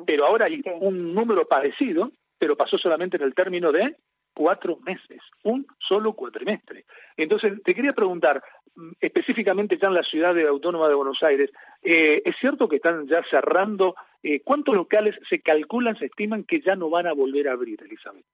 pero 0.05 0.27
ahora 0.27 0.47
hay 0.47 0.61
un 0.81 1.15
número 1.15 1.47
parecido, 1.47 2.11
pero 2.37 2.57
pasó 2.57 2.77
solamente 2.77 3.17
en 3.17 3.23
el 3.23 3.35
término 3.35 3.71
de 3.71 3.95
cuatro 4.35 4.79
meses, 4.79 5.21
un 5.45 5.67
solo 5.79 6.15
cuatrimestre. 6.15 6.85
Entonces, 7.17 7.63
te 7.65 7.75
quería 7.75 7.93
preguntar, 7.93 8.43
mm, 8.75 8.93
específicamente 9.01 9.79
ya 9.79 9.89
en 9.89 9.95
la 9.95 10.03
ciudad 10.03 10.35
de 10.35 10.47
Autónoma 10.47 10.89
de 10.89 10.95
Buenos 10.95 11.23
Aires, 11.23 11.51
eh, 11.83 12.23
¿es 12.25 12.37
cierto 12.41 12.69
que 12.69 12.77
están 12.77 13.07
ya 13.07 13.23
cerrando? 13.31 13.95
Eh, 14.23 14.41
¿Cuántos 14.43 14.75
locales 14.75 15.17
se 15.29 15.41
calculan, 15.41 15.97
se 15.97 16.07
estiman 16.07 16.45
que 16.45 16.61
ya 16.61 16.77
no 16.77 16.91
van 16.91 17.07
a 17.07 17.13
volver 17.13 17.49
a 17.49 17.53
abrir, 17.53 17.83
Elizabeth? 17.83 18.25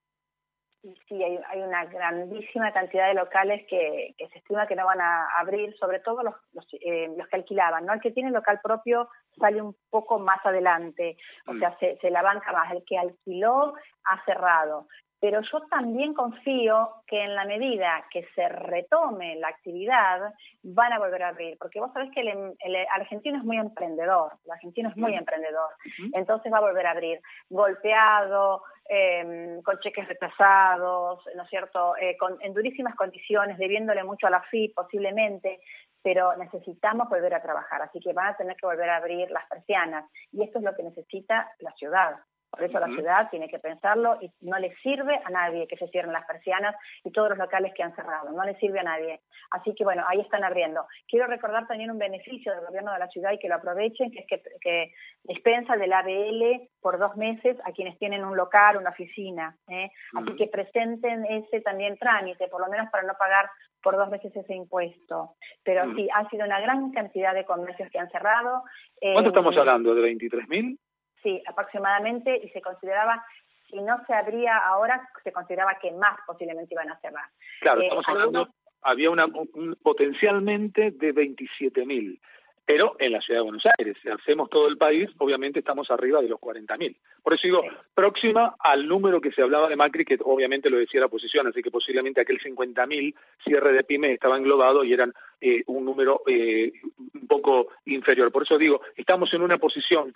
Sí, 1.08 1.22
hay, 1.22 1.38
hay 1.48 1.60
una 1.60 1.84
grandísima 1.86 2.72
cantidad 2.72 3.08
de 3.08 3.14
locales 3.14 3.66
que, 3.68 4.14
que, 4.16 4.28
se 4.28 4.38
estima 4.38 4.68
que 4.68 4.76
no 4.76 4.86
van 4.86 5.00
a 5.00 5.26
abrir, 5.36 5.76
sobre 5.76 5.98
todo 5.98 6.22
los, 6.22 6.34
los, 6.52 6.64
eh, 6.80 7.10
los 7.16 7.26
que 7.26 7.36
alquilaban, 7.36 7.84
¿no? 7.84 7.92
El 7.92 8.00
que 8.00 8.12
tiene 8.12 8.30
local 8.30 8.60
propio 8.62 9.08
sale 9.38 9.60
un 9.60 9.74
poco 9.90 10.20
más 10.20 10.38
adelante, 10.46 11.16
o 11.46 11.54
sea, 11.54 11.76
se, 11.78 11.98
se 11.98 12.10
la 12.10 12.22
banca 12.22 12.52
más. 12.52 12.70
El 12.70 12.84
que 12.84 12.96
alquiló 12.96 13.74
ha 14.04 14.24
cerrado 14.24 14.86
pero 15.20 15.40
yo 15.40 15.60
también 15.68 16.14
confío 16.14 16.90
que 17.06 17.22
en 17.22 17.34
la 17.34 17.44
medida 17.44 18.04
que 18.10 18.26
se 18.34 18.48
retome 18.48 19.36
la 19.36 19.48
actividad 19.48 20.32
van 20.62 20.92
a 20.92 20.98
volver 20.98 21.22
a 21.24 21.28
abrir, 21.28 21.56
porque 21.58 21.80
vos 21.80 21.92
sabés 21.92 22.10
que 22.12 22.20
el, 22.20 22.56
el 22.60 22.76
argentino 22.94 23.38
es 23.38 23.44
muy 23.44 23.56
emprendedor, 23.56 24.32
el 24.44 24.52
argentino 24.52 24.88
es 24.90 24.96
muy 24.96 25.14
emprendedor, 25.14 25.70
entonces 26.12 26.52
va 26.52 26.58
a 26.58 26.68
volver 26.68 26.86
a 26.86 26.92
abrir, 26.92 27.20
golpeado, 27.50 28.62
eh, 28.88 29.60
con 29.64 29.78
cheques 29.80 30.08
retrasados, 30.08 31.22
¿no 31.34 31.42
es 31.42 31.50
cierto?, 31.50 31.96
eh, 31.96 32.16
con, 32.16 32.38
en 32.40 32.54
durísimas 32.54 32.94
condiciones, 32.94 33.58
debiéndole 33.58 34.04
mucho 34.04 34.26
a 34.26 34.30
la 34.30 34.42
FI 34.42 34.72
posiblemente, 34.74 35.60
pero 36.02 36.36
necesitamos 36.36 37.08
volver 37.08 37.34
a 37.34 37.42
trabajar, 37.42 37.82
así 37.82 38.00
que 38.00 38.12
van 38.12 38.28
a 38.28 38.36
tener 38.36 38.56
que 38.56 38.66
volver 38.66 38.88
a 38.88 38.96
abrir 38.96 39.30
las 39.30 39.46
persianas, 39.48 40.08
y 40.32 40.42
esto 40.42 40.58
es 40.58 40.64
lo 40.64 40.74
que 40.74 40.84
necesita 40.84 41.50
la 41.58 41.72
ciudad. 41.72 42.16
Por 42.50 42.62
eso 42.62 42.80
la 42.80 42.86
ciudad 42.86 43.28
tiene 43.30 43.48
que 43.48 43.58
pensarlo 43.58 44.18
y 44.20 44.30
no 44.40 44.58
le 44.58 44.74
sirve 44.76 45.20
a 45.22 45.30
nadie 45.30 45.66
que 45.68 45.76
se 45.76 45.88
cierren 45.88 46.12
las 46.12 46.26
persianas 46.26 46.74
y 47.04 47.12
todos 47.12 47.30
los 47.30 47.38
locales 47.38 47.72
que 47.74 47.82
han 47.82 47.94
cerrado, 47.94 48.30
no 48.30 48.44
le 48.44 48.56
sirve 48.56 48.80
a 48.80 48.84
nadie. 48.84 49.20
Así 49.50 49.74
que 49.74 49.84
bueno, 49.84 50.02
ahí 50.08 50.20
están 50.20 50.44
abriendo. 50.44 50.86
Quiero 51.06 51.26
recordar 51.26 51.66
también 51.66 51.90
un 51.90 51.98
beneficio 51.98 52.52
del 52.52 52.64
gobierno 52.66 52.92
de 52.92 52.98
la 52.98 53.08
ciudad 53.08 53.32
y 53.32 53.38
que 53.38 53.48
lo 53.48 53.56
aprovechen, 53.56 54.10
que 54.10 54.20
es 54.20 54.26
que, 54.26 54.42
que 54.60 54.92
dispensa 55.24 55.76
del 55.76 55.92
ABL 55.92 56.68
por 56.80 56.98
dos 56.98 57.16
meses 57.16 57.56
a 57.64 57.72
quienes 57.72 57.98
tienen 57.98 58.24
un 58.24 58.36
local, 58.36 58.78
una 58.78 58.90
oficina. 58.90 59.54
¿eh? 59.68 59.90
Así 60.16 60.36
que 60.36 60.46
presenten 60.46 61.24
ese 61.26 61.60
también 61.60 61.96
trámite, 61.98 62.48
por 62.48 62.60
lo 62.60 62.68
menos 62.68 62.90
para 62.90 63.06
no 63.06 63.14
pagar 63.18 63.50
por 63.82 63.96
dos 63.96 64.10
meses 64.10 64.34
ese 64.34 64.54
impuesto. 64.54 65.34
Pero 65.62 65.94
sí, 65.94 66.08
ha 66.14 66.28
sido 66.30 66.44
una 66.44 66.60
gran 66.60 66.90
cantidad 66.92 67.34
de 67.34 67.44
comercios 67.44 67.90
que 67.90 67.98
han 67.98 68.10
cerrado. 68.10 68.62
¿Cuánto 69.00 69.28
eh, 69.28 69.32
estamos 69.32 69.56
hablando? 69.56 69.94
¿De 69.94 70.02
23.000? 70.02 70.78
Sí, 71.22 71.42
aproximadamente, 71.46 72.40
y 72.42 72.48
se 72.50 72.60
consideraba, 72.60 73.24
si 73.68 73.80
no 73.80 74.04
se 74.06 74.14
abría 74.14 74.56
ahora, 74.56 75.08
se 75.24 75.32
consideraba 75.32 75.78
que 75.80 75.90
más 75.92 76.18
posiblemente 76.26 76.74
iban 76.74 76.90
a 76.90 76.98
cerrar. 77.00 77.26
Claro, 77.60 77.80
eh, 77.80 77.84
estamos 77.84 78.04
hablando, 78.08 78.38
algunos... 78.40 78.56
había 78.82 79.10
una, 79.10 79.26
un, 79.26 79.76
potencialmente 79.82 80.92
de 80.92 81.14
27.000, 81.14 82.20
pero 82.68 82.96
en 82.98 83.12
la 83.12 83.20
ciudad 83.22 83.40
de 83.40 83.44
Buenos 83.44 83.64
Aires, 83.78 83.96
si 84.02 84.10
hacemos 84.10 84.50
todo 84.50 84.68
el 84.68 84.76
país, 84.76 85.08
obviamente 85.16 85.60
estamos 85.60 85.90
arriba 85.90 86.20
de 86.20 86.28
los 86.28 86.38
40.000. 86.38 86.96
Por 87.22 87.32
eso 87.32 87.42
digo, 87.44 87.62
sí. 87.62 87.68
próxima 87.94 88.56
al 88.58 88.86
número 88.86 89.22
que 89.22 89.32
se 89.32 89.40
hablaba 89.40 89.70
de 89.70 89.76
Macri, 89.76 90.04
que 90.04 90.18
obviamente 90.22 90.68
lo 90.68 90.76
decía 90.76 91.00
la 91.00 91.06
oposición, 91.06 91.46
así 91.46 91.62
que 91.62 91.70
posiblemente 91.70 92.20
aquel 92.20 92.38
50.000 92.38 93.14
cierre 93.42 93.72
de 93.72 93.84
pymes 93.84 94.12
estaba 94.12 94.36
englobado 94.36 94.84
y 94.84 94.92
eran 94.92 95.14
eh, 95.40 95.62
un 95.66 95.86
número 95.86 96.20
eh, 96.26 96.72
un 97.14 97.26
poco 97.26 97.68
inferior. 97.86 98.30
Por 98.30 98.42
eso 98.42 98.58
digo, 98.58 98.82
estamos 98.96 99.32
en 99.32 99.40
una 99.40 99.56
posición 99.56 100.14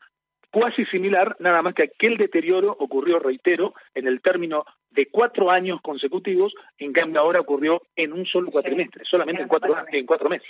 cuasi 0.53 0.85
similar, 0.87 1.35
nada 1.41 1.63
más 1.63 1.75
que 1.75 1.85
aquel 1.85 2.17
deterioro 2.17 2.77
ocurrió, 2.79 3.19
reitero, 3.19 3.75
en 3.95 4.07
el 4.07 4.21
término 4.21 4.65
de 4.91 5.09
cuatro 5.11 5.51
años 5.51 5.81
consecutivos, 5.81 6.55
en 6.79 6.93
cambio 6.93 7.21
ahora 7.21 7.41
ocurrió 7.41 7.83
en 7.97 8.13
un 8.13 8.27
solo 8.27 8.51
cuatrimestre, 8.51 9.05
solamente 9.05 9.43
en 9.43 9.49
cuatro, 9.49 9.75
en 9.91 10.07
cuatro 10.07 10.29
meses. 10.29 10.49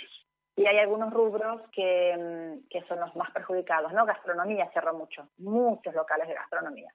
Y 0.55 0.67
hay 0.67 0.77
algunos 0.77 1.11
rubros 1.11 1.61
que, 1.71 2.59
que 2.69 2.81
son 2.83 2.99
los 2.99 3.15
más 3.15 3.31
perjudicados, 3.31 3.91
¿no? 3.93 4.05
Gastronomía 4.05 4.69
cerró 4.73 4.93
mucho, 4.93 5.29
muchos 5.37 5.95
locales 5.95 6.27
de 6.27 6.35
gastronomía. 6.35 6.93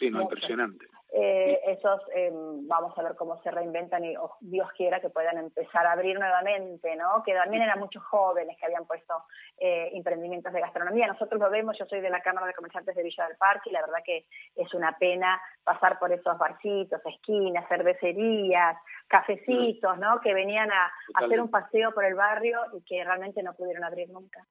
Sí, 0.00 0.10
no, 0.10 0.22
impresionante. 0.22 0.86
Eh, 1.12 1.60
esos 1.66 2.00
eh, 2.14 2.30
vamos 2.32 2.96
a 2.96 3.02
ver 3.02 3.14
cómo 3.16 3.36
se 3.42 3.50
reinventan 3.50 4.02
y 4.02 4.16
oh, 4.16 4.36
Dios 4.40 4.66
quiera 4.76 4.98
que 4.98 5.10
puedan 5.10 5.36
empezar 5.36 5.84
a 5.84 5.92
abrir 5.92 6.18
nuevamente, 6.18 6.96
¿no? 6.96 7.22
Que 7.22 7.34
también 7.34 7.64
eran 7.64 7.80
muchos 7.80 8.02
jóvenes 8.04 8.56
que 8.56 8.64
habían 8.64 8.86
puesto 8.86 9.24
eh, 9.58 9.90
emprendimientos 9.92 10.54
de 10.54 10.60
gastronomía. 10.60 11.06
Nosotros 11.08 11.38
lo 11.38 11.50
vemos, 11.50 11.76
yo 11.78 11.84
soy 11.84 12.00
de 12.00 12.08
la 12.08 12.22
Cámara 12.22 12.46
de 12.46 12.54
Comerciantes 12.54 12.96
de 12.96 13.02
Villa 13.02 13.26
del 13.26 13.36
Parque 13.36 13.68
y 13.68 13.72
la 13.72 13.82
verdad 13.82 13.98
que 14.02 14.24
es 14.56 14.72
una 14.72 14.96
pena 14.96 15.38
pasar 15.64 15.98
por 15.98 16.10
esos 16.12 16.38
barcitos, 16.38 17.02
esquinas, 17.04 17.68
cervecerías, 17.68 18.78
cafecitos, 19.06 19.98
¿no? 19.98 20.18
Que 20.20 20.32
venían 20.32 20.70
a, 20.70 20.84
a 20.84 21.24
hacer 21.26 21.42
un 21.42 21.50
paseo 21.50 21.92
por 21.92 22.06
el 22.06 22.14
barrio 22.14 22.60
y 22.72 22.82
que 22.84 23.04
realmente 23.04 23.42
no 23.42 23.52
pudieron 23.52 23.84
abrir 23.84 24.08
nunca. 24.08 24.46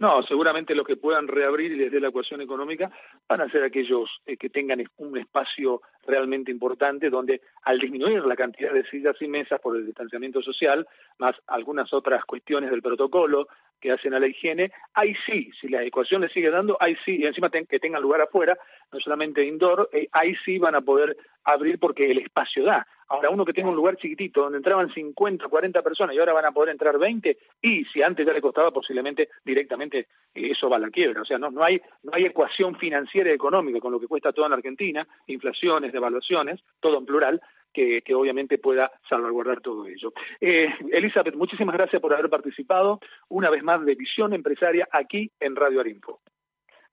No, 0.00 0.22
seguramente 0.22 0.74
los 0.74 0.86
que 0.86 0.96
puedan 0.96 1.28
reabrir 1.28 1.76
desde 1.76 2.00
la 2.00 2.08
ecuación 2.08 2.40
económica 2.40 2.90
van 3.28 3.42
a 3.42 3.50
ser 3.50 3.62
aquellos 3.62 4.08
eh, 4.24 4.38
que 4.38 4.48
tengan 4.48 4.82
un 4.96 5.18
espacio 5.18 5.82
realmente 6.06 6.50
importante 6.50 7.10
donde 7.10 7.42
al 7.64 7.78
disminuir 7.78 8.24
la 8.24 8.34
cantidad 8.34 8.72
de 8.72 8.84
sillas 8.84 9.16
y 9.20 9.28
mesas 9.28 9.60
por 9.60 9.76
el 9.76 9.84
distanciamiento 9.84 10.40
social, 10.40 10.86
más 11.18 11.36
algunas 11.48 11.92
otras 11.92 12.24
cuestiones 12.24 12.70
del 12.70 12.80
protocolo 12.80 13.46
que 13.78 13.92
hacen 13.92 14.14
a 14.14 14.20
la 14.20 14.26
higiene, 14.26 14.72
ahí 14.94 15.14
sí, 15.26 15.50
si 15.60 15.68
la 15.68 15.82
ecuación 15.82 16.22
le 16.22 16.30
sigue 16.30 16.50
dando, 16.50 16.78
ahí 16.80 16.96
sí, 17.04 17.16
y 17.16 17.26
encima 17.26 17.50
que 17.50 17.78
tengan 17.78 18.00
lugar 18.00 18.22
afuera, 18.22 18.56
no 18.90 19.00
solamente 19.00 19.44
indoor, 19.44 19.90
eh, 19.92 20.08
ahí 20.12 20.34
sí 20.46 20.56
van 20.58 20.76
a 20.76 20.80
poder 20.80 21.14
abrir 21.44 21.78
porque 21.78 22.10
el 22.10 22.18
espacio 22.20 22.64
da. 22.64 22.86
Ahora, 23.10 23.28
uno 23.30 23.44
que 23.44 23.52
tenga 23.52 23.68
un 23.68 23.74
lugar 23.74 23.96
chiquitito 23.96 24.42
donde 24.42 24.58
entraban 24.58 24.92
50, 24.92 25.48
40 25.48 25.82
personas 25.82 26.14
y 26.14 26.20
ahora 26.20 26.32
van 26.32 26.44
a 26.44 26.52
poder 26.52 26.70
entrar 26.70 26.96
20, 26.96 27.38
y 27.60 27.84
si 27.86 28.02
antes 28.02 28.24
ya 28.24 28.32
le 28.32 28.40
costaba, 28.40 28.70
posiblemente 28.70 29.30
directamente 29.44 30.06
eh, 30.32 30.52
eso 30.52 30.70
va 30.70 30.76
a 30.76 30.80
la 30.80 30.90
quiebra. 30.90 31.22
O 31.22 31.24
sea, 31.24 31.36
no, 31.36 31.50
no, 31.50 31.64
hay, 31.64 31.80
no 32.04 32.12
hay 32.14 32.26
ecuación 32.26 32.76
financiera 32.76 33.30
y 33.30 33.34
económica 33.34 33.80
con 33.80 33.90
lo 33.90 33.98
que 33.98 34.06
cuesta 34.06 34.32
todo 34.32 34.46
en 34.46 34.52
Argentina, 34.52 35.04
inflaciones, 35.26 35.92
devaluaciones, 35.92 36.60
todo 36.78 36.98
en 36.98 37.04
plural, 37.04 37.40
que, 37.72 38.02
que, 38.02 38.14
obviamente 38.14 38.58
pueda 38.58 38.92
salvaguardar 39.08 39.60
todo 39.60 39.86
ello. 39.86 40.12
Eh, 40.40 40.68
Elizabeth, 40.92 41.34
muchísimas 41.34 41.74
gracias 41.74 42.00
por 42.00 42.14
haber 42.14 42.30
participado 42.30 43.00
una 43.28 43.50
vez 43.50 43.64
más 43.64 43.84
de 43.84 43.96
Visión 43.96 44.32
Empresaria 44.34 44.88
aquí 44.92 45.32
en 45.40 45.56
Radio 45.56 45.80
Arinfo. 45.80 46.20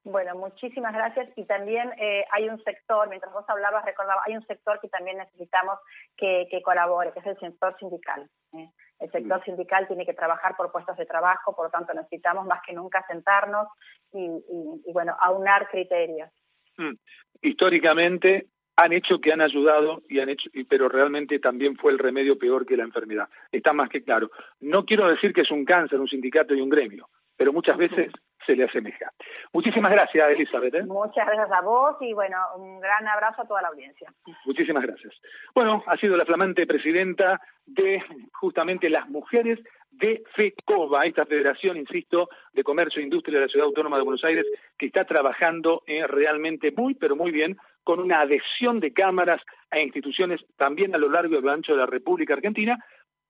Bueno, 0.09 0.35
muchísimas 0.35 0.93
gracias. 0.93 1.29
Y 1.35 1.43
también 1.45 1.91
eh, 1.99 2.23
hay 2.31 2.47
un 2.47 2.63
sector, 2.63 3.09
mientras 3.09 3.33
vos 3.33 3.43
hablabas, 3.49 3.83
recordaba, 3.83 4.21
hay 4.25 4.37
un 4.37 4.45
sector 4.45 4.79
que 4.79 4.87
también 4.87 5.17
necesitamos 5.17 5.79
que, 6.15 6.47
que 6.49 6.61
colabore, 6.61 7.11
que 7.11 7.19
es 7.19 7.25
el 7.25 7.37
sector 7.39 7.75
sindical. 7.77 8.29
¿eh? 8.53 8.69
El 8.99 9.11
sector 9.11 9.41
mm. 9.41 9.43
sindical 9.43 9.87
tiene 9.87 10.05
que 10.05 10.13
trabajar 10.13 10.55
por 10.55 10.71
puestos 10.71 10.95
de 10.95 11.05
trabajo, 11.05 11.53
por 11.53 11.65
lo 11.65 11.71
tanto 11.71 11.93
necesitamos 11.93 12.45
más 12.45 12.61
que 12.65 12.73
nunca 12.73 13.05
sentarnos 13.05 13.67
y, 14.13 14.23
y, 14.23 14.89
y 14.89 14.93
bueno, 14.93 15.13
aunar 15.19 15.67
criterios. 15.69 16.29
Mm. 16.77 16.93
Históricamente 17.41 18.47
han 18.77 18.93
hecho 18.93 19.19
que 19.19 19.33
han 19.33 19.41
ayudado 19.41 20.03
y 20.07 20.19
han 20.19 20.29
hecho 20.29 20.49
pero 20.69 20.87
realmente 20.87 21.39
también 21.39 21.75
fue 21.75 21.91
el 21.91 21.99
remedio 21.99 22.37
peor 22.37 22.65
que 22.65 22.77
la 22.77 22.83
enfermedad 22.83 23.27
está 23.51 23.73
más 23.73 23.89
que 23.89 24.03
claro 24.03 24.29
no 24.59 24.85
quiero 24.85 25.07
decir 25.07 25.33
que 25.33 25.41
es 25.41 25.49
un 25.49 25.65
cáncer 25.65 25.99
un 25.99 26.07
sindicato 26.07 26.53
y 26.53 26.61
un 26.61 26.69
gremio 26.69 27.09
pero 27.35 27.51
muchas 27.51 27.75
veces 27.75 28.11
se 28.47 28.55
le 28.55 28.63
asemeja. 28.63 29.11
Muchísimas 29.53 29.91
gracias, 29.91 30.29
Elizabeth. 30.31 30.73
¿eh? 30.73 30.83
Muchas 30.83 31.27
gracias 31.27 31.51
a 31.51 31.61
vos 31.61 31.97
y 31.99 32.13
bueno, 32.13 32.37
un 32.55 32.79
gran 32.79 33.07
abrazo 33.07 33.41
a 33.41 33.47
toda 33.47 33.61
la 33.61 33.67
audiencia. 33.67 34.11
Muchísimas 34.45 34.83
gracias. 34.83 35.13
Bueno, 35.53 35.83
ha 35.85 35.97
sido 35.97 36.15
la 36.17 36.25
flamante 36.25 36.65
presidenta 36.65 37.39
de 37.65 38.01
justamente 38.31 38.89
las 38.89 39.07
mujeres 39.09 39.59
de 39.91 40.23
FECOBA, 40.35 41.05
esta 41.05 41.25
federación, 41.25 41.77
insisto, 41.77 42.29
de 42.53 42.63
comercio 42.63 43.01
e 43.01 43.03
industria 43.03 43.39
de 43.39 43.45
la 43.45 43.51
Ciudad 43.51 43.67
Autónoma 43.67 43.97
de 43.97 44.03
Buenos 44.03 44.23
Aires, 44.23 44.45
que 44.77 44.85
está 44.85 45.05
trabajando 45.05 45.83
eh, 45.87 46.05
realmente 46.07 46.71
muy, 46.71 46.93
pero 46.93 47.15
muy 47.15 47.31
bien, 47.31 47.57
con 47.83 47.99
una 47.99 48.21
adhesión 48.21 48.79
de 48.79 48.93
cámaras 48.93 49.41
a 49.71 49.79
instituciones 49.79 50.41
también 50.55 50.93
a 50.93 50.97
lo 50.97 51.09
largo 51.09 51.35
y 51.35 51.37
a 51.37 51.41
lo 51.41 51.51
ancho 51.51 51.73
de 51.73 51.79
la 51.79 51.85
República 51.85 52.33
Argentina, 52.33 52.77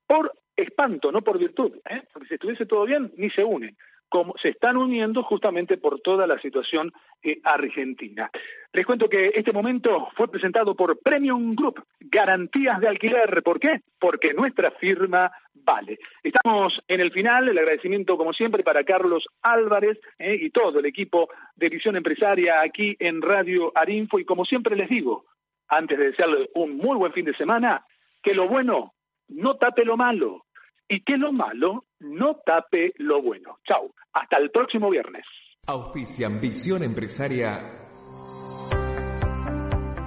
por 0.06 0.34
espanto, 0.56 1.12
no 1.12 1.22
por 1.22 1.38
virtud, 1.38 1.78
¿eh? 1.90 2.02
porque 2.12 2.28
si 2.28 2.34
estuviese 2.36 2.66
todo 2.66 2.86
bien, 2.86 3.12
ni 3.18 3.30
se 3.30 3.44
unen 3.44 3.76
como 4.10 4.34
se 4.42 4.50
están 4.50 4.78
uniendo 4.78 5.24
justamente 5.24 5.78
por 5.78 6.00
toda 6.02 6.28
la 6.28 6.40
situación 6.40 6.92
eh, 7.24 7.40
argentina. 7.44 8.30
Les 8.74 8.86
cuento 8.86 9.10
que 9.10 9.32
este 9.36 9.52
momento 9.52 10.10
fue 10.16 10.30
presentado 10.30 10.76
por 10.76 11.00
Premium 11.00 11.56
Group, 11.56 11.84
garantías 12.00 12.80
de 12.80 12.88
alquiler. 12.88 13.44
¿Por 13.44 13.60
qué? 13.60 13.82
Porque 14.00 14.34
nuestra 14.34 14.72
firma 14.72 15.32
vale. 15.54 16.00
Estamos 16.24 16.80
en 16.88 17.02
el 17.02 17.12
final, 17.12 17.50
el 17.50 17.58
agradecimiento 17.58 18.18
como 18.18 18.34
siempre 18.34 18.64
para 18.64 18.84
Carlos 18.84 19.26
Álvarez 19.42 20.00
eh, 20.20 20.38
y 20.40 20.50
todo 20.50 20.80
el 20.80 20.86
equipo 20.86 21.30
de 21.56 21.70
Visión 21.70 21.96
Empresaria 21.96 22.62
aquí 22.62 22.96
en 23.00 23.22
Radio 23.22 23.72
Arinfo 23.76 24.20
y 24.20 24.26
como 24.26 24.46
siempre 24.46 24.76
les 24.76 24.90
digo, 24.90 25.26
antes 25.68 25.98
de 25.98 26.12
desearles 26.12 26.50
un 26.56 26.78
muy 26.78 26.98
buen 26.98 27.12
fin 27.12 27.26
de 27.26 27.36
semana, 27.36 27.86
que 28.24 28.34
lo 28.34 28.48
bueno 28.48 28.94
no 29.30 29.58
tape 29.58 29.84
lo 29.84 29.98
malo 29.98 30.46
y 30.90 31.04
que 31.04 31.18
lo 31.18 31.32
malo 31.32 31.86
no 32.00 32.38
tape 32.46 32.94
lo 32.98 33.22
bueno. 33.22 33.60
Chau, 33.68 33.94
hasta 34.14 34.38
el 34.38 34.52
próximo 34.52 34.90
viernes. 34.90 35.26
Auspician 35.68 36.40
Visión 36.40 36.84
Empresaria. 36.84 37.60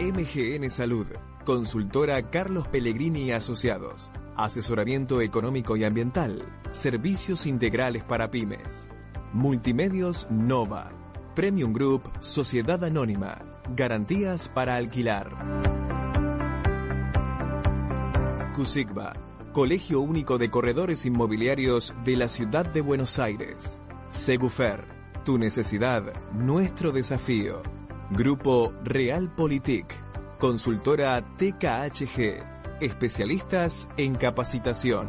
MGN 0.00 0.70
Salud, 0.70 1.06
consultora 1.44 2.30
Carlos 2.30 2.66
Pellegrini 2.68 3.24
y 3.24 3.32
Asociados, 3.32 4.10
asesoramiento 4.34 5.20
económico 5.20 5.76
y 5.76 5.84
ambiental, 5.84 6.42
servicios 6.70 7.44
integrales 7.44 8.02
para 8.04 8.30
pymes, 8.30 8.90
multimedios 9.34 10.30
Nova, 10.30 10.90
Premium 11.36 11.74
Group, 11.74 12.10
Sociedad 12.20 12.82
Anónima, 12.82 13.38
garantías 13.76 14.48
para 14.48 14.76
alquilar. 14.76 15.28
Cusigba, 18.54 19.12
Colegio 19.52 20.00
Único 20.00 20.38
de 20.38 20.48
Corredores 20.48 21.04
Inmobiliarios 21.04 21.92
de 22.04 22.16
la 22.16 22.28
Ciudad 22.28 22.64
de 22.64 22.82
Buenos 22.82 23.18
Aires. 23.18 23.82
Segufer, 24.08 24.84
tu 25.24 25.38
necesidad, 25.38 26.04
nuestro 26.32 26.92
desafío. 26.92 27.60
Grupo 28.10 28.72
Realpolitik, 28.84 29.86
consultora 30.38 31.34
TKHG, 31.36 32.44
especialistas 32.80 33.88
en 33.96 34.14
capacitación. 34.14 35.08